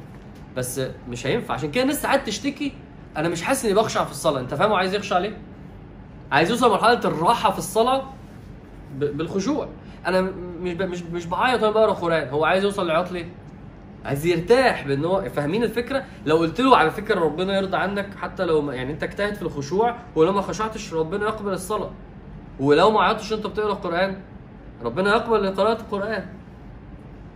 بس 0.56 0.80
مش 1.08 1.26
هينفع 1.26 1.54
عشان 1.54 1.70
كده 1.70 1.82
الناس 1.82 2.02
ساعات 2.02 2.26
تشتكي 2.26 2.72
أنا 3.16 3.28
مش 3.28 3.42
حاسس 3.42 3.64
إني 3.64 3.74
بخشع 3.74 4.04
في 4.04 4.10
الصلاة. 4.10 4.40
أنت 4.40 4.54
فاهم 4.54 4.72
عايز 4.72 4.94
يخشع 4.94 5.18
ليه؟ 5.18 5.36
عايز 6.32 6.50
يوصل 6.50 6.68
لمرحلة 6.68 7.00
الراحة 7.04 7.50
في 7.50 7.58
الصلاة 7.58 8.02
بالخشوع. 8.98 9.68
أنا 10.06 10.20
مش 10.60 10.72
مش 10.74 11.02
مش 11.02 11.26
بعيط 11.26 11.62
وأنا 11.62 11.72
بقرأ 11.72 11.92
قران 11.92 12.28
هو 12.28 12.44
عايز 12.44 12.64
يوصل 12.64 12.84
للعياط 12.84 13.12
ليه 13.12 13.28
عايز 14.04 14.26
يرتاح 14.26 14.86
بإن 14.86 15.04
هو 15.04 15.22
فاهمين 15.22 15.62
الفكرة؟ 15.62 16.04
لو 16.26 16.36
قلت 16.36 16.60
له 16.60 16.76
على 16.76 16.90
فكرة 16.90 17.20
ربنا 17.20 17.56
يرضى 17.56 17.76
عنك 17.76 18.14
حتى 18.14 18.44
لو 18.44 18.62
ما 18.62 18.74
يعني 18.74 18.92
أنت 18.92 19.02
اجتهد 19.02 19.34
في 19.34 19.42
الخشوع 19.42 19.96
ولو 20.16 20.32
ما 20.32 20.42
خشعتش 20.42 20.94
ربنا 20.94 21.24
يقبل 21.24 21.52
الصلاة. 21.52 21.90
ولو 22.60 22.90
ما 22.90 23.00
عيطتش 23.02 23.32
انت 23.32 23.46
بتقرأ 23.46 23.72
القرآن 23.72 24.16
ربنا 24.84 25.10
يقبل 25.10 25.54
قراءة 25.54 25.80
القرآن. 25.80 26.26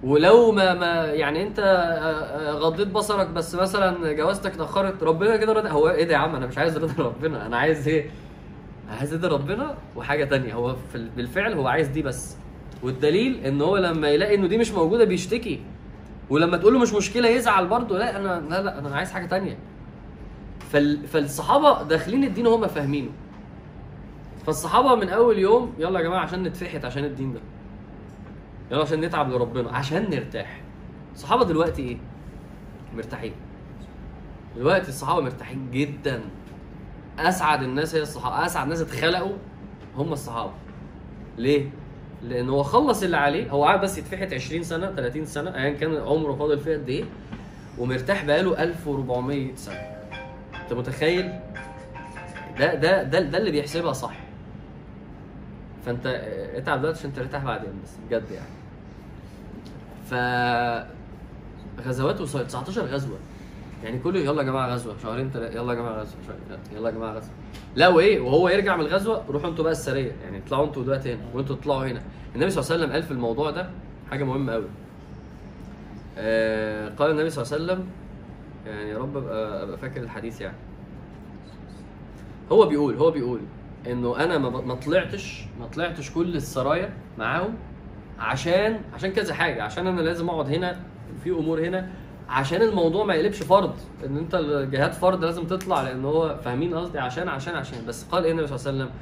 ولو 0.05 0.53
ما 0.53 0.75
ما 0.75 1.05
يعني 1.05 1.43
أنت 1.43 1.59
آه، 1.59 1.63
آه، 1.63 2.53
غضيت 2.53 2.89
بصرك 2.89 3.27
بس 3.27 3.55
مثلا 3.55 4.13
جوازتك 4.13 4.55
اتأخرت 4.55 5.03
ربنا 5.03 5.37
كده 5.37 5.71
هو 5.71 5.89
إيه 5.89 6.05
ده 6.05 6.13
يا 6.13 6.19
عم؟ 6.19 6.37
أنا 6.37 6.47
مش 6.47 6.59
عايز 6.59 6.79
رضا 6.79 7.05
ربنا. 7.05 7.47
أنا 7.47 7.57
عايز 7.57 7.89
إيه؟ 7.89 8.11
رضا 9.01 9.29
ربنا 9.29 9.75
وحاجة 9.97 10.25
تانية. 10.25 10.55
هو 10.55 10.77
في 10.77 10.95
ال- 10.95 11.09
بالفعل 11.09 11.53
هو 11.53 11.67
عايز 11.67 11.89
دي 11.89 12.03
بس. 12.03 12.37
والدليل 12.83 13.47
إن 13.47 13.61
هو 13.63 13.77
لما 13.77 14.09
يلاقي 14.09 14.35
إنه 14.35 14.47
دي 14.47 14.59
مش 14.59 14.71
موجودة 14.73 15.05
بيشتكي. 15.05 15.61
ولما 16.31 16.57
تقول 16.57 16.73
له 16.73 16.79
مش 16.79 16.93
مشكلة 16.93 17.29
يزعل 17.29 17.67
برضه 17.67 17.99
لا 17.99 18.17
أنا 18.17 18.41
لا 18.51 18.63
لا 18.63 18.79
أنا 18.79 18.97
عايز 18.97 19.13
حاجة 19.13 19.27
تانية. 19.27 19.59
فال 20.73 21.07
فالصحابة 21.07 21.83
داخلين 21.83 22.25
الدين 22.25 22.47
وهم 22.47 22.67
فاهمينه. 22.67 23.11
فالصحابة 24.47 24.95
من 24.95 25.09
أول 25.09 25.39
يوم 25.39 25.75
يلا 25.79 26.01
يا 26.01 26.05
جماعة 26.05 26.21
عشان 26.21 26.43
نتفحت 26.43 26.85
عشان 26.85 27.05
الدين 27.05 27.33
ده. 27.33 27.41
يلا 28.71 28.83
عشان 28.83 29.01
نتعب 29.01 29.31
لربنا 29.31 29.71
عشان 29.71 30.11
نرتاح. 30.11 30.61
الصحابة 31.15 31.45
دلوقتي 31.45 31.83
إيه؟ 31.83 31.97
مرتاحين. 32.97 33.33
دلوقتي 34.57 34.89
الصحابة 34.89 35.21
مرتاحين 35.23 35.71
جدا. 35.73 36.21
أسعد 37.19 37.63
الناس 37.63 37.95
هي 37.95 38.03
الصحابة. 38.03 38.47
أسعد 38.47 38.69
ناس 38.69 38.81
اتخلقوا 38.81 39.37
هم 39.97 40.13
الصحابة. 40.13 40.53
ليه؟ 41.39 41.71
لأن 42.23 42.49
هو 42.49 42.63
خلص 42.63 43.03
اللي 43.03 43.17
عليه. 43.17 43.51
هو 43.51 43.65
قاعد 43.65 43.81
بس 43.81 43.99
يتفحت 43.99 44.33
20 44.33 44.63
سنة 44.63 44.93
30 44.93 45.27
سنة 45.27 45.55
ايا 45.57 45.71
كان 45.71 45.97
عمره 45.97 46.33
فاضل 46.35 46.61
فيه 46.61 46.73
قد 46.77 46.89
إيه. 46.89 47.05
ومرتاح 47.79 48.25
بقاله 48.25 48.63
1400 48.63 49.55
سنة. 49.57 49.81
أنت 50.63 50.73
متخيل؟ 50.73 51.33
ده 52.59 52.75
ده 52.75 53.03
ده, 53.03 53.21
ده 53.21 53.39
اللي 53.39 53.51
بيحسبها 53.51 53.93
صح. 53.93 54.15
فأنت 55.87 56.07
آه، 56.07 56.59
اتعب 56.59 56.81
دلوقتي 56.81 56.99
عشان 56.99 57.13
ترتاح 57.13 57.45
بعدين 57.45 57.71
بس 57.85 57.91
بجد 58.09 58.25
يعني. 58.31 58.53
ف 60.11 60.15
غزوات 61.89 62.21
وص- 62.21 62.37
19 62.37 62.83
غزوة. 62.83 63.19
يعني 63.85 63.99
كل 63.99 64.17
يلا 64.17 64.43
يا 64.43 64.47
جماعة 64.47 64.75
غزوة 64.75 64.95
شهرين 65.03 65.33
تلاتة 65.33 65.55
يلا 65.57 65.73
يا 65.73 65.79
جماعة 65.79 66.01
غزوة 66.01 66.17
يلا 66.75 66.89
يا 66.89 66.95
جماعة 66.95 67.13
غزوة. 67.13 67.31
لا 67.77 67.89
وايه 67.89 68.21
وهو 68.21 68.49
يرجع 68.49 68.77
من 68.77 68.81
الغزوة 68.87 69.25
روحوا 69.29 69.51
أنتوا 69.51 69.65
بقى 69.65 69.73
السريه 69.73 70.13
يعني 70.25 70.39
اطلعوا 70.39 70.67
أنتوا 70.67 70.83
دلوقتي 70.83 71.13
هنا 71.15 71.23
وانتوا 71.35 71.57
تطلعوا 71.57 71.87
هنا. 71.87 72.03
النبي 72.35 72.51
صلى 72.51 72.61
الله 72.63 72.73
عليه 72.73 72.83
وسلم 72.85 72.93
قال 72.93 73.03
في 73.03 73.11
الموضوع 73.11 73.51
ده 73.51 73.71
حاجة 74.11 74.25
مهمة 74.25 74.53
قوي 74.53 74.65
آه 76.19 76.89
قال 76.89 77.11
النبي 77.11 77.31
صلى 77.31 77.45
الله 77.45 77.55
عليه 77.55 77.65
وسلم 77.65 77.87
يعني 78.67 78.91
يا 78.91 78.99
رب 78.99 79.17
ابقى 79.17 79.63
أبقى 79.63 79.79
فاكر 79.79 80.01
الحديث 80.03 80.41
يعني. 80.41 80.57
هو 82.53 82.67
بيقول 82.67 82.95
هو 82.97 83.11
بيقول 83.11 83.41
إنه 83.87 84.25
أنا 84.25 84.39
ما 84.39 84.75
طلعتش 84.75 85.45
ما 85.61 85.67
طلعتش 85.67 86.11
كل 86.11 86.37
السرايا 86.37 86.91
معاهم 87.19 87.55
عشان 88.19 88.81
عشان 88.95 89.13
كذا 89.13 89.35
حاجة 89.35 89.63
عشان 89.63 89.87
أنا 89.87 90.01
لازم 90.01 90.29
أقعد 90.31 90.49
هنا 90.49 90.81
في 91.25 91.31
أمور 91.31 91.61
هنا 91.61 91.91
عشان 92.33 92.63
الموضوع 92.63 93.05
ما 93.05 93.15
يقلبش 93.15 93.43
فرض 93.43 93.75
إن 94.07 94.17
أنت 94.17 94.35
الجهاد 94.35 94.93
فرض 94.93 95.25
لازم 95.25 95.45
تطلع 95.47 95.83
لأن 95.83 96.05
هو 96.05 96.39
فاهمين 96.45 96.75
قصدي 96.75 96.99
عشان 96.99 97.29
عشان 97.29 97.55
عشان. 97.55 97.87
بس 97.87 98.05
قال 98.05 98.25
إيه 98.25 98.33
النبي 98.33 98.47
صلى 98.47 98.57
الله 98.57 98.69
عليه 98.69 98.93
وسلم؟ 98.93 98.99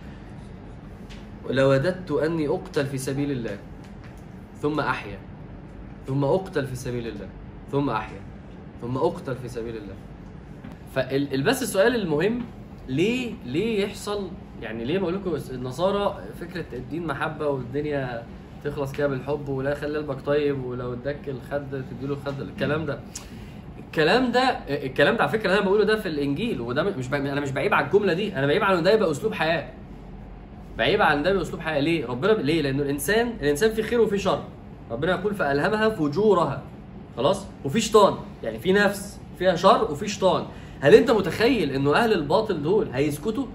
لوددت 1.56 2.10
أني 2.10 2.48
أقتل 2.48 2.86
في 2.86 2.98
سبيل 2.98 3.30
الله 3.30 3.58
ثم 4.62 4.80
أحيا. 4.80 5.18
ثم 6.06 6.24
أقتل 6.24 6.66
في 6.66 6.76
سبيل 6.76 7.06
الله 7.06 7.28
ثم 7.72 7.90
أحيا. 7.90 8.20
ثم 8.82 8.96
أقتل 8.96 9.36
في 9.36 9.48
سبيل 9.48 9.76
الله. 9.76 9.94
فالبس 10.94 11.62
السؤال 11.62 11.94
المهم 11.94 12.42
ليه 12.88 13.34
ليه 13.46 13.84
يحصل 13.84 14.28
يعني 14.62 14.84
ليه 14.84 14.98
بقول 14.98 15.14
لكم 15.14 15.36
النصارى 15.50 16.18
فكرة 16.40 16.64
الدين 16.72 17.06
محبة 17.06 17.48
والدنيا 17.48 18.26
تخلص 18.64 18.92
كده 18.92 19.06
بالحب 19.06 19.48
ولا 19.48 19.74
خلي 19.74 19.98
قلبك 19.98 20.20
طيب 20.26 20.64
ولو 20.64 20.92
اداك 20.92 21.28
الخد 21.28 21.84
تديله 21.90 22.14
الخد. 22.14 22.40
الكلام 22.40 22.86
ده. 22.86 23.00
الكلام 23.86 24.32
ده 24.32 24.40
الكلام 24.68 25.16
ده 25.16 25.22
على 25.22 25.32
فكرة 25.32 25.52
أنا 25.52 25.60
بقوله 25.60 25.84
ده 25.84 25.96
في 25.96 26.08
الإنجيل 26.08 26.60
وده 26.60 26.82
مش 26.82 27.08
ب... 27.08 27.14
أنا 27.14 27.40
مش 27.40 27.50
بعيب 27.50 27.74
على 27.74 27.86
الجملة 27.86 28.12
دي 28.12 28.36
أنا 28.36 28.46
بعيب 28.46 28.64
على 28.64 28.78
إن 28.78 28.82
ده 28.82 28.92
يبقى 28.92 29.10
أسلوب 29.10 29.32
حياة. 29.34 29.70
بعيب 30.78 31.02
عن 31.02 31.22
ده 31.22 31.32
باسلوب 31.32 31.60
حياة. 31.60 31.80
ليه؟ 31.80 32.06
ربنا 32.06 32.32
ليه؟ 32.32 32.62
لأنه 32.62 32.82
الإنسان 32.82 33.32
الإنسان 33.42 33.70
فيه 33.70 33.82
خير 33.82 34.00
وفيه 34.00 34.16
شر. 34.16 34.42
ربنا 34.90 35.20
يقول 35.20 35.34
فألهمها 35.34 35.88
فجورها. 35.88 36.62
خلاص؟ 37.16 37.46
وفي 37.64 37.80
شيطان. 37.80 38.14
يعني 38.42 38.58
في 38.58 38.72
نفس 38.72 39.20
فيها 39.38 39.56
شر 39.56 39.92
وفي 39.92 40.08
شيطان. 40.08 40.44
هل 40.80 40.94
أنت 40.94 41.10
متخيل 41.10 41.70
إنه 41.70 41.94
أهل 41.94 42.12
الباطل 42.12 42.62
دول 42.62 42.88
هيسكتوا؟ 42.92 43.46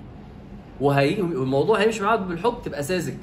وهي 0.82 1.22
والموضوع 1.22 1.80
هيمشي 1.80 2.04
معاهم 2.04 2.28
بالحب؟ 2.28 2.54
تبقى 2.66 2.84
ساذج. 2.84 3.14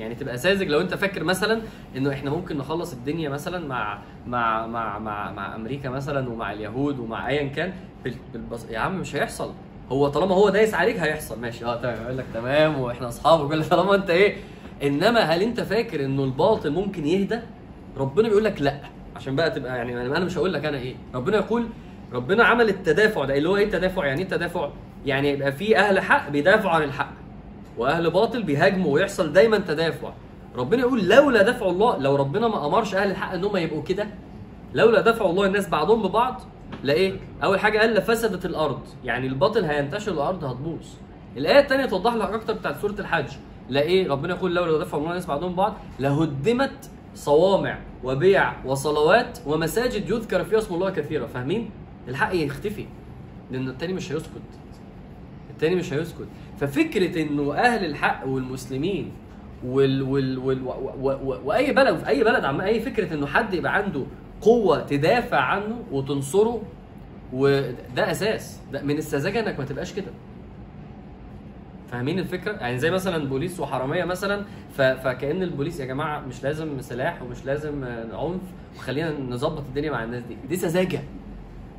يعني 0.00 0.14
تبقى 0.14 0.38
ساذج 0.38 0.68
لو 0.68 0.80
انت 0.80 0.94
فاكر 0.94 1.24
مثلا 1.24 1.60
إنه 1.96 2.12
إحنا 2.12 2.30
ممكن 2.30 2.58
نخلص 2.58 2.92
الدنيا 2.92 3.28
مثلا 3.28 3.66
مع 3.66 3.98
مع 4.26 4.66
مع 4.66 4.98
مع, 4.98 5.32
مع 5.32 5.54
أمريكا 5.54 5.88
مثلا 5.90 6.28
ومع 6.28 6.52
اليهود 6.52 6.98
ومع 6.98 7.28
ايا 7.28 7.48
كان 7.48 7.72
بال- 8.04 8.14
بالبص... 8.32 8.66
يا 8.70 8.78
عم 8.78 8.98
مش 9.00 9.16
هيحصل. 9.16 9.52
هو 9.92 10.08
طالما 10.08 10.34
هو 10.34 10.48
دايس 10.48 10.74
عليك 10.74 10.96
هيحصل. 10.98 11.40
ماشي 11.40 11.64
آه 11.64 11.76
تمام. 11.76 12.02
يقول 12.02 12.18
لك 12.18 12.24
تمام 12.34 12.80
وإحنا 12.80 13.08
أصحاب 13.08 13.40
وكل 13.40 13.64
طالما 13.70 13.94
أنت 13.94 14.10
إيه. 14.10 14.36
إنما 14.82 15.20
هل 15.20 15.42
أنت 15.42 15.60
فاكر 15.60 16.04
إنه 16.04 16.24
الباطل 16.24 16.70
ممكن 16.70 17.06
يهدى؟ 17.06 17.38
ربنا 17.96 18.28
بيقول 18.28 18.44
لك 18.44 18.62
لأ. 18.62 18.80
عشان 19.16 19.36
بقى 19.36 19.50
تبقى 19.50 19.76
يعني 19.76 20.00
أنا 20.00 20.20
مش 20.24 20.38
هقول 20.38 20.52
لك 20.52 20.64
أنا 20.64 20.78
إيه. 20.78 20.94
ربنا 21.14 21.36
يقول 21.36 21.66
ربنا 22.12 22.44
عمل 22.44 22.68
التدافع 22.68 23.24
ده. 23.24 23.36
اللي 23.36 23.48
هو 23.48 23.56
إيه 23.56 23.64
التدافع؟ 23.64 24.04
يعني 24.06 24.18
إيه 24.18 24.24
التدافع؟ 24.26 24.70
يعني 25.06 25.30
يبقى 25.30 25.52
في 25.52 25.78
أهل 25.78 26.00
حق 26.00 26.28
بيدافعوا 26.28 26.74
عن 26.74 26.82
الحق. 26.82 27.12
وأهل 27.78 28.10
باطل 28.10 28.42
بيهاجموا 28.42 28.94
ويحصل 28.94 29.32
دايما 29.32 29.58
تدافع. 29.58 30.12
ربنا 30.56 30.80
يقول 30.80 31.08
لولا 31.08 31.42
دفع 31.42 31.66
الله 31.66 31.98
لو 31.98 32.16
ربنا 32.16 32.48
ما 32.48 32.66
أمرش 32.66 32.94
أهل 32.94 33.10
الحق 33.10 33.32
ان 33.32 33.44
هم 33.44 33.56
يبقوا 33.56 33.82
كده 33.82 34.06
لولا 34.74 35.00
دفع 35.00 35.26
الله 35.26 35.46
الناس 35.46 35.68
بعضهم 35.68 36.02
ببعض 36.02 36.42
لا 36.82 36.92
إيه 36.92 37.16
أول 37.42 37.60
حاجة 37.60 37.78
قال 37.78 37.94
لفسدت 37.94 38.46
الأرض. 38.46 38.80
يعني 39.04 39.26
الباطل 39.26 39.64
هينتشر 39.64 40.12
الأرض 40.12 40.44
هتبوظ. 40.44 40.86
الآية 41.36 41.58
الثانية 41.58 41.86
توضح 41.86 42.14
لك 42.14 42.30
أكتر 42.30 42.52
بتاعت 42.52 42.80
سورة 42.80 42.94
الحج. 42.98 43.28
لا 43.68 43.80
إيه 43.80 44.08
ربنا 44.08 44.34
يقول 44.34 44.54
لولا 44.54 44.78
دفع 44.78 44.98
الله 44.98 45.10
الناس 45.10 45.26
بعضهم 45.26 45.52
ببعض 45.52 45.74
لهدمت 46.00 46.90
صوامع 47.14 47.78
وبيع 48.04 48.64
وصلوات 48.64 49.38
ومساجد 49.46 50.10
يذكر 50.10 50.44
فيها 50.44 50.58
اسم 50.58 50.74
الله 50.74 50.90
كثيرا. 50.90 51.26
فاهمين؟ 51.26 51.70
الحق 52.08 52.34
يختفي 52.34 52.86
لأن 53.50 53.68
التاني 53.68 53.92
مش 53.92 54.12
هيسكت. 54.12 54.42
التاني 55.50 55.74
مش 55.74 55.92
هيسكت. 55.92 56.28
ففكرة 56.60 57.22
إنه 57.22 57.54
أهل 57.54 57.84
الحق 57.84 58.26
والمسلمين 58.26 59.12
وال 59.64 60.02
وال 60.02 60.38
وال 60.38 60.62
وأي 61.44 61.72
بلد 61.72 61.96
في 61.96 62.08
أي 62.08 62.24
بلد 62.24 62.44
عم 62.44 62.60
أي 62.60 62.80
فكرة 62.80 63.14
إنه 63.14 63.26
حد 63.26 63.54
يبقى 63.54 63.74
عنده 63.74 64.02
قوة 64.40 64.80
تدافع 64.86 65.40
عنه 65.40 65.82
وتنصره 65.92 66.62
وده 67.32 68.10
أساس. 68.10 68.60
ده 68.72 68.82
من 68.82 68.98
السذاجة 68.98 69.40
إنك 69.40 69.58
ما 69.58 69.64
تبقاش 69.64 69.92
كده. 69.92 70.10
فاهمين 71.92 72.18
الفكرة؟ 72.18 72.52
يعني 72.52 72.78
زي 72.78 72.90
مثلا 72.90 73.28
بوليس 73.28 73.60
وحرامية 73.60 74.04
مثلا. 74.04 74.44
فكأن 74.76 75.42
البوليس 75.42 75.80
يا 75.80 75.84
جماعة 75.86 76.20
مش 76.20 76.42
لازم 76.42 76.80
سلاح 76.80 77.22
ومش 77.22 77.44
لازم 77.44 77.84
عنف 78.12 78.40
وخلينا 78.76 79.12
نظبط 79.28 79.58
الدنيا 79.68 79.90
مع 79.90 80.04
الناس 80.04 80.22
دي. 80.22 80.36
دي 80.48 80.56
سذاجة. 80.56 81.00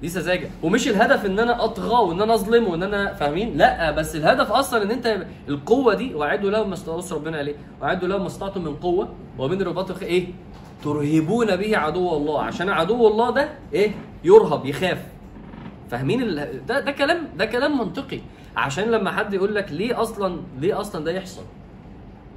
دي 0.02 0.10
سذاجه 0.10 0.50
ومش 0.64 0.88
الهدف 0.88 1.26
إن 1.26 1.40
أنا 1.40 1.64
أطغى 1.64 2.08
وإن 2.08 2.22
أنا 2.22 2.34
أظلم 2.34 2.68
وإن 2.68 2.84
أنا 2.84 3.14
فاهمين؟ 3.14 3.58
لا 3.58 3.92
بس 3.92 4.16
الهدف 4.16 4.52
أصلا 4.52 4.84
إن 4.84 4.92
أنت 4.92 5.26
القوة 5.50 5.94
دي 5.94 6.16
وأعدوا 6.16 6.50
لهم 6.52 6.68
ما 6.68 6.74
استطاعوا 6.74 7.02
ربنا 7.12 7.38
عليه 7.38 7.56
وأعدوا 7.82 8.08
لهم 8.08 8.22
ما 8.22 8.28
استطعتم 8.28 8.64
من 8.64 8.76
قوة. 8.76 9.14
ومن 9.38 9.62
رباط 9.62 10.02
إيه؟ 10.04 10.28
ترهبون 10.84 11.56
به 11.56 11.78
عدو 11.78 12.18
الله. 12.18 12.44
عشان 12.44 12.70
عدو 12.70 13.08
الله 13.08 13.30
ده 13.32 13.50
إيه؟ 13.74 13.92
يرهب 14.24 14.66
يخاف. 14.66 15.06
فاهمين 15.90 16.22
ال... 16.22 16.66
ده 16.66 16.80
ده 16.80 16.92
كلام 16.92 17.28
ده 17.38 17.46
كلام 17.46 17.78
منطقي. 17.80 18.20
عشان 18.56 18.92
لما 18.92 19.12
حد 19.12 19.34
يقول 19.34 19.56
لك 19.56 19.72
ليه 19.72 20.02
أصلا 20.02 20.42
ليه 20.60 20.80
أصلا 20.80 21.06
ده 21.06 21.12
يحصل؟ 21.12 21.44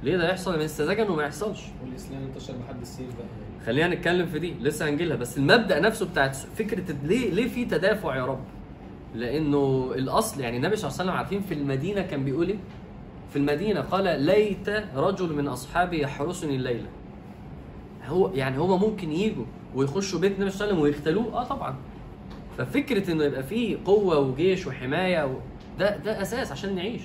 ليه 0.03 0.17
ده 0.17 0.29
يحصل؟ 0.29 0.55
من 0.55 0.61
السذاجه 0.61 1.03
انه 1.03 1.15
ما 1.15 1.23
يحصلش. 1.23 1.61
والإسلام 1.83 2.21
انتشر 2.23 2.53
بحد 2.53 2.81
السيف 2.81 3.07
بقى. 3.07 3.44
خلينا 3.65 3.95
نتكلم 3.95 4.25
في 4.25 4.39
دي 4.39 4.53
لسه 4.61 4.89
هنجيلها. 4.89 5.17
بس 5.17 5.37
المبدأ 5.37 5.79
نفسه 5.79 6.05
بتاعت 6.05 6.35
فكرة 6.35 6.95
ليه 7.03 7.29
ليه 7.31 7.47
في 7.47 7.65
تدافع 7.65 8.15
يا 8.15 8.25
رب؟ 8.25 8.39
لأنه 9.15 9.91
الأصل 9.95 10.41
يعني 10.41 10.57
النبي 10.57 10.75
صلى 10.75 10.89
الله 10.89 10.99
عليه 10.99 11.09
وسلم 11.11 11.17
عارفين 11.17 11.41
في 11.41 11.53
المدينة 11.53 12.01
كان 12.01 12.23
بيقول 12.25 12.47
إيه؟ 12.49 12.57
في 13.29 13.35
المدينة 13.35 13.81
قال 13.81 14.21
ليت 14.21 14.69
رجل 14.95 15.33
من 15.35 15.47
أصحابي 15.47 16.01
يحرسني 16.01 16.55
الليلة. 16.55 16.87
هو 18.07 18.29
يعني 18.33 18.57
هما 18.57 18.77
ممكن 18.77 19.11
يجوا 19.11 19.45
ويخشوا 19.75 20.19
بيت 20.19 20.31
النبي 20.35 20.49
صلى 20.51 20.55
الله 20.55 20.65
عليه 20.65 20.73
وسلم 20.73 20.83
ويختلوه؟ 20.83 21.41
آه 21.41 21.43
طبعا. 21.43 21.75
ففكرة 22.57 23.11
إنه 23.11 23.23
يبقى 23.23 23.43
فيه 23.43 23.77
قوة 23.85 24.19
وجيش 24.19 24.67
وحماية 24.67 25.25
و... 25.25 25.33
ده 25.79 25.97
ده 25.97 26.21
أساس 26.21 26.51
عشان 26.51 26.75
نعيش. 26.75 27.01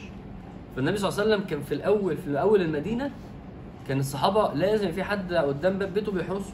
فالنبي 0.76 0.96
صلى 0.96 1.08
الله 1.08 1.22
عليه 1.22 1.34
وسلم 1.34 1.46
كان 1.48 1.60
في 1.62 1.74
الأول 1.74 2.16
في 2.16 2.40
أول 2.40 2.60
المدينة 2.62 3.10
كان 3.90 4.00
الصحابة 4.00 4.52
لازم 4.54 4.92
في 4.92 5.04
حد 5.04 5.34
قدام 5.34 5.78
باب 5.78 5.94
بيته 5.94 6.12
بيحرسه 6.12 6.52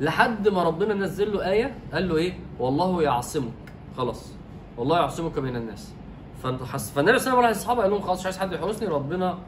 لحد 0.00 0.48
ما 0.48 0.62
ربنا 0.62 0.94
نزل 0.94 1.32
له 1.32 1.50
آية 1.50 1.74
قال 1.92 2.08
له 2.08 2.16
إيه؟ 2.16 2.38
والله 2.58 3.02
يعصمك. 3.02 3.52
خلاص. 3.96 4.32
والله 4.76 4.96
يعصمك 4.96 5.38
من 5.38 5.56
الناس. 5.56 5.94
فأنت. 6.42 6.62
فالنبي 6.62 7.18
صلى 7.18 7.32
الله 7.32 7.38
عليه 7.38 7.38
وسلم 7.38 7.44
الصحابة 7.50 7.82
قال 7.82 7.90
لهم 7.90 8.00
خلاص 8.00 8.18
مش 8.20 8.24
عايز 8.24 8.38
حد 8.38 8.52
يحرسني 8.52 8.88
ربنا 8.88 9.38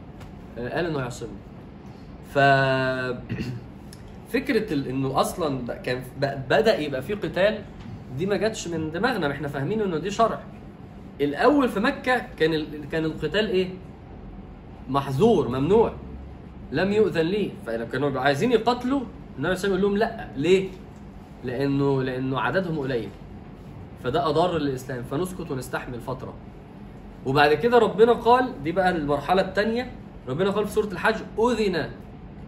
آه، 0.58 0.68
قال 0.68 0.86
إنه 0.86 0.98
يعصمني 0.98 1.38
ف 2.34 2.38
فكرة 4.34 4.90
إنه 4.90 5.20
أصلا 5.20 5.74
كان 5.74 6.02
بدأ 6.50 6.78
يبقى 6.78 7.02
في 7.02 7.14
قتال 7.14 7.62
دي 8.18 8.26
ما 8.26 8.36
جاتش 8.36 8.68
من 8.68 8.90
دماغنا. 8.90 9.28
ما 9.28 9.34
إحنا 9.34 9.48
فاهمين 9.48 9.80
إنه 9.80 9.98
دي 9.98 10.10
شرع. 10.10 10.40
الأول 11.20 11.68
في 11.68 11.80
مكة 11.80 12.18
كان 12.38 12.54
ال... 12.54 12.88
كان 12.92 13.04
القتال 13.04 13.48
إيه؟ 13.48 13.70
محظور 14.88 15.48
ممنوع. 15.48 15.92
لم 16.72 16.92
يؤذن 16.92 17.26
لي. 17.26 17.50
فلما 17.66 17.84
كانوا 17.84 18.20
عايزين 18.20 18.52
يقتلوا 18.52 19.00
النبي 19.38 19.56
صلى 19.56 19.74
الله 19.74 19.78
عليه 19.78 19.78
وسلم 19.78 19.80
لهم 19.80 19.96
لا. 19.96 20.28
ليه؟ 20.36 20.68
لأنه 21.44 22.02
لأنه 22.02 22.40
عددهم 22.40 22.78
قليل. 22.78 23.08
فده 24.04 24.28
أضر 24.28 24.58
للإسلام. 24.58 25.02
فنسكت 25.02 25.50
ونستحمل 25.50 26.00
فترة. 26.00 26.34
وبعد 27.26 27.54
كده 27.54 27.78
ربنا 27.78 28.12
قال 28.12 28.62
دي 28.64 28.72
بقى 28.72 28.90
المرحلة 28.90 29.42
الثانية 29.42 29.92
ربنا 30.28 30.50
قال 30.50 30.66
في 30.66 30.72
سورة 30.72 30.86
الحج 30.86 31.16
أذن 31.38 31.90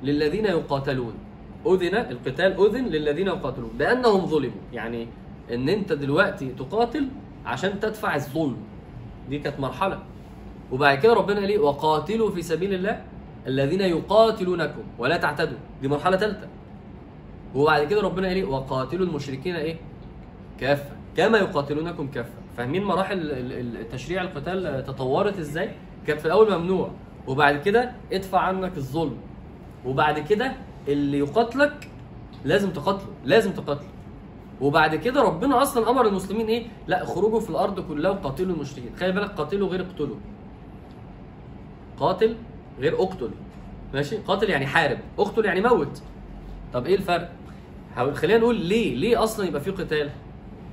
للذين 0.02 0.44
يقاتلون. 0.44 1.14
أذن 1.66 1.94
القتال 1.94 2.66
أذن 2.66 2.84
للذين 2.84 3.26
يقاتلون. 3.26 3.70
بأنهم 3.78 4.26
ظلموا. 4.26 4.62
يعني 4.72 5.06
إن 5.52 5.68
أنت 5.68 5.92
دلوقتي 5.92 6.48
تقاتل 6.58 7.08
عشان 7.46 7.80
تدفع 7.80 8.14
الظلم. 8.14 8.56
دي 9.30 9.38
كانت 9.38 9.60
مرحلة. 9.60 9.98
وبعد 10.72 10.98
كده 10.98 11.14
ربنا 11.14 11.40
قال 11.40 11.48
إيه؟ 11.48 11.58
وقاتلوا 11.58 12.30
في 12.30 12.42
سبيل 12.42 12.74
الله. 12.74 13.04
الذين 13.46 13.80
يقاتلونكم 13.80 14.82
ولا 14.98 15.16
تعتدوا. 15.16 15.58
دي 15.82 15.88
مرحلة 15.88 16.16
ثالثه 16.16 16.48
وبعد 17.54 17.84
كده 17.84 18.00
ربنا 18.00 18.26
قال 18.26 18.36
إيه؟ 18.36 18.44
وقاتلوا 18.44 19.06
المشركين 19.06 19.56
إيه؟ 19.56 19.76
كافة. 20.60 20.90
كما 21.16 21.38
يقاتلونكم 21.38 22.06
كافة. 22.08 22.32
فاهمين 22.56 22.84
مراحل 22.84 23.18
التشريع 23.80 24.22
القتال 24.22 24.84
تطورت 24.86 25.38
إزاي؟ 25.38 25.70
كانت 26.06 26.20
في 26.20 26.26
الأول 26.26 26.58
ممنوع. 26.58 26.90
وبعد 27.26 27.60
كده 27.60 27.92
ادفع 28.12 28.38
عنك 28.38 28.76
الظلم. 28.76 29.16
وبعد 29.86 30.18
كده 30.18 30.52
اللي 30.88 31.18
يقاتلك 31.18 31.88
لازم 32.44 32.70
تقاتله. 32.70 33.10
لازم 33.24 33.52
تقاتله. 33.52 33.88
وبعد 34.60 34.94
كده 34.96 35.22
ربنا 35.22 35.62
أصلا 35.62 35.90
أمر 35.90 36.06
المسلمين 36.06 36.46
إيه؟ 36.46 36.66
لا 36.86 37.02
اخرجوا 37.02 37.40
في 37.40 37.50
الأرض 37.50 37.80
كلها 37.80 38.10
وقاتلوا 38.10 38.54
المشركين. 38.54 38.90
خلي 39.00 39.12
بالك 39.12 39.30
قاتلوا 39.30 39.68
غير 39.68 39.80
اقتلوا 39.80 40.16
قاتل 42.00 42.36
غير 42.80 43.02
أقتل. 43.02 43.30
ماشي؟ 43.94 44.16
قاتل 44.16 44.50
يعني 44.50 44.66
حارب. 44.66 44.98
أقتل 45.18 45.44
يعني 45.44 45.60
موت. 45.60 46.02
طب 46.72 46.86
إيه 46.86 46.94
الفرق؟ 46.94 47.32
خلينا 48.12 48.38
نقول 48.38 48.56
ليه 48.56 48.96
ليه 48.96 49.24
أصلا 49.24 49.46
يبقى 49.46 49.60
في 49.60 49.70
قتال؟ 49.70 50.10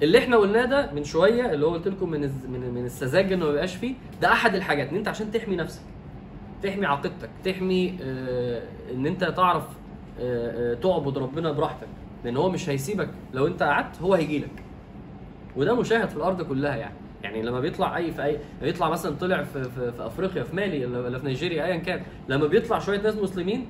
اللي 0.03 0.18
إحنا 0.18 0.38
قلناه 0.38 0.66
ده 0.66 0.91
من 0.91 1.03
شوية 1.03 1.53
اللي 1.53 1.66
هو 1.66 1.74
قلت 1.74 1.88
لكم 1.88 2.10
من 2.10 2.22
من 2.22 2.72
من 2.76 2.86
السذاجة 2.86 3.34
إنه 3.34 3.45
ما 3.45 3.51
يبقاش 3.51 3.76
فيه 3.76 3.93
ده 4.22 4.32
أحد 4.32 4.55
الحاجات 4.55 4.89
إن 4.89 4.95
أنت 4.95 5.08
عشان 5.08 5.32
تحمي 5.32 5.55
نفسك 5.55 5.82
تحمي 6.64 6.86
عقيدتك 6.86 7.30
تحمي 7.45 7.97
آه 8.01 8.62
إن 8.93 9.05
أنت 9.05 9.24
تعرف 9.24 9.64
آه 10.20 10.72
آه 10.72 10.74
تعبد 10.74 11.18
ربنا 11.18 11.51
براحتك. 11.51 11.88
لأن 12.26 12.38
هو 12.38 12.49
مش 12.49 12.70
هيسيبك. 12.70 13.10
لو 13.34 13.47
أنت 13.47 13.64
قعدت 13.64 14.01
هو 14.01 14.14
هيجي 14.14 14.39
لك 14.39 14.64
وده 15.55 15.76
مشاهد 15.76 16.10
في 16.10 16.16
الأرض 16.16 16.41
كلها 16.41 16.76
يعني. 16.76 16.93
يعني 17.24 17.41
لما 17.41 17.59
بيطلع 17.59 17.97
أي 17.97 18.11
في 18.11 18.24
أي 18.24 18.38
بيطلع 18.61 18.89
مثلا 18.89 19.15
طلع 19.15 19.43
في, 19.43 19.63
في, 19.63 19.91
في 19.91 20.05
أفريقيا 20.05 20.43
في 20.43 20.55
مالي 20.55 20.86
ولا 20.86 21.20
في 21.20 21.26
نيجيريا 21.26 21.65
ايا 21.65 21.78
كان 21.78 22.01
لما 22.30 22.47
بيطلع 22.47 22.80
شوية 22.80 23.01
ناس 23.01 23.15
مسلمين 23.15 23.65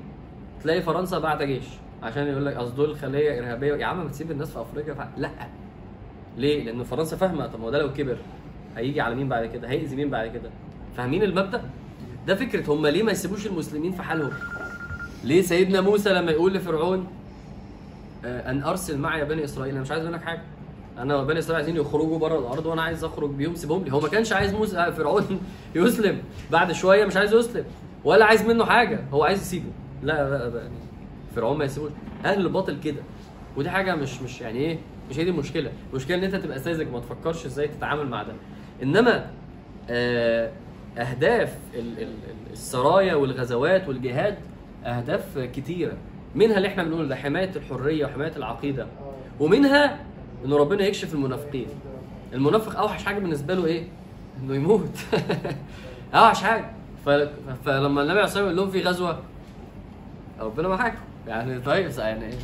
تلاقي 0.64 0.82
فرنسا 0.82 1.20
بعت 1.20 1.42
جيش 1.42 1.66
عشان 2.04 2.28
يقول 2.28 2.46
لك 2.46 2.56
أصل 2.56 2.76
دول 2.76 2.96
خلية 2.96 3.40
إرهابية 3.40 3.76
يا 3.76 3.86
عم 3.86 4.04
ما 4.04 4.10
تسيب 4.10 4.32
الناس 4.32 4.52
في 4.52 4.62
أفريقيا 4.62 4.94
فع... 4.94 5.08
لأ 5.18 5.30
ليه؟ 6.38 6.64
لأن 6.64 6.84
فرنسا 6.84 7.18
فاهمة 7.18 7.48
طب 7.48 7.60
ما 7.60 7.66
هو 7.66 7.70
ده 7.70 7.80
لو 7.82 7.94
كبر 7.94 8.18
هيجي 8.78 9.02
على 9.02 9.16
مين 9.16 9.30
بعد 9.30 9.46
كده؟ 9.46 9.70
هيأذي 9.70 9.96
مين 9.96 10.10
بعد 10.10 10.28
كده؟ 10.28 10.50
فاهمين 10.98 11.24
المبدأ؟ 11.24 11.62
ده 12.28 12.36
فكرة 12.36 12.74
هم 12.74 12.88
ليه 12.88 13.04
ما 13.04 13.12
يسيبوش 13.12 13.48
المسلمين 13.48 13.92
في 13.92 14.02
حالهم؟ 14.04 14.32
ليه 15.24 15.42
سيدنا 15.42 15.82
موسى 15.82 16.14
لما 16.14 16.32
يقول 16.32 16.54
لفرعون 16.54 17.08
آه، 18.26 18.52
أن 18.52 18.64
أرسل 18.64 18.98
معي 18.98 19.26
بني 19.26 19.44
إسرائيل 19.44 19.74
أنا 19.74 19.82
مش 19.82 19.92
عايز 19.92 20.06
منك 20.06 20.22
حاجة 20.22 20.42
أنا 20.98 21.16
وبني 21.16 21.40
اسرائيل 21.40 21.56
عايزين 21.66 21.76
يخرجوا 21.82 22.20
بره 22.20 22.40
الأرض 22.40 22.66
وأنا 22.66 22.82
عايز 22.82 23.04
اخرج 23.04 23.30
بيهم 23.30 23.56
سيبهم 23.56 23.84
لي. 23.84 23.94
هو 23.94 24.00
ما 24.00 24.08
كانش 24.08 24.34
عايز 24.34 24.54
موسى 24.54 24.78
آه، 24.78 24.90
فرعون 24.90 25.42
يسلم. 25.76 26.22
بعد 26.52 26.72
شوية 26.72 27.06
مش 27.06 27.18
عايز 27.18 27.34
يسلم. 27.34 27.66
ولا 28.04 28.26
عايز 28.26 28.42
منه 28.42 28.66
حاجة. 28.66 29.00
هو 29.14 29.24
عايز 29.24 29.42
يسيبه. 29.42 29.70
لا 30.04 30.30
بقى 30.30 30.58
يعني 30.58 30.76
فرعون 31.36 31.58
ما 31.58 31.66
يسيبوش. 31.66 31.92
أهل 32.26 32.42
الباطل 32.46 32.80
كده. 32.84 33.02
ودي 33.58 33.70
حاجة 33.70 33.96
مش 33.96 34.22
مش 34.22 34.42
يعني 34.42 34.60
إيه؟ 34.60 34.78
مش 35.10 35.20
هي 35.20 35.24
دي 35.24 35.30
المشكلة. 35.30 35.72
المشكلة 35.92 36.18
إن 36.18 36.24
أنت 36.24 36.36
تبقى 36.36 36.60
ساذج 36.60 36.88
ما 36.92 37.00
تفكرش 37.00 37.46
إزاي 37.46 37.68
تتعامل 37.68 38.08
مع 38.08 38.24
ده. 38.24 38.34
إنما 38.84 39.32
آه، 39.90 40.52
أهداف 40.98 41.56
ال- 41.76 41.80
ال- 41.80 42.04
ال- 42.04 42.52
السرايا 42.52 43.16
والغزوات 43.16 43.88
والجهاد 43.88 44.38
أهداف 44.86 45.38
كتيرة. 45.40 45.94
منها 46.36 46.58
اللي 46.58 46.68
إحنا 46.68 46.84
بنقول 46.84 47.08
ده 47.08 47.16
حماية 47.16 47.52
الحرية 47.56 48.06
وحماية 48.06 48.36
العقيدة. 48.38 48.88
ومنها 49.40 50.00
إنه 50.46 50.58
ربنا 50.58 50.86
يكشف 50.86 51.14
المنافقين. 51.14 51.68
المنافق 52.34 52.80
أوحش 52.80 53.04
حاجة 53.04 53.20
بالنسبة 53.20 53.54
له 53.54 53.66
إيه؟ 53.66 53.88
إنه 54.44 54.56
يموت. 54.56 54.90
أوحش 56.14 56.44
حاجة. 56.44 56.72
فلما 57.66 58.02
النبي 58.02 58.12
عليه 58.12 58.24
الصلاة 58.24 58.44
يقول 58.44 58.58
لهم 58.58 58.70
في 58.70 58.82
غزوة 58.82 59.20
ربنا 60.40 60.68
معاكم 60.68 60.98
يعني 61.28 61.60
طيب 61.60 61.92
يعني 61.98 62.26
إيه 62.26 62.40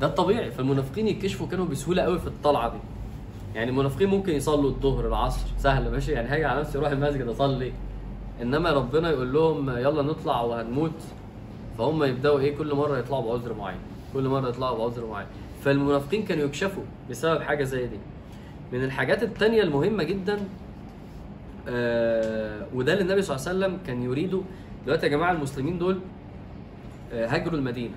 ده 0.00 0.06
الطبيعي. 0.06 0.50
فالمنافقين 0.50 1.08
يتكشفوا 1.08 1.46
كانوا 1.46 1.66
بسهولة 1.66 2.02
قوي 2.02 2.18
في 2.18 2.26
الطلعة 2.26 2.68
دي. 2.68 2.78
يعني 3.54 3.70
المنافقين 3.70 4.08
ممكن 4.08 4.32
يصلوا 4.32 4.70
الظهر 4.70 5.06
العصر 5.08 5.46
سهل 5.58 5.90
ماشي؟ 5.90 6.12
يعني 6.12 6.28
هاجي 6.28 6.44
على 6.44 6.60
نفسي 6.60 6.78
أروح 6.78 6.90
المسجد 6.90 7.28
أصلي. 7.28 7.72
إنما 8.42 8.70
ربنا 8.70 9.10
يقول 9.10 9.32
لهم 9.32 9.70
يلا 9.70 10.02
نطلع 10.02 10.40
وهنموت. 10.40 11.02
فهم 11.78 12.04
يبدأوا 12.04 12.38
إيه؟ 12.38 12.56
كل 12.56 12.74
مرة 12.74 12.98
يطلعوا 12.98 13.22
بعذر 13.36 13.54
معين. 13.54 13.78
كل 14.14 14.28
مرة 14.28 14.48
يطلعوا 14.48 14.78
بعذر 14.78 15.06
معين. 15.06 15.26
فالمنافقين 15.66 16.24
كانوا 16.24 16.44
يكشفوا 16.44 16.82
بسبب 17.10 17.42
حاجة 17.42 17.64
زي 17.64 17.86
دي. 17.86 17.98
من 18.72 18.84
الحاجات 18.84 19.22
التانية 19.22 19.62
المهمة 19.62 20.02
جدا 20.04 20.40
آه 21.68 22.66
وده 22.74 22.92
اللي 22.92 23.02
النبي 23.02 23.22
صلى 23.22 23.36
الله 23.36 23.48
عليه 23.48 23.58
وسلم 23.58 23.86
كان 23.86 24.02
يريده. 24.02 24.40
دلوقتي 24.84 25.06
يا 25.06 25.10
جماعة 25.10 25.32
المسلمين 25.32 25.78
دول 25.78 26.00
آه 27.12 27.26
هاجروا 27.26 27.58
المدينة. 27.58 27.94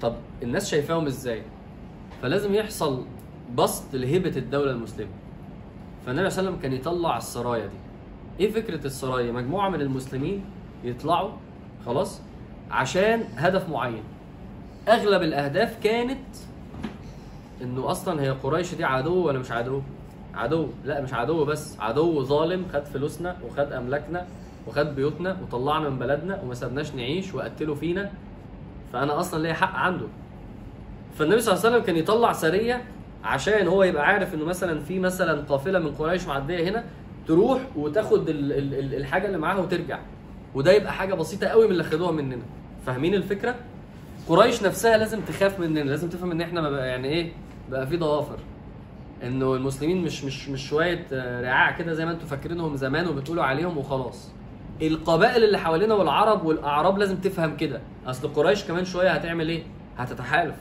طب 0.00 0.14
الناس 0.42 0.70
شايفاهم 0.70 1.06
إزاي؟ 1.06 1.42
فلازم 2.22 2.54
يحصل 2.54 3.04
بسط 3.54 3.94
لهيبة 3.94 4.36
الدولة 4.36 4.70
المسلمة. 4.70 5.10
فالنبي 6.06 6.30
صلى 6.30 6.40
الله 6.40 6.50
عليه 6.50 6.58
وسلم 6.58 6.62
كان 6.62 6.72
يطلع 6.72 7.16
السرايا 7.16 7.66
دي. 7.66 7.76
إيه 8.40 8.50
فكرة 8.50 8.86
السرايا؟ 8.86 9.32
مجموعة 9.32 9.68
من 9.68 9.80
المسلمين 9.80 10.44
يطلعوا 10.84 11.30
خلاص 11.86 12.20
عشان 12.70 13.24
هدف 13.36 13.68
معين. 13.68 14.02
أغلب 14.88 15.22
الأهداف 15.22 15.76
كانت 15.82 16.18
إنه 17.62 17.90
أصلا 17.90 18.22
هي 18.22 18.30
قريش 18.30 18.74
دي 18.74 18.84
عدو 18.84 19.26
ولا 19.26 19.38
مش 19.38 19.52
عدو؟ 19.52 19.80
عدو. 20.34 20.66
لا 20.84 21.00
مش 21.00 21.14
عدو 21.14 21.44
بس. 21.44 21.76
عدو 21.80 22.22
ظالم 22.22 22.64
خد 22.72 22.84
فلوسنا 22.84 23.36
وخد 23.46 23.72
أملاكنا 23.72 24.26
وخد 24.68 24.86
بيوتنا 24.94 25.36
وطلعنا 25.42 25.88
من 25.88 25.98
بلدنا 25.98 26.40
وما 26.42 26.54
سابناش 26.54 26.94
نعيش 26.94 27.34
وقتلوا 27.34 27.74
فينا. 27.74 28.10
فأنا 28.92 29.20
أصلا 29.20 29.42
ليا 29.42 29.52
حق 29.54 29.74
عنده. 29.74 30.06
فالنبي 31.18 31.40
صلى 31.40 31.54
الله 31.54 31.64
عليه 31.66 31.74
وسلم 31.76 31.86
كان 31.86 31.96
يطلع 31.96 32.32
سريه 32.32 32.82
عشان 33.24 33.66
هو 33.68 33.82
يبقى 33.82 34.06
عارف 34.06 34.34
إنه 34.34 34.44
مثلا 34.44 34.80
في 34.80 34.98
مثلا 34.98 35.40
قافلة 35.48 35.78
من 35.78 35.92
قريش 35.94 36.26
معدية 36.26 36.68
هنا 36.70 36.84
تروح 37.28 37.60
وتاخد 37.76 38.28
ال- 38.28 38.52
ال- 38.52 38.74
ال- 38.74 38.94
الحاجة 38.94 39.26
اللي 39.26 39.38
معاها 39.38 39.58
وترجع. 39.58 39.98
وده 40.54 40.72
يبقى 40.72 40.92
حاجة 40.92 41.14
بسيطة 41.14 41.46
قوي 41.46 41.64
من 41.66 41.72
اللي 41.72 41.84
خدوها 41.84 42.10
مننا. 42.12 42.42
فاهمين 42.86 43.14
الفكرة؟ 43.14 43.54
قريش 44.28 44.62
نفسها 44.62 44.96
لازم 44.96 45.20
تخاف 45.20 45.60
مننا 45.60 45.80
لازم 45.80 46.08
تفهم 46.08 46.30
إن 46.30 46.40
إحنا 46.40 46.70
بقى 46.70 46.88
يعني 46.88 47.08
إيه 47.08 47.32
بقى 47.70 47.86
في 47.86 47.96
ضوافر. 47.96 48.38
إنه 49.22 49.54
المسلمين 49.54 50.02
مش 50.04 50.24
مش 50.24 50.48
مش 50.48 50.68
شوية 50.68 51.06
آه، 51.12 51.40
رعاع 51.42 51.70
كده 51.70 51.92
زي 51.92 52.04
ما 52.04 52.10
أنتم 52.10 52.26
فاكرينهم 52.26 52.76
زمان 52.76 53.08
وبتقولوا 53.08 53.44
عليهم 53.44 53.78
وخلاص. 53.78 54.30
القبائل 54.82 55.44
اللي 55.44 55.58
حوالينا 55.58 55.94
والعرب 55.94 56.44
والأعراب 56.46 56.98
لازم 56.98 57.16
تفهم 57.16 57.56
كده. 57.56 57.80
أصل 58.06 58.28
قريش 58.28 58.64
كمان 58.64 58.84
شوية 58.84 59.10
هتعمل 59.10 59.48
إيه؟ 59.48 59.62
هتتحالف. 59.98 60.56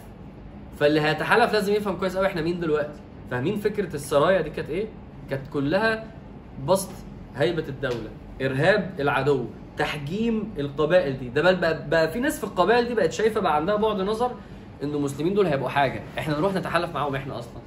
فاللي 0.80 1.01
هيتحالف 1.01 1.53
لازم 1.53 1.74
يفهم 1.74 1.95
كويس 1.95 2.18
قوي 2.18 2.28
إحنا 2.28 2.41
مين 2.41 2.59
دلوقتي. 2.59 2.99
فاهمين 3.32 3.55
فكرة 3.55 3.95
السرايا 3.95 4.41
دي 4.41 4.49
كانت 4.49 4.70
إيه؟ 4.70 4.88
كانت 5.30 5.47
كلها 5.53 6.03
بسط 6.68 6.89
هيبة 7.36 7.64
الدولة 7.68 8.09
إرهاب 8.41 8.89
العدو. 8.99 9.45
تحجيم 9.78 10.54
القبائل 10.60 11.20
دي. 11.20 11.30
ده 11.30 11.42
بل 11.42 11.56
بقى, 11.56 11.90
بقى 11.90 12.12
في 12.12 12.20
ناس 12.20 12.38
في 12.38 12.44
القبائل 12.44 12.88
دي 12.88 12.96
بقت 12.96 13.12
شايفة 13.12 13.42
بقى 13.42 13.56
عندها 13.56 13.76
بعد 13.76 14.02
نظر 14.02 14.32
ان 14.84 14.94
المسلمين 14.94 15.34
دول 15.34 15.46
هيبقوا 15.46 15.70
حاجة. 15.70 16.02
إحنا 16.18 16.38
نروح 16.40 16.54
نتحالف 16.54 16.94
معاهم 16.94 17.16
إحنا 17.16 17.40
أصلا. 17.40 17.62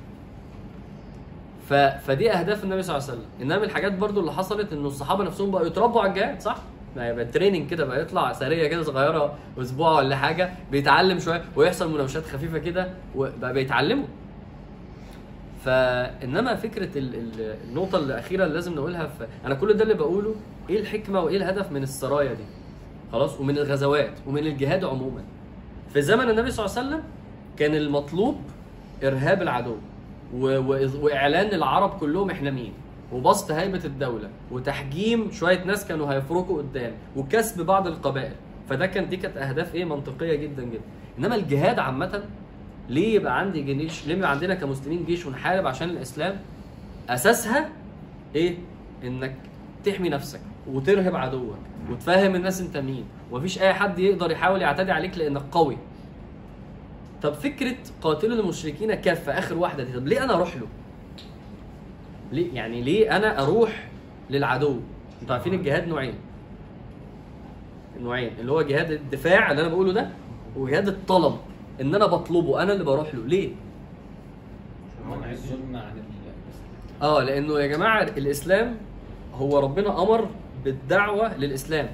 ف... 1.69 1.75
فدي 1.75 2.31
أهداف 2.33 2.65
النبي 2.65 2.83
صلى 2.83 2.97
الله 2.97 3.09
عليه 3.09 3.19
وسلم. 3.19 3.31
إنما 3.43 3.65
الحاجات 3.65 3.93
برضو 3.93 4.21
اللي 4.21 4.33
حصلت 4.33 4.73
إنه 4.73 4.87
الصحابة 4.87 5.25
نفسهم 5.25 5.51
بقوا 5.51 5.67
يتربوا 5.67 6.01
على 6.01 6.11
الجهاد 6.11 6.41
صح؟ 6.41 6.57
ما 6.97 7.09
يبقى 7.09 7.25
تريننج 7.25 7.71
كده 7.71 7.85
بقى 7.85 8.03
يطلع 8.03 8.33
سرية 8.33 8.69
كده 8.69 8.83
صغيرة 8.83 9.35
أسبوع 9.61 9.93
ولا 9.99 10.17
حاجة 10.17 10.51
بيتعلم 10.71 11.19
شوية 11.19 11.45
ويحصل 11.57 11.93
مناوشات 11.95 12.27
خفيفة 12.27 12.59
كده 12.59 12.91
وبقى 13.17 13.53
بيتعلموا. 13.53 14.07
فإنما 15.65 16.55
فكرة 16.55 16.99
ال... 16.99 17.15
ال... 17.15 17.57
النقطة 17.69 17.99
الأخيرة 17.99 18.45
اللي 18.45 18.55
لازم 18.55 18.75
نقولها 18.75 19.07
في 19.07 19.27
أنا 19.45 19.55
كل 19.55 19.75
ده 19.75 19.83
اللي 19.83 19.95
بقوله 19.95 20.35
إيه 20.71 20.81
الحكمة 20.81 21.21
وإيه 21.21 21.37
الهدف 21.37 21.73
من 21.73 21.83
السرايا 21.83 22.33
دي؟ 22.35 22.45
خلاص؟ 23.13 23.41
ومن 23.41 23.59
الغزوات 23.59 24.13
ومن 24.27 24.47
الجهاد 24.47 24.85
عموما. 24.85 25.23
في 25.93 26.03
زمن 26.03 26.31
النبي 26.31 26.51
صلى 26.51 26.67
الله 26.67 26.79
عليه 26.79 26.89
وسلم 26.89 27.03
كان 27.57 27.75
المطلوب 27.75 28.37
إرهاب 29.05 29.43
العدو 29.43 29.77
و... 30.35 30.59
و... 30.59 30.89
وإعلان 31.03 31.55
العرب 31.55 31.91
كلهم 32.01 32.31
إحنا 32.31 32.51
مين؟ 32.51 32.73
وبسط 33.13 33.51
هيبة 33.51 33.85
الدولة 33.85 34.29
وتحجيم 34.51 35.31
شوية 35.31 35.65
ناس 35.65 35.87
كانوا 35.87 36.13
هيفرقوا 36.15 36.59
قدام 36.59 36.93
وكسب 37.17 37.67
بعض 37.67 37.87
القبائل. 37.87 38.33
فده 38.69 38.87
كان 38.87 39.09
دي 39.09 39.17
كانت 39.17 39.37
أهداف 39.37 39.75
إيه؟ 39.75 39.85
منطقية 39.85 40.35
جدا 40.35 40.63
جدا. 40.63 40.83
إنما 41.19 41.35
الجهاد 41.35 41.79
عامة 41.79 42.23
ليه 42.89 43.15
يبقى 43.15 43.39
عندي 43.39 43.63
جيش 43.63 44.07
ليه 44.07 44.15
يبقى 44.15 44.31
عندنا 44.31 44.55
كمسلمين 44.55 45.05
جيش 45.05 45.27
ونحارب 45.27 45.67
عشان 45.67 45.91
الإسلام؟ 45.91 46.37
أساسها 47.09 47.69
إيه؟ 48.35 48.57
إنك 49.05 49.35
تحمي 49.85 50.09
نفسك 50.09 50.41
وترهب 50.67 51.17
عدوك 51.17 51.57
وتفهم 51.91 52.35
الناس 52.35 52.61
أنت 52.61 52.77
مين. 52.77 53.05
ومفيش 53.33 53.63
أي 53.63 53.75
حد 53.75 53.99
يقدر 53.99 54.31
يحاول 54.31 54.63
يعتدي 54.63 54.93
عليك 54.93 55.19
لأنك 55.19 55.43
قوي. 55.53 55.77
طب 57.23 57.33
فكرة 57.35 57.77
قاتلوا 58.03 58.41
المشركين 58.43 58.95
كافة 58.95 59.39
آخر 59.39 59.59
واحدة 59.59 59.85
دي 59.85 59.93
طب 59.93 60.07
ليه 60.07 60.25
أنا 60.25 60.35
أروح 60.35 60.57
له؟ 60.57 60.67
ليه؟ 62.33 62.55
يعني 62.55 62.83
ليه 62.83 63.17
أنا 63.17 63.43
أروح 63.43 63.89
للعدو؟ 64.31 64.81
أنتوا 65.23 65.35
عارفين 65.35 65.55
الجهاد 65.55 65.89
نوعين. 65.89 66.15
نوعين 68.01 68.31
اللي 68.41 68.53
هو 68.53 68.63
جهاد 68.63 68.91
الدفاع 68.91 69.51
اللي 69.51 69.63
أنا 69.63 69.69
بقوله 69.71 69.93
ده 69.93 70.09
وجهاد 70.57 70.89
الطلب. 70.89 71.37
ان 71.81 71.95
أنا 71.95 72.07
بطلبه 72.07 72.63
أنا 72.63 72.73
اللي 72.73 72.85
بروح 72.85 73.15
له. 73.15 73.27
ليه؟ 73.27 73.53
آه 77.03 77.23
لأنه 77.23 77.61
يا 77.61 77.67
جماعة 77.67 78.03
الإسلام 78.03 78.77
هو 79.35 79.59
ربنا 79.59 80.03
أمر 80.03 80.29
بالدعوة 80.65 81.37
للإسلام. 81.37 81.89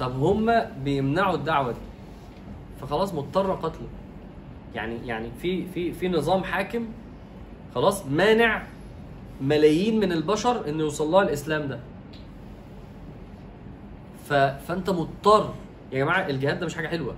طب 0.00 0.12
هم 0.22 0.52
بيمنعوا 0.84 1.34
الدعوة 1.34 1.72
دي؟ 1.72 1.78
فخلاص 2.80 3.14
مضطر 3.14 3.52
قتله. 3.52 3.88
يعني 4.74 5.06
يعني 5.06 5.28
في 5.42 5.66
في 5.66 5.92
في 5.92 6.08
نظام 6.08 6.44
حاكم 6.44 6.86
خلاص 7.74 8.06
مانع 8.06 8.62
ملايين 9.40 10.00
من 10.00 10.12
البشر 10.12 10.68
انه 10.68 10.82
يوصل 10.82 11.10
لها 11.10 11.22
الإسلام 11.22 11.68
ده. 11.68 11.80
ف... 14.28 14.32
فأنت 14.32 14.90
مضطر. 14.90 15.54
يا 15.92 15.98
جماعة 15.98 16.28
الجهاد 16.28 16.60
ده 16.60 16.66
مش 16.66 16.74
حاجة 16.74 16.88
حلوة. 16.88 17.14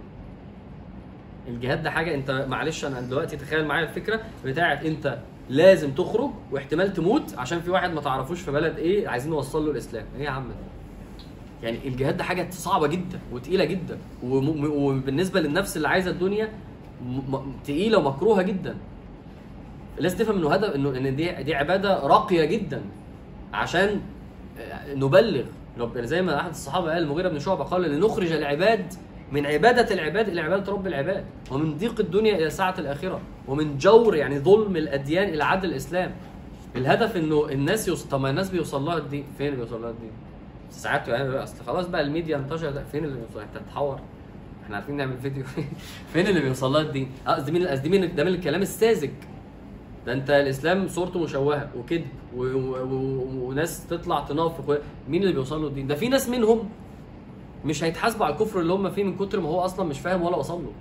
الجهاد 1.49 1.83
ده 1.83 1.91
حاجة 1.91 2.15
انت 2.15 2.47
معلش 2.49 2.85
أنا 2.85 3.01
دلوقتي 3.01 3.37
تخيل 3.37 3.65
معايا 3.67 3.85
الفكرة 3.89 4.21
بتاعت 4.45 4.85
انت 4.85 5.19
لازم 5.51 5.91
تخرج 5.91 6.31
واحتمال 6.53 6.93
تموت 6.93 7.35
عشان 7.39 7.61
في 7.61 7.71
واحد 7.71 7.93
ما 7.93 8.01
تعرفوش 8.01 8.41
في 8.41 8.51
بلد 8.51 8.79
إيه 8.79 9.09
عايزين 9.09 9.31
نوصل 9.31 9.65
له 9.65 9.71
الإسلام. 9.71 10.05
إيه 10.17 10.25
يا 10.25 10.31
عم 10.31 10.49
ده؟ 10.49 10.55
يعني 11.63 11.79
الجهاد 11.89 12.17
ده 12.17 12.25
حاجة 12.25 12.51
صعبة 12.51 12.87
جدا 12.87 13.19
وتقيلة 13.33 13.65
جدا 13.65 13.99
وبالنسبة 14.25 15.41
للنفس 15.41 15.77
اللي 15.77 15.89
عايزة 15.89 16.11
الدنيا 16.11 16.49
تقيلة 17.65 17.99
ومكروهة 17.99 18.43
جدا. 18.43 18.77
لازم 19.99 20.19
تفهم 20.19 20.37
إنه 20.37 20.53
هدف 20.53 20.75
إنه 20.75 20.91
إن 20.91 21.17
دي 21.17 21.33
دي 21.43 21.55
عبادة 21.55 22.07
راقية 22.07 22.45
جدا 22.45 22.83
عشان 23.55 24.01
آه، 24.59 24.95
نبلغ. 24.95 25.45
زي 25.97 26.23
ما 26.23 26.41
أحد 26.41 26.51
الصحابة 26.51 26.93
قال 26.93 27.03
المغيرة 27.03 27.29
بن 27.29 27.39
شعبة 27.39 27.65
قال 27.65 27.83
لنخرج 27.83 28.33
العباد 28.33 28.95
من 29.33 29.47
عبادة 29.47 29.95
العباد 29.95 30.29
إلى 30.29 30.41
عبادة 30.41 30.73
رب 30.73 30.87
العباد. 30.87 31.25
ومن 31.51 31.79
ضيق 31.79 32.01
الدنيا 32.01 32.37
إلى 32.37 32.51
سعه 32.51 32.75
الآخرة. 32.79 33.21
ومن 33.49 33.79
جور 33.79 34.17
يعني 34.17 34.39
ظلم 34.39 34.77
الأديان 34.77 35.29
إلى 35.29 35.45
عدل 35.45 35.69
الإسلام. 35.69 36.13
الهدف 36.77 37.17
إنه 37.17 37.49
الناس 37.49 37.89
يوصل 37.89 38.09
طب 38.09 38.21
ما 38.21 38.31
الناس 38.31 38.51
بيوصل 38.51 38.85
لها 38.85 38.99
الدين 38.99 39.25
فين 39.39 39.55
بيوصل 39.55 39.83
لها 39.83 39.91
الدين؟ 39.91 40.11
ساعات 40.71 41.09
يعني 41.09 41.29
أصل 41.29 41.65
خلاص 41.67 41.87
بقى 41.87 42.01
الميديا 42.01 42.37
انتشرت 42.37 42.79
فين 42.93 43.05
اللي 43.05 43.17
بيوصل 43.17 43.41
أنت 43.41 43.65
تتحور 43.65 44.01
إحنا 44.65 44.77
عارفين 44.77 44.97
نعمل 44.97 45.19
فيديو. 45.19 45.45
فين 46.13 46.27
اللي 46.27 46.41
بيوصل 46.41 46.73
لها 46.73 46.81
الدين؟ 46.81 47.11
قصدي 47.27 47.53
مين 47.53 47.67
قصدي 47.67 47.89
مين 47.89 48.15
ده 48.15 48.25
من 48.25 48.35
الكلام 48.35 48.63
الساذج. 48.63 49.11
ده 50.07 50.13
أنت 50.13 50.31
الإسلام 50.31 50.89
صورته 50.89 51.21
مشوهة 51.21 51.71
وكذب 51.77 52.07
وناس 52.35 53.87
تطلع 53.87 54.21
تنافق 54.21 54.81
مين 55.09 55.23
اللي 55.23 55.33
بيوصل 55.33 55.63
له 55.63 55.69
الدين؟ 55.69 55.87
ده 55.87 55.95
في 55.95 56.09
ناس 56.09 56.29
منهم 56.29 56.69
مش 57.65 57.85
هيتحاسبوا 57.85 58.27
على 58.27 58.35
الكفر 58.35 58.61
اللي 58.61 58.73
هم 58.73 58.91
فيه 58.91 59.05
من 59.05 59.17
كتر 59.17 59.41
ما 59.41 59.49
هو 59.49 59.61
أصلا 59.61 59.87
مش 59.87 60.01
فاهم 60.01 60.23
ولا 60.23 60.37
وصل 60.37 60.63
له. 60.63 60.73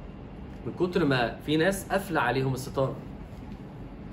من 0.65 0.73
كتر 0.87 1.05
ما 1.05 1.37
في 1.45 1.57
ناس 1.57 1.85
قافلة 1.91 2.21
عليهم 2.21 2.53
الستارة. 2.53 2.95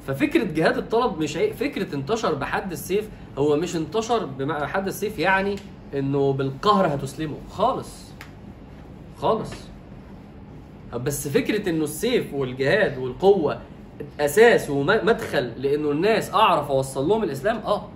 ففكرة 0.06 0.44
جهاد 0.44 0.76
الطلب 0.76 1.18
مش 1.18 1.36
عي... 1.36 1.52
فكرة 1.52 1.94
انتشر 1.94 2.34
بحد 2.34 2.72
السيف 2.72 3.08
هو 3.38 3.56
مش 3.56 3.76
انتشر 3.76 4.26
بحد 4.26 4.86
السيف 4.86 5.18
يعني 5.18 5.56
إنه 5.94 6.32
بالقهر 6.32 6.94
هتسلمه. 6.94 7.36
خالص. 7.50 8.12
خالص. 9.16 9.50
بس 10.94 11.28
فكرة 11.28 11.68
إنه 11.70 11.84
السيف 11.84 12.34
والجهاد 12.34 12.98
والقوة 12.98 13.60
أساس 14.20 14.70
ومدخل 14.70 15.52
لإنه 15.62 15.90
الناس 15.90 16.34
أعرف 16.34 16.70
أوصل 16.70 17.08
لهم 17.08 17.22
الإسلام 17.22 17.56
آه. 17.56 17.88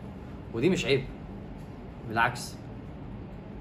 ودي 0.55 0.69
مش 0.71 0.85
عيب. 0.87 1.05
بالعكس. 2.09 2.55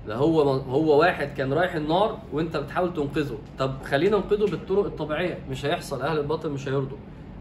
ده 0.07 0.15
هو 0.15 0.41
هو 0.51 0.99
واحد 0.99 1.33
كان 1.37 1.53
رايح 1.53 1.75
النار 1.75 2.19
وانت 2.33 2.57
بتحاول 2.57 2.93
تنقذه. 2.93 3.37
طب 3.59 3.83
خلينا 3.83 4.17
ننقذه 4.17 4.51
بالطرق 4.51 4.85
الطبيعية. 4.85 5.39
مش 5.49 5.65
هيحصل 5.65 6.01
أهل 6.01 6.19
الباطل 6.19 6.49
مش 6.49 6.67
هيرضوا. 6.67 6.97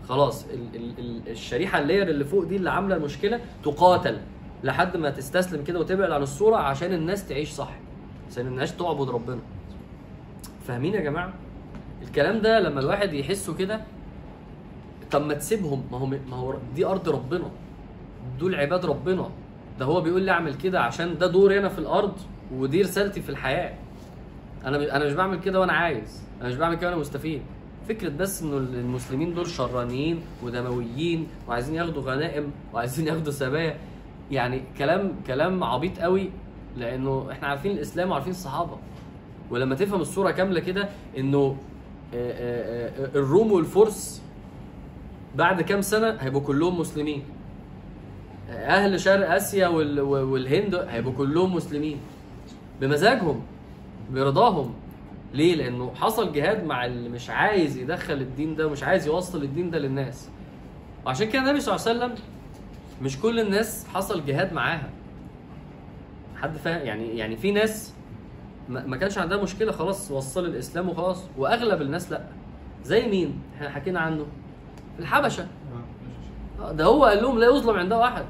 خلاص 0.09 0.45
ال 0.45 0.77
ال 0.77 0.99
ال 0.99 1.29
الشريحة 1.29 1.79
اللاير 1.79 2.09
اللي 2.09 2.25
فوق 2.25 2.45
دي 2.45 2.57
اللي 2.57 2.71
عاملة 2.71 2.97
المشكلة 2.97 3.41
تقاتل 3.63 4.19
لحد 4.65 4.97
ما 4.97 5.11
تستسلم 5.11 5.65
كده 5.65 5.81
وتبعد 5.81 6.11
عن 6.11 6.23
الصورة 6.23 6.57
عشان 6.57 6.93
الناس 6.93 7.29
تعيش 7.29 7.51
صح 7.51 7.71
عشان 8.31 8.47
الناس 8.47 8.77
تعبد 8.77 9.11
ربنا. 9.11 9.41
فاهمين 10.67 10.95
يا 10.95 11.01
جماعة؟ 11.01 11.33
الكلام 12.03 12.41
ده 12.41 12.61
لما 12.61 12.81
الواحد 12.81 13.13
يحسه 13.13 13.55
كده 13.55 13.81
طب 15.11 15.27
ما 15.27 15.35
تسيبهم. 15.35 15.83
ما 15.93 15.99
هو 15.99 16.07
ما 16.07 16.37
هو 16.37 16.55
دي 16.75 16.85
أرض 16.87 17.09
ربنا. 17.09 17.51
دول 18.39 18.55
عباد 18.55 18.87
ربنا. 18.87 19.31
ده 19.79 19.85
هو 19.85 20.01
بيقول 20.01 20.23
لي 20.23 20.31
أعمل 20.31 20.55
كده 20.55 20.81
عشان 20.81 21.19
ده 21.19 21.27
دوري 21.27 21.59
أنا 21.59 21.69
في 21.69 21.79
الأرض. 21.79 22.13
ودي 22.55 22.83
رسالتي 22.83 23.21
في 23.21 23.29
الحياة. 23.29 23.75
أنا 24.65 24.97
أنا 24.97 25.05
مش 25.07 25.13
بعمل 25.13 25.41
كده 25.41 25.61
وأنا 25.61 25.73
عايز. 25.73 26.23
أنا 26.41 26.49
مش 26.49 26.55
بعمل 26.57 26.75
كده 26.75 26.87
وأنا 26.91 27.01
مستفيد. 27.01 27.43
فكرة 27.89 28.09
بس 28.09 28.43
إنه 28.43 28.57
المسلمين 28.57 29.35
دول 29.35 29.47
شرانيين 29.47 30.21
ودمويين 30.43 31.27
وعايزين 31.49 31.75
ياخدوا 31.75 32.03
غنائم 32.03 32.51
وعايزين 32.75 33.07
ياخدوا 33.11 33.33
سبايا 33.33 33.77
يعني 34.31 34.63
كلام 34.79 35.13
كلام 35.27 35.65
عبيط 35.65 35.99
قوي 35.99 36.31
لأنه 36.77 37.29
إحنا 37.33 37.49
عارفين 37.49 37.71
الإسلام 37.73 38.11
وعارفين 38.11 38.31
الصحابة. 38.31 38.77
ولما 39.51 39.75
تفهم 39.75 40.01
الصورة 40.01 40.31
كاملة 40.31 40.61
كده 40.61 40.89
إنه 41.19 41.57
آه، 42.15 42.33
آه، 42.33 43.05
آه، 43.05 43.19
الروم 43.19 43.53
والفرس 43.53 44.23
بعد 45.37 45.63
كام 45.63 45.81
سنة 45.83 46.17
هيبقوا 46.21 46.43
كلهم 46.43 46.79
مسلمين. 46.81 47.23
أهل 48.51 49.01
شرق 49.01 49.31
آسيا 49.35 49.69
وال- 49.69 50.01
والهند 50.01 50.75
هيبقوا 50.75 51.13
كلهم 51.13 51.55
مسلمين. 51.55 51.97
بمزاجهم 52.81 53.43
برضاهم. 54.11 54.75
ليه؟ 55.35 55.55
لأنه 55.55 55.93
حصل 55.95 56.33
جهاد 56.33 56.65
مع 56.65 56.87
اللي 56.87 57.09
مش 57.09 57.31
عايز 57.31 57.77
يدخل 57.77 58.15
الدين 58.15 58.57
ده 58.57 58.67
ومش 58.67 58.83
عايز 58.83 59.07
يوصل 59.07 59.43
الدين 59.43 59.71
ده 59.71 59.79
للناس. 59.79 60.29
وعشان 61.07 61.29
كده 61.29 61.43
النبي 61.43 61.61
صلى 61.61 61.75
الله 61.77 61.87
عليه 61.89 61.99
وسلم 62.15 62.25
مش 63.03 63.21
كل 63.21 63.41
الناس 63.41 63.87
حصل 63.95 64.25
جهاد 64.25 64.53
معاها. 64.53 64.91
حد 66.37 66.57
فاهم؟ 66.57 66.87
يعني 66.87 67.19
يعني 67.19 67.37
في 67.37 67.51
ناس 67.53 67.95
ما 68.69 68.97
كانش 68.97 69.19
عندها 69.19 69.43
مشكلة 69.43 69.73
خلاص 69.73 70.11
وصل 70.11 70.45
الإسلام 70.45 70.89
وخلاص 70.89 71.25
وأغلب 71.39 71.83
الناس 71.83 72.13
لأ. 72.13 72.21
زي 72.85 73.09
مين؟ 73.09 73.39
إحنا 73.57 73.71
حكينا 73.71 74.01
عنه. 74.01 74.27
الحبشة. 74.99 75.47
آه، 76.61 76.73
ده 76.73 76.85
هو 76.85 77.05
قال 77.05 77.23
لهم 77.23 77.39
لا 77.39 77.47
يظلم 77.47 77.77
عندها 77.79 78.05
أحد. 78.05 78.25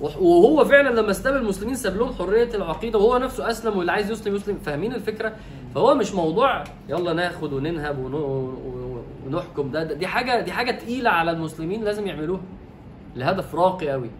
وهو 0.00 0.64
فعلا 0.64 1.00
لما 1.00 1.10
استقبل 1.10 1.36
المسلمين 1.36 1.74
ساب 1.74 1.96
لهم 1.96 2.12
حرية 2.12 2.54
العقيدة 2.54 2.98
وهو 2.98 3.18
نفسه 3.18 3.50
أسلم 3.50 3.76
واللي 3.78 3.92
عايز 3.92 4.10
يسلم 4.10 4.34
يسلم. 4.36 4.58
فاهمين 4.58 4.94
الفكرة؟ 4.94 5.32
فهو 5.74 5.94
مش 5.94 6.14
موضوع 6.14 6.64
يلا 6.88 7.12
ناخد 7.12 7.52
وننهب 7.52 7.98
ون- 7.98 8.14
ون- 8.14 9.02
ونحكم. 9.26 9.70
ده, 9.70 9.84
ده 9.84 9.94
دي 9.94 10.06
حاجة 10.06 10.40
دي 10.40 10.52
حاجة 10.52 10.70
تقيلة 10.70 11.10
على 11.10 11.30
المسلمين 11.30 11.84
لازم 11.84 12.06
يعملوها. 12.06 12.40
لهدف 13.16 13.54
راقي 13.54 13.88
قوي 13.90 14.10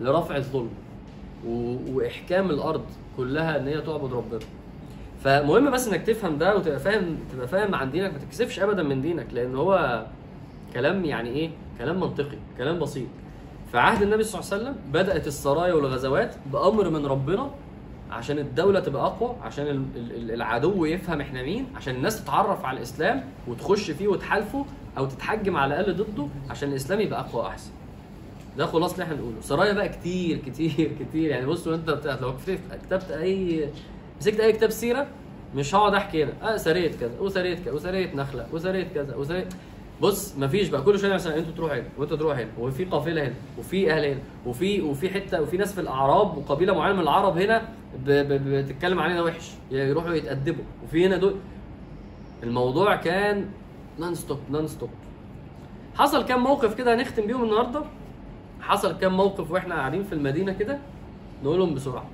لرفع 0.00 0.36
الظلم 0.36 0.70
وإحكام 1.92 2.50
الأرض 2.50 2.84
كلها 3.16 3.58
إن 3.58 3.68
هي 3.68 3.80
تعبد 3.80 4.12
ربنا. 4.12 4.40
فمهم 5.24 5.70
بس 5.70 5.88
إنك 5.88 6.02
تفهم 6.06 6.38
ده 6.38 6.56
وتبقى 6.56 6.78
فاهم 6.78 7.16
تبقى 7.32 7.48
فاهم 7.48 7.74
عن 7.74 7.90
دينك. 7.90 8.12
ما 8.12 8.18
تكسفش 8.18 8.60
ابدا 8.60 8.82
من 8.82 9.02
دينك 9.02 9.26
لأن 9.32 9.54
هو 9.56 10.02
كلام 10.74 11.04
يعني 11.04 11.28
إيه؟ 11.28 11.50
كلام 11.78 12.00
منطقي 12.00 12.36
كلام 12.58 12.78
بسيط. 12.78 13.06
في 13.72 13.78
عهد 13.78 14.02
النبي 14.02 14.22
صلى 14.24 14.40
الله 14.40 14.52
عليه 14.52 14.62
وسلم 14.62 14.76
بدأت 14.92 15.26
السرايا 15.26 15.72
والغزوات 15.74 16.34
بأمر 16.52 16.90
من 16.90 17.06
ربنا 17.06 17.50
عشان 18.10 18.38
الدولة 18.38 18.80
تبقى 18.80 19.02
أقوى 19.06 19.36
عشان 19.42 19.66
ال- 19.66 19.86
ال- 19.96 20.30
العدو 20.30 20.84
يفهم 20.84 21.20
إحنا 21.20 21.42
مين 21.42 21.66
عشان 21.76 21.94
الناس 21.94 22.24
تتعرف 22.24 22.64
على 22.64 22.76
الإسلام 22.78 23.24
وتخش 23.48 23.90
فيه 23.90 24.08
وتحالفه 24.08 24.64
أو 24.98 25.06
تتحجم 25.06 25.56
على 25.56 25.80
الأقل 25.80 25.94
ضده 26.04 26.26
عشان 26.50 26.68
الإسلام 26.70 27.00
يبقى 27.00 27.20
أقوى 27.20 27.42
وأحسن. 27.42 27.70
ده 28.58 28.66
خلاص 28.66 28.92
اللي 28.92 29.04
إحنا 29.04 29.14
نقوله 29.16 29.36
سرايا 29.40 29.72
بقى 29.72 29.88
كتير 29.88 30.36
كتير 30.38 30.92
كتير. 31.00 31.30
يعني 31.30 31.46
بصوا 31.46 31.74
أنت 31.74 32.18
لو 32.22 32.34
كتبت 32.36 33.10
اي 33.10 33.68
مسكت 34.20 34.40
أي 34.40 34.52
كتاب 34.52 34.70
سيرة 34.70 35.06
مش 35.54 35.74
هقعد 35.74 35.94
أحكي 35.94 36.24
هنا. 36.24 36.32
آه 36.42 36.56
سريه 36.56 36.90
كذا 37.00 37.20
وسريه 37.20 37.54
كذا 37.64 37.72
وسريه 37.72 38.14
نخلة 38.14 38.46
وسريه 38.52 38.84
كذا 38.94 39.16
وسريه 39.16 39.48
بص 40.02 40.36
مفيش 40.38 40.68
بقى. 40.68 40.82
كل 40.82 40.98
شوية 40.98 41.14
مثلا 41.14 41.38
أنتوا 41.38 41.52
تروحوا 41.52 41.76
هنا 41.76 41.84
وانتوا 41.98 42.16
تروحوا 42.16 42.42
هنا 42.42 42.50
وفي 42.58 42.84
قافلة 42.84 43.22
هنا 43.26 43.34
وفي 43.58 43.92
أهل 43.92 44.04
هنا 44.04 44.20
وفي 44.46 44.80
وفي 44.80 45.10
حتة 45.10 45.42
وفي 45.42 45.56
ناس 45.56 45.72
في 45.74 45.80
الأعراب 45.80 46.36
وقبيلة 46.38 46.74
معينة 46.74 46.96
من 46.96 47.02
العرب 47.02 47.38
هنا 47.38 47.68
بتتكلم 48.06 48.98
علينا 49.00 49.22
وحش. 49.22 49.50
يروحوا 49.70 50.12
يتأدبوا 50.14 50.64
وفي 50.84 51.06
هنا 51.06 51.16
دول. 51.16 51.34
الموضوع 52.42 52.96
كان 52.96 53.48
non 53.98 54.14
stop 54.14 54.38
non 54.50 54.66
stop 54.66 54.90
حصل 55.94 56.24
كام 56.24 56.42
موقف 56.42 56.74
كده 56.74 56.94
هنختم 56.94 57.26
بيهم 57.26 57.44
النهارده؟ 57.44 57.82
حصل 58.60 58.98
كام 58.98 59.16
موقف 59.16 59.50
وإحنا 59.50 59.74
قاعدين 59.74 60.02
في 60.02 60.12
المدينة 60.12 60.52
كده؟ 60.52 60.78
نقولهم 61.44 61.74
بسرعة. 61.74 62.04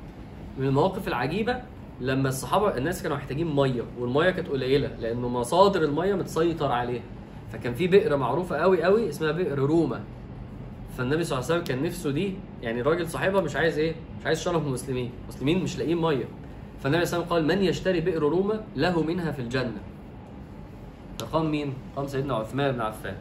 من 0.58 0.66
المواقف 0.66 1.08
العجيبة 1.08 1.62
لما 2.00 2.28
الصحابة 2.28 2.76
الناس 2.76 3.02
كانوا 3.02 3.16
محتاجين 3.16 3.54
مية 3.56 3.82
والمية 4.00 4.30
كانت 4.30 4.48
قليلة 4.48 4.90
لأنه 5.00 5.28
مصادر 5.28 5.82
المية 5.82 6.14
متسيطر 6.14 6.72
عليها. 6.72 7.02
فكان 7.52 7.74
في 7.74 7.86
بئر 7.86 8.16
معروفة 8.16 8.56
قوي 8.56 8.82
قوي 8.82 9.08
اسمها 9.08 9.32
بئر 9.32 9.58
روما. 9.58 10.00
فالنبي 10.98 11.24
صلى 11.24 11.38
الله 11.38 11.50
عليه 11.50 11.62
وسلم 11.62 11.76
كان 11.76 11.86
نفسه 11.86 12.10
دي 12.10 12.34
يعني 12.62 12.82
راجل 12.82 13.08
صاحبها 13.08 13.40
مش 13.40 13.56
عايز 13.56 13.78
إيه؟ 13.78 13.94
مش 14.20 14.26
عايز 14.26 14.40
شرف 14.40 14.66
المسلمين. 14.66 15.10
المسلمين 15.22 15.62
مش 15.62 15.78
لاقيين 15.78 15.98
مية. 15.98 16.24
فالنبي 16.82 17.04
صلى 17.04 17.20
الله 17.20 17.32
عليه 17.34 17.44
وسلم 17.44 17.48
قال 17.48 17.58
من 17.58 17.64
يشتري 17.64 18.00
بئر 18.00 18.22
روما 18.22 18.60
له 18.76 19.02
منها 19.02 19.32
في 19.32 19.42
الجنة. 19.42 19.80
فقام 21.18 21.50
مين؟ 21.50 21.74
قام 21.96 22.06
سيدنا 22.06 22.34
عثمان 22.34 22.72
بن 22.72 22.80
عفان. 22.80 23.16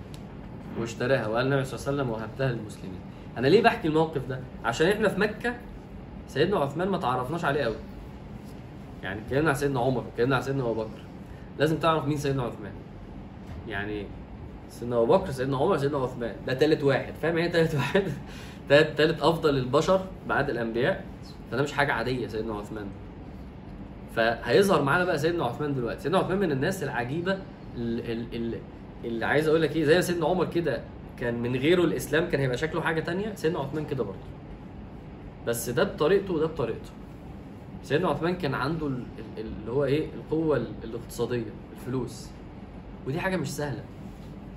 واشتراها 0.79 1.27
وقال 1.27 1.45
النبي 1.45 1.63
صلى 1.63 1.79
الله 1.79 1.87
عليه 1.87 1.97
وسلم 1.97 2.09
وهبتها 2.09 2.51
للمسلمين. 2.51 2.99
أنا 3.37 3.47
ليه 3.47 3.63
بحكي 3.63 3.87
الموقف 3.87 4.27
ده؟ 4.29 4.39
عشان 4.65 4.87
إحنا 4.87 5.09
في 5.09 5.19
مكة 5.19 5.53
سيدنا 6.27 6.59
عثمان 6.59 6.89
ما 6.89 6.97
تعرفناش 6.97 7.45
عليه 7.45 7.63
قوي. 7.63 7.75
يعني 9.03 9.21
اتكلمنا 9.21 9.49
عن 9.49 9.55
سيدنا 9.55 9.79
عمر 9.79 10.03
اتكلمنا 10.13 10.35
عن 10.35 10.41
سيدنا 10.41 10.63
أبو 10.63 10.73
بكر. 10.73 11.01
لازم 11.59 11.77
تعرف 11.77 12.05
مين 12.05 12.17
سيدنا 12.17 12.43
عثمان. 12.43 12.71
يعني 13.67 14.05
سيدنا 14.69 14.95
أبو 14.97 15.05
بكر 15.17 15.31
سيدنا 15.31 15.57
عمر 15.57 15.77
سيدنا 15.77 15.97
عثمان. 15.97 16.35
ده 16.47 16.53
تالت 16.53 16.83
واحد. 16.83 17.13
فاهم 17.21 17.37
إيه 17.37 17.51
تالت 17.51 17.75
واحد؟ 17.79 18.03
تالت 18.69 19.21
أفضل 19.21 19.57
البشر 19.57 20.01
بعد 20.27 20.49
الأنبياء. 20.49 21.05
فده 21.51 21.63
مش 21.63 21.73
حاجة 21.73 21.93
عادية 21.93 22.27
سيدنا 22.27 22.53
عثمان. 22.55 22.85
فهيظهر 24.15 24.81
معانا 24.81 25.05
بقى 25.05 25.17
سيدنا 25.19 25.45
عثمان 25.45 25.75
دلوقتي. 25.75 26.01
سيدنا 26.01 26.17
عثمان 26.17 26.37
من 26.37 26.51
الناس 26.51 26.83
العجيبة 26.83 27.33
ال- 27.77 28.11
ال- 28.11 28.35
ال- 28.35 28.59
اللي 29.05 29.25
عايز 29.25 29.47
أقول 29.47 29.61
لك 29.61 29.75
إيه 29.75 29.83
زي 29.83 30.01
سيدنا 30.01 30.25
عمر 30.25 30.45
كده 30.45 30.81
كان 31.19 31.39
من 31.41 31.55
غيره 31.55 31.83
الإسلام 31.83 32.29
كان 32.29 32.41
هيبقى 32.41 32.57
شكله 32.57 32.81
حاجة 32.81 32.99
تانية 32.99 33.35
سيدنا 33.35 33.59
عثمان 33.59 33.85
كده 33.85 34.03
برضه. 34.03 34.17
بس 35.47 35.69
ده 35.69 35.83
بطريقته 35.83 36.33
وده 36.33 36.45
بطريقته. 36.45 36.91
سيدنا 37.83 38.07
عثمان 38.09 38.35
كان 38.35 38.53
عنده 38.53 38.87
ال- 38.87 39.03
ال- 39.37 39.45
اللي 39.59 39.71
هو 39.71 39.85
إيه 39.85 40.07
القوة 40.15 40.57
ال- 40.57 40.67
الاقتصادية 40.83 41.43
الفلوس. 41.75 42.27
ودي 43.07 43.19
حاجة 43.19 43.37
مش 43.37 43.51
سهلة. 43.51 43.83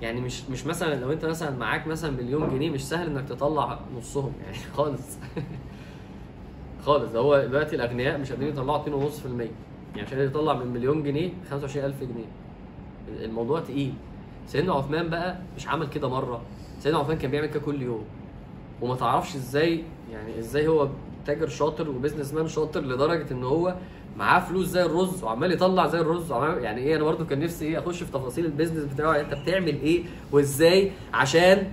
يعني 0.01 0.21
مش 0.21 0.49
مش 0.49 0.65
مثلا 0.65 0.95
لو 0.95 1.11
أنت 1.11 1.25
مثلا 1.25 1.57
معاك 1.57 1.87
مثلا 1.87 2.11
مليون 2.11 2.49
جنيه 2.49 2.69
مش 2.69 2.85
سهل 2.87 3.07
إنك 3.09 3.29
تطلع 3.29 3.79
نصهم 3.97 4.33
يعني 4.45 4.57
خالص. 4.77 5.17
خالص 6.85 7.15
هو 7.15 7.37
دلوقتي 7.45 7.75
الأغنياء 7.75 8.17
مش 8.17 8.31
قادرين 8.31 8.49
يطلعوا 8.49 8.83
2.5% 8.85 8.89
يعني 9.27 9.47
عشان 10.07 10.17
قادر 10.17 10.23
يطلع 10.23 10.53
من 10.53 10.67
مليون 10.67 11.03
جنيه 11.03 11.29
25000 11.49 12.01
جنيه. 12.03 12.25
الموضوع 13.25 13.59
تقيل. 13.59 13.93
سيدنا 14.47 14.73
عثمان 14.73 15.09
بقى 15.09 15.37
مش 15.57 15.67
عمل 15.67 15.87
كده 15.89 16.09
مرة. 16.09 16.41
سيدنا 16.79 16.99
عثمان 16.99 17.17
كان 17.17 17.31
بيعمل 17.31 17.47
كده 17.47 17.59
كل 17.59 17.81
يوم. 17.81 18.03
وما 18.81 18.95
تعرفش 18.95 19.35
إزاي 19.35 19.83
يعني 20.11 20.39
إزاي 20.39 20.67
هو 20.67 20.89
تاجر 21.25 21.47
شاطر 21.47 21.89
و 21.89 22.33
businessman 22.33 22.47
شاطر 22.47 22.81
لدرجة 22.81 23.31
إن 23.31 23.43
هو 23.43 23.75
معاه 24.17 24.39
فلوس 24.39 24.67
زي 24.67 24.85
الرز 24.85 25.23
وعمال 25.23 25.51
يطلع 25.51 25.87
زي 25.87 25.99
الرز. 25.99 26.31
يعني 26.31 26.81
إيه 26.81 26.95
أنا 26.95 27.03
برضو 27.03 27.25
كان 27.25 27.39
نفسي 27.39 27.65
إيه 27.65 27.79
أخش 27.79 28.03
في 28.03 28.11
تفاصيل 28.11 28.45
ال 28.45 28.50
business 28.50 28.93
بتاعه. 28.93 29.19
أنت 29.19 29.33
بتعمل 29.33 29.81
إيه 29.81 30.03
وإزاي؟ 30.31 30.91
عشان 31.13 31.67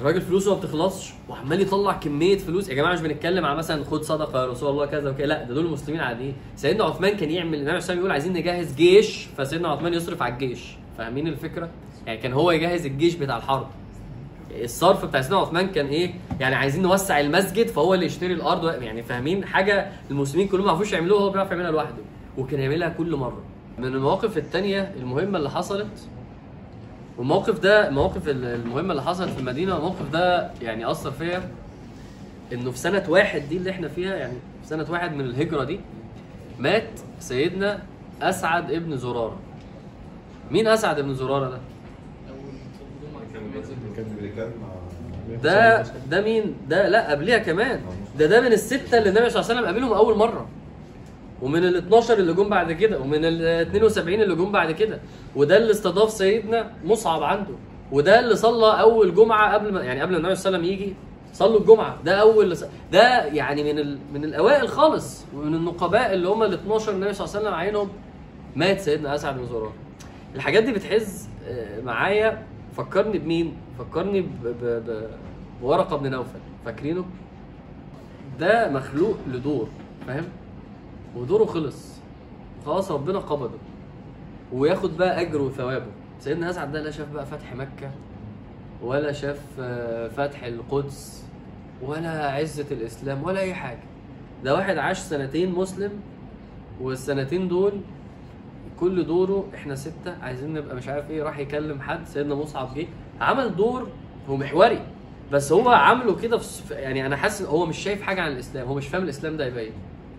الراجل 0.00 0.20
فلوسه 0.20 0.54
ما 0.54 0.60
بتخلصش 0.60 1.12
وعمال 1.28 1.60
يطلع 1.60 1.92
كمية 1.92 2.38
فلوس. 2.38 2.68
يا 2.68 2.74
جماعة 2.74 2.92
مش 2.92 3.00
بنتكلم 3.00 3.44
على 3.44 3.58
مثلا 3.58 3.84
خد 3.84 4.02
صدقة 4.02 4.40
يا 4.42 4.46
رسول 4.46 4.70
الله 4.70 4.86
كذا 4.86 5.10
وكذا 5.10 5.26
لا 5.26 5.42
ده 5.42 5.54
دول 5.54 5.70
مسلمين 5.70 6.00
عاديين. 6.00 6.34
سيدنا 6.56 6.84
عثمان 6.84 7.16
كان 7.16 7.30
يعمل 7.30 7.54
النبي 7.54 7.70
عليه 7.70 7.78
الصلاه 7.78 7.96
يقول 7.96 8.10
عايزين 8.10 8.32
نجهز 8.32 8.74
جيش 8.74 9.26
فسيدنا 9.38 9.68
عثمان 9.68 9.94
يصرف 9.94 10.22
على 10.22 10.34
الجيش. 10.34 10.76
فاهمين 10.98 11.28
الفكرة؟ 11.28 11.68
يعني 12.06 12.20
كان 12.20 12.32
هو 12.32 12.50
يجهز 12.50 12.86
الجيش 12.86 13.14
بتاع 13.14 13.36
الحرب. 13.36 13.66
الصرف 14.50 15.04
بتاع 15.04 15.20
سيدنا 15.20 15.38
عثمان 15.38 15.66
كان 15.66 15.86
إيه؟ 15.86 16.14
يعني 16.40 16.54
عايزين 16.54 16.82
نوسع 16.82 17.20
المسجد 17.20 17.66
فهو 17.68 17.94
اللي 17.94 18.06
يشتري 18.06 18.32
الأرض 18.32 18.82
يعني 18.82 19.02
فاهمين؟ 19.02 19.44
حاجة 19.44 19.88
المسلمين 20.10 20.48
كلهم 20.48 20.64
ما 20.64 20.70
يعرفوش 20.70 20.92
يعملوها 20.92 21.22
هو 21.22 21.30
بيعرف 21.30 21.50
يعملها 21.50 21.70
لوحده 21.70 22.02
وكان 22.38 22.60
يعملها 22.60 22.88
كل 22.88 23.16
مرة. 23.16 23.42
من 23.78 23.84
المواقف 23.84 24.38
التانية 24.38 24.92
المهمة 24.96 25.38
اللي 25.38 25.50
حصلت 25.50 26.08
والموقف 27.18 27.58
ده 27.60 27.88
المواقف 27.88 28.28
المهمة 28.28 28.90
اللي 28.90 29.02
حصلت 29.02 29.30
في 29.30 29.38
المدينة 29.40 29.76
الموقف 29.76 30.10
ده 30.12 30.50
يعني 30.62 30.90
أثر 30.90 31.10
فيا 31.10 31.50
إنه 32.52 32.70
في 32.70 32.78
سنة 32.78 33.04
واحد 33.08 33.42
دي 33.48 33.56
اللي 33.56 33.70
إحنا 33.70 33.88
فيها 33.88 34.16
يعني 34.16 34.36
في 34.62 34.68
سنة 34.68 34.86
واحد 34.90 35.12
من 35.14 35.20
الهجرة 35.20 35.64
دي 35.64 35.80
مات 36.58 36.88
سيدنا 37.20 37.82
أسعد 38.22 38.70
ابن 38.72 38.96
زرارة. 38.96 39.36
مين 40.50 40.66
أسعد 40.68 40.98
ابن 40.98 41.14
زرارة 41.14 41.50
ده؟ 41.50 41.58
ده 45.42 45.82
ده 46.10 46.20
مين؟ 46.20 46.54
ده 46.68 46.88
لا 46.88 47.10
قبلها 47.10 47.38
كمان. 47.38 47.80
ده 48.18 48.26
ده 48.26 48.40
من 48.40 48.52
الستة 48.52 48.98
اللي 48.98 49.08
النبي 49.08 49.30
صلى 49.30 49.40
الله 49.40 49.50
عليه 49.50 49.60
وسلم 49.60 49.64
قابلهم 49.66 49.92
أول 49.92 50.16
مرة. 50.16 50.46
ومن 51.42 51.64
ال 51.64 51.76
12 51.76 52.14
اللي 52.18 52.32
جم 52.34 52.48
بعد 52.48 52.72
كده 52.72 53.00
ومن 53.00 53.24
ال 53.24 53.42
72 53.42 54.20
اللي 54.20 54.34
جم 54.34 54.52
بعد 54.52 54.72
كده. 54.72 54.98
وده 55.36 55.56
اللي 55.56 55.70
استضاف 55.70 56.10
سيدنا 56.10 56.70
مصعب 56.84 57.22
عنده. 57.22 57.54
وده 57.92 58.20
اللي 58.20 58.36
صلى 58.36 58.80
أول 58.80 59.14
جمعة 59.14 59.54
قبل 59.54 59.72
ما 59.72 59.82
يعني 59.82 60.00
قبل 60.02 60.16
النبي 60.16 60.34
صلى 60.34 60.48
الله 60.48 60.58
عليه 60.58 60.68
وسلم 60.68 60.82
يجي. 60.82 60.94
صلوا 61.32 61.60
الجمعة. 61.60 61.98
ده 62.04 62.14
أول 62.14 62.56
ده 62.92 63.24
يعني 63.24 63.72
من 63.72 63.78
ال... 63.78 63.98
من 64.14 64.24
الأوائل 64.24 64.68
خالص. 64.68 65.24
ومن 65.34 65.54
النقباء 65.54 66.14
اللي 66.14 66.28
هم 66.28 66.42
ال 66.42 66.52
12 66.54 66.92
النبي 66.92 67.12
صلى 67.12 67.24
الله 67.26 67.36
عليه 67.36 67.46
وسلم 67.48 67.54
عينهم 67.54 67.88
مات 68.56 68.80
سيدنا 68.80 69.14
أسعد 69.14 69.38
بن 69.38 69.46
زرارة 69.46 69.72
الحاجات 70.34 70.62
دي 70.62 70.72
بتحز 70.72 71.28
آه، 71.48 71.80
معايا. 71.80 72.42
فكرني 72.78 73.18
بمين؟ 73.18 73.56
فكرني. 73.78 74.26
بورقة 75.62 75.96
بن 75.96 76.10
نوفل 76.10 76.38
فاكرينه؟ 76.64 77.04
ده 78.40 78.70
مخلوق 78.70 79.16
لدور 79.32 79.68
فاهم؟ 80.06 80.24
ودوره 81.16 81.44
خلص 81.44 81.98
خلاص 82.66 82.90
ربنا 82.90 83.18
قبضه 83.18 83.58
وياخد 84.52 84.96
بقى 84.96 85.20
اجره 85.20 85.42
وثوابه 85.42 85.86
سيدنا 86.20 86.50
أسعد 86.50 86.72
ده 86.72 86.82
لا 86.82 86.90
شاف 86.90 87.12
بقى 87.12 87.26
فتح 87.26 87.54
مكة 87.54 87.90
ولا 88.82 89.12
شاف 89.12 89.40
آه، 89.60 90.08
فتح 90.08 90.44
القدس 90.44 91.24
ولا 91.82 92.32
عزة 92.32 92.66
الإسلام 92.70 93.22
ولا 93.24 93.40
أي 93.40 93.54
حاجة 93.54 93.82
ده 94.44 94.54
واحد 94.54 94.78
عاش 94.78 94.98
سنتين 94.98 95.52
مسلم 95.52 95.90
والسنتين 96.80 97.48
دول 97.48 97.72
كل 98.80 99.06
دوره 99.06 99.44
إحنا 99.54 99.74
ستة 99.74 100.16
عايزين 100.22 100.52
نبقى 100.54 100.76
مش 100.76 100.88
عارف 100.88 101.10
إيه 101.10 101.22
راح 101.22 101.38
يكلم 101.38 101.80
حد 101.80 102.06
سيدنا 102.06 102.34
مصعب 102.34 102.74
جه 102.74 102.86
عمل 103.20 103.56
دور 103.56 103.88
هو 104.28 104.36
محوري. 104.36 104.80
بس 105.32 105.52
هو 105.52 105.68
عامله 105.68 106.16
كده 106.16 106.38
في 106.38 106.74
يعني 106.74 107.06
أنا 107.06 107.16
حاسس 107.16 107.42
هو 107.46 107.66
مش 107.66 107.78
شايف 107.78 108.02
حاجة 108.02 108.20
عن 108.20 108.32
الإسلام 108.32 108.68
هو 108.68 108.74
مش 108.74 108.88
فاهم 108.88 109.02
الإسلام 109.02 109.36
ده 109.36 109.44
إيه 109.58 109.70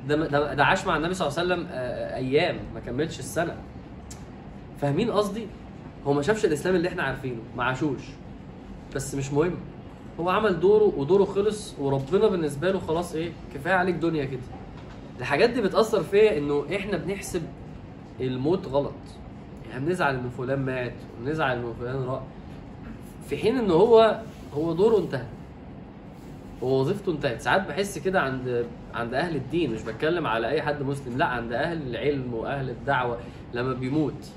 ده 0.08 0.16
ده, 0.16 0.54
ده 0.54 0.66
عاش 0.66 0.86
مع 0.88 0.98
النبي 0.98 1.14
صلى 1.14 1.28
الله 1.28 1.40
عليه 1.40 1.54
وسلم 1.54 1.68
آه، 1.72 2.16
أيام 2.16 2.56
ما 2.74 2.80
كملش 2.80 3.20
السنة. 3.20 3.56
فاهمين 4.82 5.12
قصدي؟ 5.12 5.48
هو 6.08 6.14
ما 6.14 6.22
شافش 6.22 6.46
الإسلام 6.46 6.76
اللي 6.76 6.88
إحنا 6.88 7.04
عارفينه 7.04 7.42
ما 7.58 7.64
عاشوش. 7.64 8.02
بس 8.96 9.16
مش 9.16 9.34
مهم. 9.34 9.56
هو 10.20 10.30
عمل 10.30 10.60
دوره 10.60 10.94
ودوره 10.98 11.24
خلص 11.26 11.76
وربنا 11.80 12.28
بالنسبة 12.28 12.72
له 12.72 12.80
خلاص 12.80 13.16
إيه 13.16 13.32
كفاية 13.54 13.74
عليك 13.74 13.96
دنيا 13.96 14.26
كده. 14.26 14.40
الحاجات 15.20 15.50
دي 15.50 15.62
بتأثر 15.62 16.04
فيا 16.04 16.38
إنه 16.38 16.66
إحنا 16.76 16.98
بنحسب 16.98 17.42
الموت 18.28 18.68
غلط. 18.68 18.92
يعني 19.72 19.86
بنزعل 19.86 20.16
إن 20.16 20.30
فلان 20.38 20.60
مات 20.60 20.94
ونزعل 21.22 21.58
إن 21.58 21.74
فلان 21.80 22.04
راح 22.04 22.22
في 23.30 23.38
حين 23.38 23.58
إن 23.58 23.72
هو 23.72 24.20
هو 24.54 24.74
دوره 24.74 24.98
انتهى. 24.98 25.26
هو 26.64 26.80
وظيفته 26.80 27.12
انتهت. 27.12 27.42
ساعات 27.42 27.68
بحس 27.68 27.98
كده 28.00 28.22
عند 28.22 28.66
عند 28.94 29.14
أهل 29.14 29.36
الدين 29.36 29.74
مش 29.74 29.82
بتكلم 29.82 30.28
على 30.28 30.48
أي 30.48 30.62
حد 30.62 30.84
مسلم 30.84 31.18
لا 31.18 31.26
عند 31.26 31.54
أهل 31.54 31.88
العلم 31.88 32.34
وأهل 32.34 32.70
الدعوة 32.70 33.18
لما 33.54 33.74
بيموت. 33.74 34.32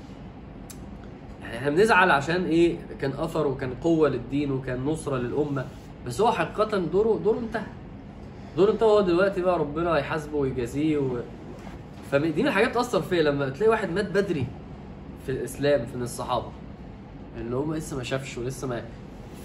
يعني 1.41 1.57
إحنا 1.57 1.69
بنزعل 1.69 2.11
عشان 2.11 2.45
إيه؟ 2.45 2.77
كان 3.01 3.11
اثر 3.11 3.47
وكان 3.47 3.73
قوة 3.83 4.09
للدين 4.09 4.51
وكان 4.51 4.85
نصرة 4.85 5.17
للأمة. 5.17 5.65
بس 6.07 6.21
هو 6.21 6.31
حقيقة 6.31 6.77
دوره 6.77 7.19
دوره 7.23 7.39
انتهى. 7.39 7.65
دوره 8.57 8.71
انتهى 8.71 8.89
هو 8.89 9.01
دلوقتي 9.01 9.41
بقى 9.41 9.59
ربنا 9.59 9.95
هيحاسبه 9.95 10.37
ويجازيه 10.37 10.97
و... 10.97 11.17
فدي 12.13 12.41
من 12.41 12.47
الحاجات 12.47 12.69
بتأثر 12.69 13.01
فيا 13.01 13.23
لما 13.23 13.49
تلاقي 13.49 13.69
واحد 13.69 13.89
مات 13.91 14.05
بدري 14.11 14.45
في 15.25 15.31
الإسلام 15.31 15.85
في 15.85 15.95
الصحابة 15.95 16.51
اللي 17.37 17.55
هم 17.55 17.73
لسه 17.73 17.97
ما 17.97 18.03
شافش 18.03 18.37
ولسه 18.37 18.67
ما 18.67 18.83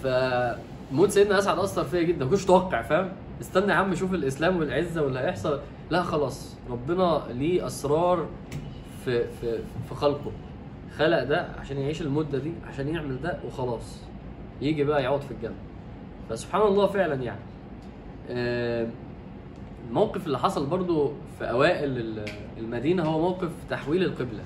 فموت 0.02 1.10
سيدنا 1.10 1.38
أسعد 1.38 1.58
أثر 1.58 1.84
فيا 1.84 2.02
جدا. 2.02 2.24
ما 2.24 2.30
كنتش 2.30 2.44
متوقع 2.44 2.82
فاهم؟ 2.82 3.12
استنى 3.40 3.72
يا 3.72 3.76
عم 3.76 3.94
شوف 3.94 4.14
الإسلام 4.14 4.56
والعزة 4.56 5.02
واللي 5.02 5.20
هيحصل. 5.20 5.60
لا 5.90 6.02
خلاص. 6.02 6.56
ربنا 6.70 7.22
ليه 7.30 7.66
أسرار 7.66 8.26
في 9.04 9.24
في 9.40 9.58
في 9.88 9.94
خلقه. 9.94 10.32
خلق 10.98 11.22
ده 11.22 11.48
عشان 11.60 11.78
يعيش 11.78 12.02
المدة 12.02 12.38
دي 12.38 12.52
عشان 12.68 12.88
يعمل 12.88 13.20
ده 13.22 13.38
وخلاص. 13.46 14.02
يجي 14.60 14.84
بقى 14.84 15.02
يقعد 15.02 15.20
في 15.20 15.30
الجنة. 15.30 15.54
فسبحان 16.30 16.62
الله 16.62 16.86
فعلا 16.86 17.14
يعني. 17.14 17.40
آه، 18.30 18.86
الموقف 19.88 20.26
اللي 20.26 20.38
حصل 20.38 20.66
برضو 20.66 21.12
في 21.38 21.50
أوائل 21.50 21.96
ال- 21.98 22.24
المدينة 22.58 23.02
هو 23.04 23.20
موقف 23.20 23.50
تحويل 23.70 24.02
القبلة. 24.02 24.42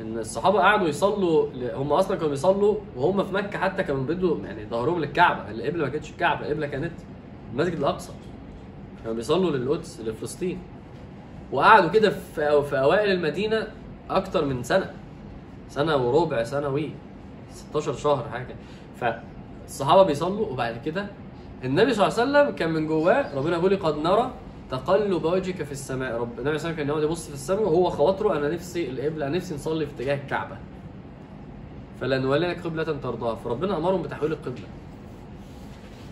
إن 0.00 0.18
الصحابة 0.18 0.60
قعدوا 0.60 0.88
يصلوا 0.88 1.46
هم 1.74 1.92
أصلا 1.92 2.16
كانوا 2.16 2.30
بيصلوا 2.30 2.76
وهم 2.96 3.24
في 3.24 3.34
مكة 3.34 3.58
حتى 3.58 3.82
كانوا 3.82 4.04
بيدوا 4.04 4.38
يعني 4.44 4.66
ظهرهم 4.66 4.98
للكعبة. 4.98 5.50
القبلة 5.50 5.84
ما 5.84 5.90
كانتش 5.90 6.10
الكعبة 6.10 6.46
القبلة 6.46 6.66
كانت 6.66 6.92
المسجد 7.52 7.78
الأقصى. 7.78 8.12
كانوا 9.02 9.16
بيصلوا 9.16 9.50
للقدس 9.50 10.00
لفلسطين. 10.00 10.58
وقعدوا 11.52 11.90
كده 11.90 12.10
في 12.10 12.62
في 12.62 12.78
أوائل 12.80 13.10
المدينة 13.10 13.66
أكتر 14.10 14.44
من 14.44 14.62
سنة. 14.62 14.90
سنة 15.68 15.96
وربع 15.96 16.42
سنة 16.44 16.68
وي 16.68 16.90
16 17.52 17.92
شهر 17.94 18.28
حاجة 18.32 18.54
فالصحابة 19.00 20.02
بيصلوا 20.02 20.46
وبعد 20.46 20.80
كده 20.84 21.06
النبي 21.64 21.94
صلى 21.94 22.06
الله 22.06 22.20
عليه 22.20 22.30
وسلم 22.30 22.56
كان 22.56 22.70
من 22.72 22.86
جواه 22.86 23.34
ربنا 23.36 23.58
بيقول 23.58 23.76
قد 23.76 23.98
نرى 23.98 24.30
تقلب 24.70 25.24
وجهك 25.24 25.62
في 25.62 25.72
السماء. 25.72 26.20
رب 26.20 26.38
النبي 26.38 26.38
صلى 26.38 26.42
الله 26.42 26.50
عليه 26.50 26.60
وسلم 26.60 26.76
كان 26.76 26.88
يقعد 26.88 27.02
يبص 27.02 27.28
في 27.28 27.34
السماء 27.34 27.62
وهو 27.62 27.90
خواطره 27.90 28.36
أنا 28.38 28.48
نفسي 28.48 28.90
القبله 28.90 29.28
نفسي 29.28 29.54
نصلي 29.54 29.86
في 29.86 29.92
اتجاه 29.92 30.14
الكعبة. 30.24 30.56
فلنولينك 32.00 32.64
قبلة 32.64 32.84
ترضاها. 32.84 33.34
فربنا 33.34 33.76
أمرهم 33.76 34.02
بتحويل 34.02 34.32
القبلة. 34.32 34.66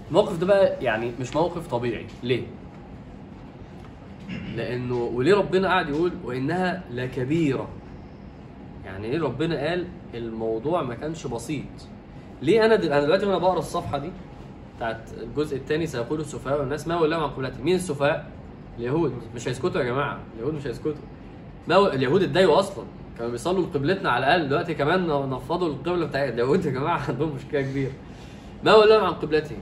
الموقف 0.09 0.39
ده 0.39 0.47
بقى 0.47 0.85
يعني 0.85 1.13
مش 1.21 1.37
موقف 1.37 1.69
طبيعي. 1.69 2.07
ليه؟ 2.23 2.43
لأنه 4.57 4.95
وليه 4.95 5.35
ربنا 5.35 5.69
قاعد 5.69 5.89
يقول 5.89 6.13
وإنها 6.25 6.83
لكبيرة. 6.91 7.69
يعني 8.85 9.07
إيه 9.07 9.21
ربنا 9.21 9.69
قال 9.69 9.87
الموضوع 10.15 10.83
ما 10.83 10.95
كانش 10.95 11.27
بسيط؟ 11.27 11.65
ليه 12.43 12.65
أنا 12.65 12.77
دل... 12.77 12.93
أنا 12.93 13.05
دلوقتي 13.05 13.27
وأنا 13.27 13.39
بقرأ 13.39 13.59
الصفحة 13.59 13.99
دي 13.99 14.11
بتاعت 14.77 14.99
الجزء 15.23 15.57
الثاني 15.57 15.87
سيقول 15.87 16.21
السفهاء 16.21 16.61
والناس 16.61 16.89
ما 16.89 17.01
ولا 17.01 17.17
عن 17.17 17.23
قبلتهم 17.31 17.65
مين 17.65 17.75
السفهاء؟ 17.75 18.27
اليهود. 18.79 19.13
مش 19.35 19.49
هيسكتوا 19.49 19.81
يا 19.81 19.85
جماعة. 19.87 20.19
اليهود 20.37 20.55
مش 20.55 20.67
هيسكتوا. 20.67 20.93
ما 21.69 21.75
هو 21.75 21.87
اليهود 21.87 22.23
اتضايقوا 22.23 22.59
أصلا. 22.59 22.85
كانوا 23.19 23.31
بيصلوا 23.33 23.67
لقبلتنا 23.67 24.11
على 24.11 24.27
الأقل. 24.27 24.49
دلوقتي 24.49 24.75
كمان 24.75 25.07
نفضوا 25.31 25.69
القبلة 25.69 26.07
بتاعت 26.07 26.33
اليهود 26.33 26.65
يا 26.65 26.71
جماعة. 26.71 27.01
عندهم 27.09 27.35
مشكلة 27.35 27.63
كبيرة. 27.63 27.93
ما 28.65 28.75
ولاهم 28.75 29.05
عن 29.05 29.13
قبلتهم 29.13 29.59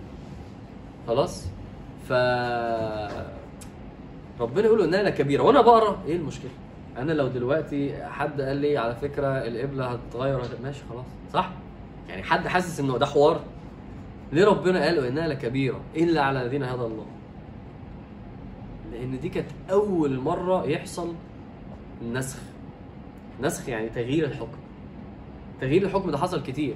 خلاص؟ 1.06 1.46
ف 2.08 2.12
ربنا 4.40 4.66
يقول 4.66 4.82
انها 4.82 5.02
لكبيره 5.02 5.42
وأنا 5.42 5.60
بقرأ. 5.60 5.98
إيه 6.06 6.16
المشكلة؟ 6.16 6.50
أنا 6.98 7.12
لو 7.12 7.28
دلوقتي 7.28 8.04
حد 8.04 8.40
قال 8.40 8.56
لي 8.56 8.76
على 8.78 8.94
فكرة 8.94 9.26
القبلة 9.28 9.86
هتتغير. 9.86 10.38
هت- 10.42 10.60
ماشي 10.62 10.82
خلاص. 10.90 11.04
صح؟ 11.32 11.50
يعني 12.08 12.22
حد 12.22 12.46
حاسس 12.46 12.80
إنه 12.80 12.98
ده 12.98 13.06
حوار؟ 13.06 13.40
ليه 14.32 14.44
ربنا 14.44 14.84
قال 14.84 15.04
انها 15.06 15.28
لكبيرة 15.28 15.80
إلا 15.96 16.22
على 16.22 16.42
الذين 16.42 16.62
هدى 16.62 16.82
الله؟ 16.82 17.06
لأن 18.92 19.20
دي 19.20 19.28
كانت 19.28 19.50
أول 19.70 20.18
مرة 20.18 20.66
يحصل 20.66 21.14
النسخ 22.02 22.38
نسخ 23.42 23.68
يعني 23.68 23.88
تغيير 23.88 24.24
الحكم. 24.24 24.58
تغيير 25.60 25.82
الحكم 25.82 26.10
ده 26.10 26.18
حصل 26.18 26.42
كتير. 26.42 26.74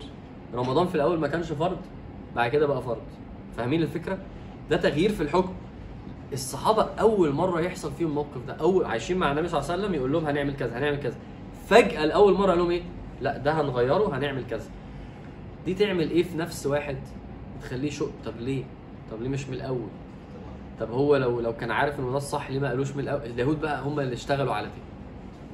رمضان 0.54 0.86
في 0.86 0.94
الأول 0.94 1.18
ما 1.20 1.28
كانش 1.28 1.52
فرض 1.52 1.78
بعد 2.36 2.50
كده 2.50 2.66
بقى 2.66 2.82
فرض. 2.82 3.02
فاهمين 3.56 3.82
الفكرة؟ 3.82 4.18
ده 4.70 4.76
تغيير 4.76 5.12
في 5.12 5.22
الحكم. 5.22 5.52
الصحابة 6.32 6.82
أول 6.82 7.32
مرة 7.32 7.60
يحصل 7.60 7.92
فيهم 7.92 8.08
الموقف 8.08 8.46
ده 8.46 8.52
أول 8.54 8.84
عايشين 8.84 9.18
مع 9.18 9.32
النبي 9.32 9.48
صلى 9.48 9.60
الله 9.60 9.72
عليه 9.72 9.82
وسلم 9.82 9.94
يقول 9.94 10.12
لهم 10.12 10.26
هنعمل 10.26 10.56
كذا 10.56 10.78
هنعمل 10.78 11.00
كذا. 11.00 11.16
فجأة 11.68 12.04
لأول 12.04 12.34
مرة 12.34 12.50
قال 12.50 12.58
لهم 12.58 12.70
إيه؟ 12.70 12.82
لأ 13.20 13.38
ده 13.38 13.60
هنغيره 13.60 14.16
هنعمل 14.18 14.44
كذا. 14.50 14.70
دي 15.66 15.74
تعمل 15.74 16.10
إيه 16.10 16.22
في 16.22 16.36
نفس 16.36 16.66
واحد 16.66 16.96
تخليه 17.62 17.90
شق 17.90 18.10
طب 18.24 18.32
ليه؟ 18.40 18.64
طب 19.10 19.22
ليه 19.22 19.28
مش 19.28 19.48
من 19.48 19.54
الأول؟ 19.54 19.88
طب 20.80 20.90
هو 20.90 21.16
لو 21.16 21.40
لو 21.40 21.52
كان 21.56 21.70
عارف 21.70 22.00
ان 22.00 22.10
ده 22.10 22.16
الصح 22.16 22.50
ليه 22.50 22.58
ما 22.60 22.68
قالوش 22.68 22.92
من 22.92 23.00
الأول؟ 23.00 23.22
اليهود 23.24 23.60
بقى 23.60 23.82
هم 23.82 24.00
اللي 24.00 24.14
اشتغلوا 24.14 24.54
على 24.54 24.66
دي. 24.66 24.82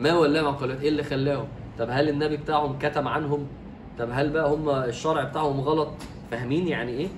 ما 0.01 0.19
ولاهم 0.19 0.47
عن 0.63 0.71
إيه 0.71 0.89
اللي 0.89 1.03
خلاهم؟ 1.03 1.47
طب 1.79 1.87
هل 1.91 2.09
النبي 2.09 2.37
بتاعهم 2.37 2.79
كتم 2.79 3.09
عنهم؟ 3.09 3.47
طب 3.99 4.09
هل 4.13 4.31
بقى 4.31 4.51
هم 4.55 4.69
الشرع 4.69 5.25
بتاعهم 5.25 5.61
غلط؟ 5.61 5.89
فاهمين 6.31 6.69
يعني 6.69 6.93
إيه؟ 6.93 7.09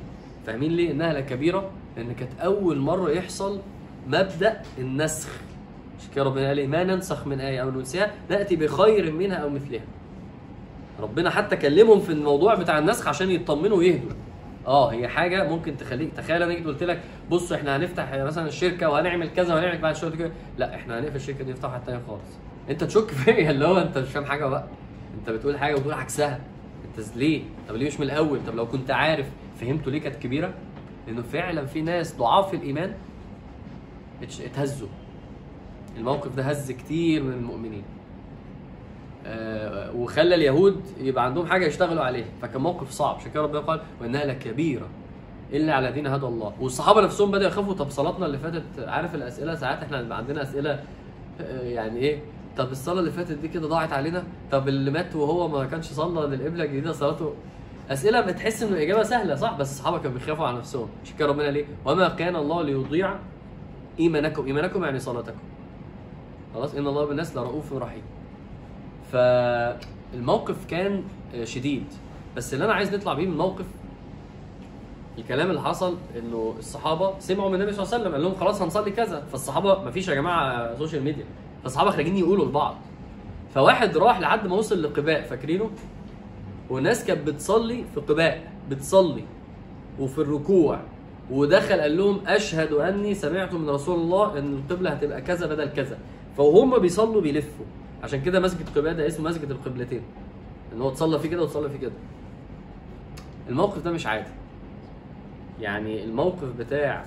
فاهمين 0.46 0.72
ليه؟ 0.72 0.90
إنها 0.90 1.12
لكبيره 1.12 1.70
لأن 1.96 2.12
كانت 2.14 2.40
أول 2.40 2.78
مرة 2.78 3.10
يحصل 3.10 3.60
مبدأ 4.06 4.62
النسخ. 4.78 5.28
عشان 5.98 6.10
كده 6.14 6.24
ربنا 6.24 6.48
قال 6.48 6.58
إيه؟ 6.58 6.66
ما 6.66 6.84
ننسخ 6.84 7.26
من 7.26 7.40
آية 7.40 7.62
أو 7.62 7.70
ننسيها 7.70 8.10
نأتي 8.30 8.56
بخير 8.56 9.12
منها 9.12 9.36
أو 9.36 9.48
مثلها. 9.50 9.84
ربنا 11.00 11.30
حتى 11.30 11.56
كلمهم 11.56 12.00
في 12.00 12.12
الموضوع 12.12 12.54
بتاع 12.54 12.78
النسخ 12.78 13.08
عشان 13.08 13.30
يطمنوا 13.30 13.76
ويهدوا. 13.76 14.10
آه 14.66 14.92
هي 14.92 15.08
حاجة 15.08 15.48
ممكن 15.48 15.76
تخليك 15.76 16.12
تخيل 16.12 16.42
أنا 16.42 16.54
جيت 16.54 16.66
قلت 16.66 16.82
لك 16.82 17.00
بص 17.30 17.52
إحنا 17.52 17.76
هنفتح 17.76 18.14
مثلا 18.14 18.48
الشركة 18.48 18.88
وهنعمل 18.90 19.28
كذا 19.28 19.54
وهنعمل 19.54 19.78
بعد 19.78 19.96
شوية 19.96 20.10
كده 20.10 20.30
لا 20.58 20.74
إحنا 20.74 20.98
هنقفل 20.98 21.16
الشركة 21.16 21.44
دي 21.44 21.50
نفتح 21.52 21.68
واحدة 21.68 21.84
ثانية 21.84 22.00
خالص. 22.08 22.38
أنت 22.70 22.84
تشك 22.84 23.10
فيا 23.24 23.50
اللي 23.50 23.66
هو 23.66 23.78
أنت 23.78 23.98
مش 23.98 24.08
فاهم 24.08 24.24
حاجة 24.24 24.46
بقى. 24.46 24.66
أنت 25.18 25.30
بتقول 25.30 25.58
حاجة 25.58 25.74
وبتقول 25.74 25.94
عكسها. 25.94 26.40
أنت 26.84 27.16
ليه؟ 27.16 27.42
طب 27.68 27.76
ليه 27.76 27.86
مش 27.86 28.00
من 28.00 28.06
الأول؟ 28.06 28.40
طب 28.46 28.54
لو 28.54 28.66
كنت 28.66 28.90
عارف 28.90 29.26
فهمتوا 29.60 29.92
ليه 29.92 30.00
كانت 30.00 30.16
كبيرة؟ 30.16 30.54
لأنه 31.06 31.22
فعلا 31.22 31.66
في 31.66 31.82
ناس 31.82 32.16
ضعاف 32.16 32.54
الإيمان 32.54 32.94
اتهزوا. 34.22 34.88
الموقف 35.96 36.34
ده 36.34 36.42
هز 36.42 36.72
كتير 36.72 37.22
من 37.22 37.32
المؤمنين. 37.32 37.82
وخلى 39.96 40.34
اليهود 40.34 40.80
يبقى 41.00 41.24
عندهم 41.24 41.46
حاجة 41.46 41.66
يشتغلوا 41.66 42.04
عليها. 42.04 42.26
فكان 42.42 42.60
موقف 42.60 42.90
صعب. 42.90 43.16
عشان 43.16 43.30
كده 43.30 43.42
ربنا 43.42 43.60
قال 43.60 43.80
وإنها 44.00 44.24
لكبيرة 44.24 44.88
إلا 45.52 45.74
على 45.74 45.88
الذين 45.88 46.06
هدى 46.06 46.26
الله. 46.26 46.52
والصحابة 46.60 47.00
نفسهم 47.00 47.30
بدأوا 47.30 47.46
يخافوا. 47.50 47.74
طب 47.74 47.90
صلاتنا 47.90 48.26
اللي 48.26 48.38
فاتت 48.38 48.62
عارف 48.78 49.14
الأسئلة؟ 49.14 49.54
ساعات 49.54 49.82
إحنا 49.82 50.14
عندنا 50.14 50.42
أسئلة 50.42 50.80
آه، 51.40 51.62
يعني 51.62 51.98
إيه؟ 51.98 52.20
طب 52.56 52.70
الصلاة 52.70 53.00
اللي 53.00 53.10
فاتت 53.10 53.32
دي 53.38 53.48
كده 53.48 53.68
ضاعت 53.68 53.92
علينا؟ 53.92 54.24
طب 54.52 54.68
اللي 54.68 54.90
مات 54.90 55.16
وهو 55.16 55.48
ما 55.48 55.64
كانش 55.64 55.86
صلى 55.86 56.36
للقبله 56.36 56.64
الجديدة 56.64 56.92
صلاته؟ 56.92 57.34
أسئلة 57.90 58.20
بتحس 58.20 58.62
ان 58.62 58.72
الاجابه 58.72 59.02
سهلة 59.02 59.34
صح؟ 59.34 59.56
بس 59.58 59.70
الصحابة 59.70 59.98
كانوا 59.98 60.18
بيخافوا 60.18 60.46
على 60.46 60.58
نفسهم. 60.58 60.88
عشان 61.04 61.16
كده 61.16 61.28
ربنا 61.28 61.50
ليه 61.50 61.64
وما 61.84 62.08
كان 62.08 62.36
الله 62.36 62.62
ليضيع 62.62 63.14
إيمانكم. 64.00 64.46
إيمانكم 64.46 64.84
يعني 64.84 64.98
صلاتكم. 64.98 65.38
خلاص؟ 66.54 66.74
إن 66.74 66.86
الله 66.86 67.04
بالناس 67.04 67.36
لرؤوف 67.36 67.72
رحيم. 67.72 68.02
فالموقف 69.16 70.66
كان 70.66 71.02
شديد. 71.44 71.84
بس 72.36 72.54
اللي 72.54 72.64
أنا 72.64 72.74
عايز 72.74 72.94
نطلع 72.94 73.14
بيه 73.14 73.26
من 73.26 73.32
الموقف 73.32 73.64
الكلام 75.18 75.50
اللي 75.50 75.62
حصل 75.62 75.96
إنه 76.18 76.54
الصحابة 76.58 77.18
سمعوا 77.18 77.48
من 77.48 77.54
النبي 77.54 77.72
صلى 77.72 77.82
الله 77.82 77.94
عليه 77.94 78.02
وسلم 78.02 78.14
قال 78.14 78.22
لهم 78.22 78.34
خلاص 78.34 78.62
هنصلي 78.62 78.90
كذا. 78.90 79.24
فالصحابة 79.32 79.82
ما 79.82 79.90
فيش 79.90 80.08
يا 80.08 80.14
جماعة 80.14 80.78
social 80.78 81.02
media. 81.02 81.24
فالصحابة 81.62 81.90
خارجين 81.90 82.16
يقولوا 82.16 82.44
لبعض. 82.46 82.76
فواحد 83.54 83.96
راح 83.96 84.20
لحد 84.20 84.46
ما 84.46 84.56
وصل 84.56 84.82
لقباء 84.82 85.22
فاكرينه؟ 85.22 85.70
وناس 86.70 87.04
كانت 87.04 87.26
بتصلي 87.26 87.84
في 87.94 88.00
قباء 88.00 88.52
بتصلي 88.70 89.24
وفي 90.00 90.18
الركوع. 90.18 90.80
ودخل 91.30 91.80
قال 91.80 91.96
لهم 91.96 92.20
أشهد 92.26 92.72
أني 92.72 93.14
سمعت 93.14 93.54
من 93.54 93.70
رسول 93.70 94.00
الله 94.00 94.38
إن 94.38 94.54
القبلة 94.54 94.90
هتبقى 94.90 95.22
كذا 95.22 95.46
بدل 95.46 95.68
كذا. 95.68 95.98
فهم 96.36 96.78
بيصلوا 96.78 97.20
بيلفوا. 97.20 97.66
عشان 98.02 98.22
كده 98.22 98.40
مسجد 98.40 98.78
قباء 98.78 98.94
ده 98.94 99.06
اسمه 99.06 99.28
مسجد 99.28 99.50
القبلتين. 99.50 100.02
إن 100.72 100.80
هو 100.82 100.90
تصلى 100.90 101.18
فيه 101.18 101.28
كده 101.28 101.42
وتصلى 101.42 101.70
فيه 101.70 101.78
كده. 101.78 101.92
الموقف 103.48 103.82
ده 103.82 103.90
مش 103.90 104.06
عادي. 104.06 104.30
يعني 105.60 106.04
الموقف 106.04 106.48
بتاع 106.58 107.04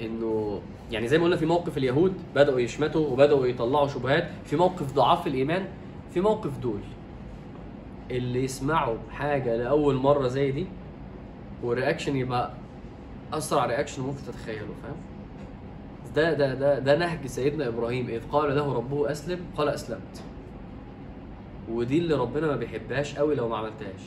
إنه 0.00 0.60
يعني 0.90 1.08
زي 1.08 1.18
ما 1.18 1.24
قلنا 1.24 1.36
في 1.36 1.46
موقف 1.46 1.78
اليهود 1.78 2.14
بدأوا 2.34 2.60
يشمتوا 2.60 3.08
وبدأوا 3.08 3.46
يطلعوا 3.46 3.88
شبهات 3.88 4.28
في 4.44 4.56
موقف 4.56 4.92
ضعاف 4.92 5.26
الإيمان 5.26 5.66
في 6.14 6.20
موقف 6.20 6.58
دول. 6.58 6.80
اللي 8.10 8.44
يسمعوا 8.44 8.96
حاجة 9.10 9.56
لأول 9.56 9.94
مرة 9.94 10.28
زي 10.28 10.50
دي 10.50 10.66
وال 11.62 11.73
reaction 11.73 12.16
يبقى 12.16 12.50
أسرع 13.32 13.66
reaction 13.66 14.02
ممكن 14.02 14.18
تتخيله 14.26 14.66
فاهم؟ 14.82 14.96
ده 16.16 16.32
ده 16.32 16.54
ده 16.54 16.78
ده 16.78 16.96
نهج 16.96 17.26
سيدنا 17.26 17.68
إبراهيم 17.68 18.08
إذ 18.08 18.20
قال 18.32 18.56
له 18.56 18.74
ربه 18.74 19.10
أسلم 19.10 19.40
قال 19.56 19.68
أسلمت. 19.68 20.22
ودي 21.70 21.98
اللي 21.98 22.14
ربنا 22.14 22.46
ما 22.46 22.56
بيحبهاش 22.56 23.16
قوي 23.16 23.34
لو 23.34 23.48
ما 23.48 23.56
عملتهاش. 23.56 24.02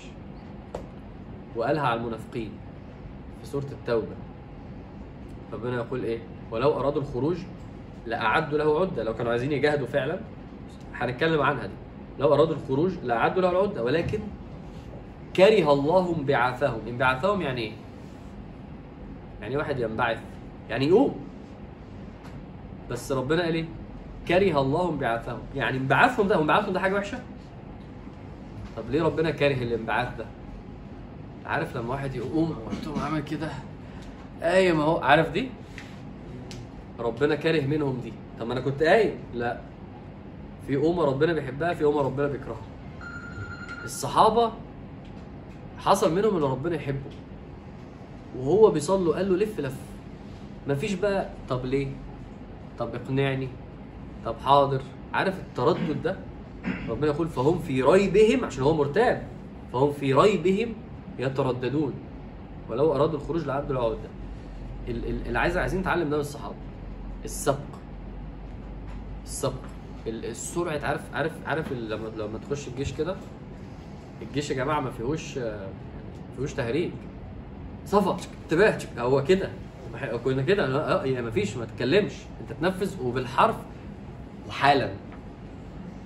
وقالها 1.56 1.88
على 1.88 2.00
المنافقين 2.00 2.52
في 3.42 3.48
سورة 3.48 3.66
التوبة. 3.72 4.16
ربنا 5.54 5.76
يقول 5.76 6.04
إيه؟ 6.04 6.20
ولو 6.52 6.80
أرادوا 6.80 7.02
الخروج 7.02 7.38
لأعدوا 8.06 8.58
له 8.58 8.80
عدة. 8.80 9.04
لو 9.04 9.14
كانوا 9.14 9.32
عايزين 9.32 9.52
يجاهدوا 9.52 9.88
فعلا 9.88 10.20
هنتكلم 10.94 11.42
عنها 11.42 11.66
دي. 11.68 11.74
لو 12.20 12.34
أرادوا 12.34 12.56
الخروج 12.56 12.92
لأعدوا 13.04 13.42
له 13.42 13.50
العدة. 13.50 13.84
ولكن 13.84 14.20
كره 15.36 15.74
الله 15.74 16.16
انبعاثهم 16.20 16.80
انبعاثهم 16.88 17.42
يعني 17.42 17.62
إيه؟ 17.62 17.72
يعني 19.42 19.58
واحد 19.58 19.80
ينبعث. 19.80 20.20
يعني 20.70 20.88
يقوم. 20.88 21.27
بس 22.90 23.12
ربنا 23.12 23.44
قال 23.44 23.56
إيه؟ 23.56 23.66
كره 24.28 24.62
الله 24.62 24.90
انبعاثهم 24.90 25.40
يعني 25.56 25.78
انبعاثهم 25.78 26.28
ده 26.28 26.42
انبعاثهم 26.42 26.74
ده 26.74 26.80
حاجة 26.80 26.94
وحشة؟ 26.96 27.20
طب 28.78 28.84
ليه 28.90 29.04
ربنا 29.04 29.32
كاره 29.32 29.64
الانبعاث 29.64 30.18
ده؟ 30.18 30.26
عارف 31.46 31.78
لما 31.78 31.90
واحد 31.94 32.16
يقوم 32.16 32.58
وأنتم 32.66 33.02
عامل 33.02 33.24
كده. 33.24 33.50
قايم 34.42 34.80
اهو. 34.80 34.98
عارف 34.98 35.32
دي؟ 35.32 35.50
ربنا 37.00 37.36
كاره 37.36 37.66
منهم 37.66 38.00
دي. 38.04 38.14
طب 38.40 38.48
ما 38.48 38.54
أنا 38.54 38.62
كنت 38.62 38.84
قايم. 38.84 39.16
لا. 39.34 39.58
في 40.68 40.76
قومه 40.76 41.04
ربنا 41.06 41.34
بيحبها 41.34 41.74
في 41.74 41.84
قومه 41.84 42.02
ربنا 42.02 42.28
بيكرهها. 42.28 42.62
الصحابة 43.84 44.52
حصل 45.80 46.16
منهم 46.16 46.36
اللي 46.36 46.48
ربنا 46.48 46.76
يحبه. 46.76 47.12
وهو 48.38 48.72
بيصلوا 48.72 49.16
قال 49.16 49.30
له 49.30 49.36
لف 49.46 49.60
لف. 49.60 49.76
مفيش 50.68 50.94
بقى 50.94 51.30
طب 51.50 51.66
ليه؟ 51.66 51.88
طب 52.80 52.96
اقنعني 52.96 53.48
طب 54.26 54.36
حاضر. 54.46 54.82
عارف 55.14 55.40
التردد 55.40 56.04
ده؟ 56.04 56.18
ربنا 56.90 57.08
يقول 57.08 57.28
فهم 57.28 57.60
في 57.60 57.82
ريبهم 57.82 58.46
عشان 58.46 58.64
هو 58.64 58.74
مرتاب. 58.74 59.28
فهم 59.74 59.92
في 59.92 60.14
ريبهم 60.14 60.74
يترددون. 61.20 61.94
ولو 62.70 62.96
أرادوا 62.96 63.20
الخروج 63.20 63.46
لعبد 63.46 63.72
العودة 63.72 63.98
ال- 64.88 65.06
ال- 65.10 65.28
اللي 65.28 65.40
عايز 65.40 65.58
عايزين 65.58 65.80
نتعلم 65.82 66.10
ده 66.10 66.16
من 66.16 66.22
الصحابة. 66.22 66.56
السبق. 67.26 67.58
السبق. 69.24 69.54
ال- 70.08 70.26
السرعة 70.26 70.80
عارف 70.86 71.02
عارف 71.14 71.32
عارف 71.46 71.72
لما 71.72 72.08
لما 72.18 72.38
تخش 72.38 72.68
الجيش 72.68 72.94
كده؟ 72.94 73.16
الجيش 74.22 74.50
يا 74.50 74.56
جماعة 74.56 74.80
ما 74.80 74.92
فيهوش 74.92 75.38
ما 75.38 75.68
فيهوش 76.36 76.54
تهريج. 76.54 76.92
صفا 77.86 78.18
انتباه 78.44 78.78
هو 79.00 79.24
كده. 79.24 79.50
كنا 80.24 80.42
كده. 80.42 80.66
آه 80.94 81.04
يعني 81.06 81.26
ما 81.26 81.32
فيش 81.32 81.58
ما 81.58 81.66
تتكلمش. 81.66 82.14
أنت 82.42 82.60
تنفذ 82.60 83.02
وبالحرف 83.04 83.56
وحالا. 84.48 84.94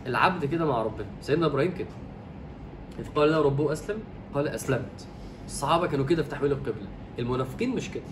العبد 0.07 0.45
كده 0.45 0.65
مع 0.65 0.81
ربنا. 0.81 1.07
سيدنا 1.21 1.45
إبراهيم 1.45 1.73
كده. 1.77 1.87
إذ 2.99 3.07
قال 3.15 3.31
له 3.31 3.41
ربه 3.41 3.71
أسلم 3.73 3.97
قال 4.33 4.47
أسلمت. 4.47 5.07
الصحابة 5.45 5.87
كانوا 5.87 6.05
كده 6.05 6.23
في 6.23 6.29
تحويل 6.29 6.51
القبلة. 6.51 6.87
المنافقين 7.19 7.69
مش 7.75 7.91
كده. 7.91 8.03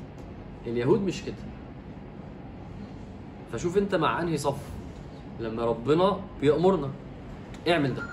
اليهود 0.68 1.02
مش 1.02 1.24
كده. 1.24 1.36
فشوف 3.54 3.78
أنت 3.78 3.96
مع 3.96 4.22
أنهي 4.22 4.38
صف. 4.38 4.62
لما 5.40 5.66
ربنا 5.66 6.20
بيأمرنا. 6.42 6.90
اعمل 7.70 7.96
ده. 7.96 8.04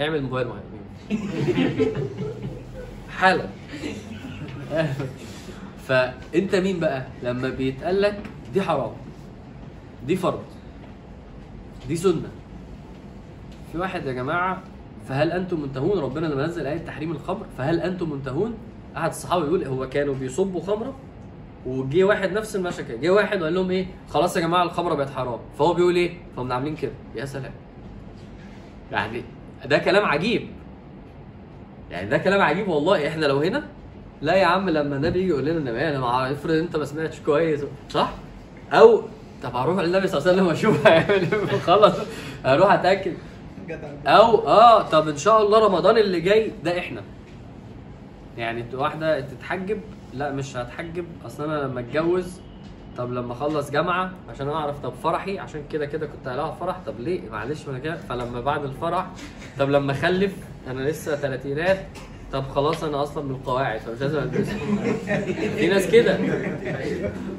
اعمل 0.00 0.22
موبايل 0.22 0.48
معين 0.48 0.62
حالا. 3.18 3.48
فأنت 5.88 6.54
مين 6.54 6.80
بقى؟ 6.80 7.02
لما 7.22 7.48
بيتقال 7.48 8.02
لك 8.02 8.20
دي 8.54 8.62
حرام 8.62 8.92
دي 10.06 10.16
فرض 10.16 10.42
دي 11.88 11.96
سنة. 11.96 12.28
في 13.72 13.78
واحد 13.78 14.06
يا 14.06 14.12
جماعة 14.12 14.62
فهل 15.08 15.32
أنتم 15.32 15.60
منتهون؟ 15.60 15.98
ربنا 15.98 16.26
لما 16.26 16.46
نزل 16.46 16.66
آية 16.66 16.78
تحريم 16.78 17.12
الخمر 17.12 17.46
فهل 17.58 17.80
أنتم 17.80 18.10
منتهون؟ 18.10 18.54
أحد 18.96 19.08
الصحابة 19.10 19.46
يقول 19.46 19.64
هو 19.64 19.88
كانوا 19.88 20.14
بيصبوا 20.14 20.60
خمرة؟ 20.60 20.94
وجه 21.66 22.04
واحد 22.04 22.32
نفس 22.32 22.56
المشاكل 22.56 23.00
جه 23.00 23.10
واحد 23.10 23.42
وقال 23.42 23.54
لهم 23.54 23.70
إيه؟ 23.70 23.86
خلاص 24.08 24.36
يا 24.36 24.40
جماعة 24.40 24.62
الخمرة 24.62 24.94
بقت 24.94 25.10
حرام. 25.10 25.38
فهو 25.58 25.74
بيقول 25.74 25.96
إيه؟ 25.96 26.10
فهم 26.36 26.52
عاملين 26.52 26.76
كده. 26.76 26.92
يا 27.16 27.24
سلام. 27.24 27.52
يعني 28.92 29.22
ده 29.66 29.78
كلام 29.78 30.04
عجيب. 30.04 30.48
يعني 31.90 32.10
ده 32.10 32.18
كلام 32.18 32.40
عجيب 32.40 32.68
والله. 32.68 33.08
إحنا 33.08 33.26
لو 33.26 33.38
هنا 33.38 33.64
لا 34.22 34.34
يا 34.34 34.46
عم 34.46 34.70
لما 34.70 34.96
النبي 34.96 35.18
يجي 35.18 35.28
يقول 35.28 35.44
لنا 35.44 35.58
النبي 35.58 35.88
أنا 35.88 35.98
مع 36.00 36.30
افرض 36.30 36.54
أنت 36.54 36.76
ما 36.76 36.84
سمعتش 36.84 37.20
كويس. 37.20 37.60
صح؟ 37.90 38.10
أو 38.72 39.02
طب 39.42 39.56
هروح 39.56 39.78
للنبي 39.78 40.06
صلى 40.08 40.18
الله 40.18 40.30
عليه 40.30 40.32
وسلم 40.42 40.46
وأشوف 40.46 40.86
هيعمل 40.86 41.10
إيه؟ 41.32 41.58
خلص 41.68 41.96
هروح 42.44 42.72
أتأكد. 42.72 43.12
أو 44.06 44.48
آه 44.48 44.82
طب 44.82 45.08
إن 45.08 45.16
شاء 45.16 45.42
الله 45.42 45.66
رمضان 45.66 45.98
اللي 45.98 46.20
جاي 46.20 46.52
ده 46.64 46.78
إحنا. 46.78 47.02
يعني 48.38 48.60
أنت 48.60 48.74
واحدة 48.74 49.20
تتحجب؟ 49.20 49.80
لا 50.14 50.32
مش 50.32 50.56
هتحجب. 50.56 51.04
أصل 51.26 51.44
أنا 51.44 51.62
لما 51.66 51.80
أتجوز 51.80 52.40
طب 52.96 53.12
لما 53.12 53.32
أخلص 53.32 53.70
جامعة 53.70 54.10
عشان 54.30 54.48
أعرف 54.48 54.78
طب 54.78 54.92
فرحي؟ 55.02 55.38
عشان 55.38 55.62
كده 55.72 55.86
كده 55.86 56.06
كنت 56.06 56.28
هلاقي 56.28 56.56
فرح. 56.60 56.76
طب 56.86 57.00
ليه؟ 57.00 57.20
معلش 57.30 57.64
ما 57.66 57.70
أنا 57.70 57.78
كده. 57.78 57.96
فلما 57.96 58.40
بعد 58.40 58.64
الفرح 58.64 59.06
طب 59.58 59.70
لما 59.70 59.92
أخلف 59.92 60.32
أنا 60.70 60.80
لسه 60.80 61.16
ثلاثينات 61.16 61.78
طب 62.32 62.44
خلاص 62.48 62.84
أنا 62.84 63.02
أصلا 63.02 63.24
من 63.24 63.30
القواعد 63.30 63.80
فمش 63.80 64.00
لازم 64.00 64.18
البس 64.18 64.48
في 65.56 65.66
ناس 65.68 65.86
كده. 65.90 66.18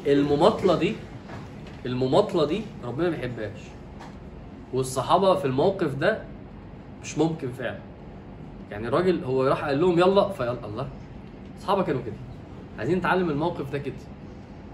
المماطلة 0.08 0.76
دي 0.80 0.96
المماطلة 1.86 2.46
دي 2.46 2.62
ربنا 2.84 3.10
ما 3.10 3.16
بيحبهاش. 3.16 3.60
والصحابة 4.74 5.36
في 5.36 5.46
الموقف 5.46 5.96
ده 5.96 6.22
مش 7.04 7.18
ممكن 7.18 7.52
فعلا. 7.52 7.80
يعني 8.72 8.88
الراجل 8.88 9.24
هو 9.24 9.44
راح 9.48 9.64
قال 9.66 9.82
لهم 9.82 10.00
يلا 10.00 10.30
فيلا 10.30 10.66
الله. 10.66 10.88
اصحابه 11.60 11.84
كانوا 11.84 12.02
كده. 12.06 12.16
عايزين 12.80 12.98
نتعلم 12.98 13.30
الموقف 13.30 13.72
ده 13.72 13.78
كده. 13.78 13.94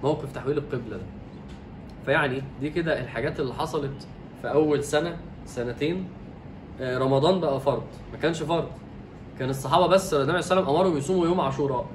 موقف 0.03 0.31
تحويل 0.31 0.57
القبلة 0.57 0.97
ده. 0.97 1.03
فيعني 2.05 2.41
دي 2.61 2.69
كده 2.69 3.01
الحاجات 3.01 3.39
اللي 3.39 3.53
حصلت 3.53 4.07
في 4.41 4.51
أول 4.51 4.83
سنة 4.83 5.17
سنتين. 5.45 6.07
آه، 6.81 6.97
رمضان 6.97 7.39
بقى 7.39 7.59
فرض. 7.59 7.83
ما 8.13 8.17
كانش 8.21 8.43
فرض. 8.43 8.67
كان 9.39 9.49
الصحابة 9.49 9.87
بس 9.87 10.13
النبي 10.13 10.41
صلى 10.41 10.59
الله 10.59 10.63
عليه 10.63 10.69
وسلم 10.69 10.75
أمرهم 10.75 10.97
يصوموا 10.97 11.25
يوم 11.25 11.41
عاشوراء. 11.41 11.85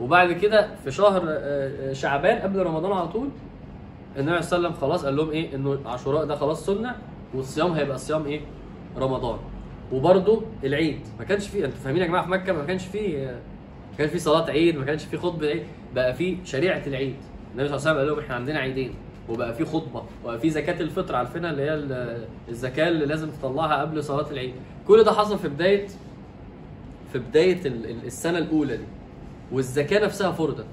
وبعد 0.00 0.32
كده 0.32 0.68
في 0.84 0.90
شهر 0.90 1.22
آه، 1.28 1.90
آه، 1.90 1.92
شعبان 1.92 2.38
قبل 2.38 2.62
رمضان 2.62 2.92
على 2.92 3.08
طول 3.08 3.28
النبي 4.18 4.42
صلى 4.42 4.56
الله 4.58 4.68
عليه 4.68 4.76
وسلم 4.78 4.88
خلاص 4.88 5.04
قال 5.04 5.16
لهم 5.16 5.30
إيه؟ 5.30 5.54
إنه 5.54 5.78
عاشوراء 5.86 6.24
ده 6.24 6.36
خلاص 6.36 6.66
سنة 6.66 6.96
والصيام 7.34 7.72
هيبقى 7.72 7.98
صيام 7.98 8.26
إيه؟ 8.26 8.40
رمضان. 8.98 9.38
وبرده 9.92 10.40
العيد. 10.64 11.00
ما 11.18 11.24
كانش 11.24 11.48
فيه 11.48 11.64
أنتوا 11.64 11.78
فاهمين 11.78 12.02
يا 12.02 12.06
جماعة 12.06 12.24
في 12.24 12.30
مكة 12.30 12.52
ما 12.52 12.64
كانش 12.64 12.84
فيه 12.86 13.26
ما 13.90 13.96
كانش 13.98 14.10
فيه 14.10 14.18
صلاة 14.18 14.50
عيد 14.50 14.76
ما 14.78 14.84
كانش 14.84 15.04
فيه 15.04 15.18
خطبة 15.18 15.46
عيد 15.46 15.62
بقى 15.94 16.14
فيه 16.14 16.36
شريعة 16.44 16.82
العيد. 16.86 17.14
النبي 17.54 17.68
صلى 17.68 17.76
الله 17.76 17.88
عليه 17.88 17.90
وسلم 17.90 17.96
قال 17.98 18.06
لهم 18.06 18.18
إحنا 18.18 18.34
عندنا 18.34 18.58
عيدين 18.58 18.94
وبقى 19.28 19.54
فيه 19.54 19.64
خطبة 19.64 20.02
وبقى 20.24 20.38
فيه 20.38 20.50
زكاة 20.50 20.80
الفطر 20.80 21.16
عارفينها 21.16 21.50
اللي 21.50 21.62
هي 21.62 21.74
ال- 21.74 22.24
الزكاة 22.48 22.88
اللي 22.88 23.06
لازم 23.06 23.30
تطلعها 23.30 23.80
قبل 23.80 24.04
صلاة 24.04 24.30
العيد. 24.30 24.54
كل 24.88 25.02
ده 25.04 25.12
حصل 25.12 25.38
في 25.38 25.48
بداية 25.48 25.86
في 27.12 27.18
بداية 27.18 27.66
ال- 27.66 27.90
ال- 27.90 28.06
السنة 28.06 28.38
الأولى 28.38 28.76
دي 28.76 28.84
والزكاه 29.52 30.04
نفسها 30.04 30.32
فرضت. 30.32 30.66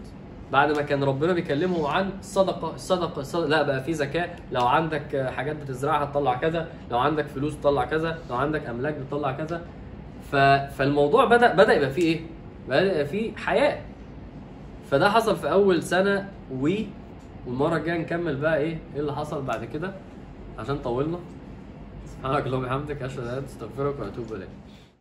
بعد 0.51 0.75
ما 0.77 0.81
كان 0.81 1.03
ربنا 1.03 1.33
بيكلمهم 1.33 1.85
عن 1.85 2.09
الصدقه 2.19 2.75
الصدقه, 2.75 3.19
الصدقة 3.19 3.47
لا 3.47 3.63
بقى 3.63 3.83
في 3.83 3.93
زكاه 3.93 4.29
لو 4.51 4.67
عندك 4.67 5.31
حاجات 5.35 5.55
بتزرعها 5.55 6.05
تطلع 6.05 6.35
كذا 6.35 6.67
لو 6.91 6.97
عندك 6.99 7.25
فلوس 7.27 7.57
تطلع 7.59 7.85
كذا 7.85 8.17
لو 8.29 8.35
عندك 8.35 8.65
أملاك 8.65 8.93
بتطلع 8.95 9.31
كذا. 9.31 9.61
فالموضوع 10.77 11.25
بدأ 11.25 11.53
بدأ 11.53 11.73
يبقى 11.73 11.89
فيه 11.91 12.03
إيه؟ 12.03 12.21
بدأ 12.67 12.81
يبقى 12.91 13.05
فيه 13.05 13.35
حياه 13.35 13.81
فده 14.91 15.09
حصل 15.09 15.35
في 15.35 15.51
أول 15.51 15.83
سنة 15.83 16.29
و 16.61 16.69
والمرة 17.47 17.77
الجاية 17.77 17.97
نكمل 17.97 18.35
بقى 18.35 18.57
إيه؟ 18.57 18.77
إيه 18.95 18.99
اللي 19.01 19.15
حصل 19.15 19.41
بعد 19.41 19.65
كده؟ 19.65 19.91
عشان 20.59 20.77
طولنا. 20.77 21.17
سبحانك 22.05 22.45
اللهم 22.45 22.63
وبحمدك 22.63 23.01
أشهد 23.01 23.19
أن 23.19 23.25
لا 23.25 23.29
إله 23.31 23.33
إلا 23.33 23.39
أنت 23.39 23.49
أستغفرك 23.49 23.99
وأتوب 23.99 24.33
إليك. 24.33 24.49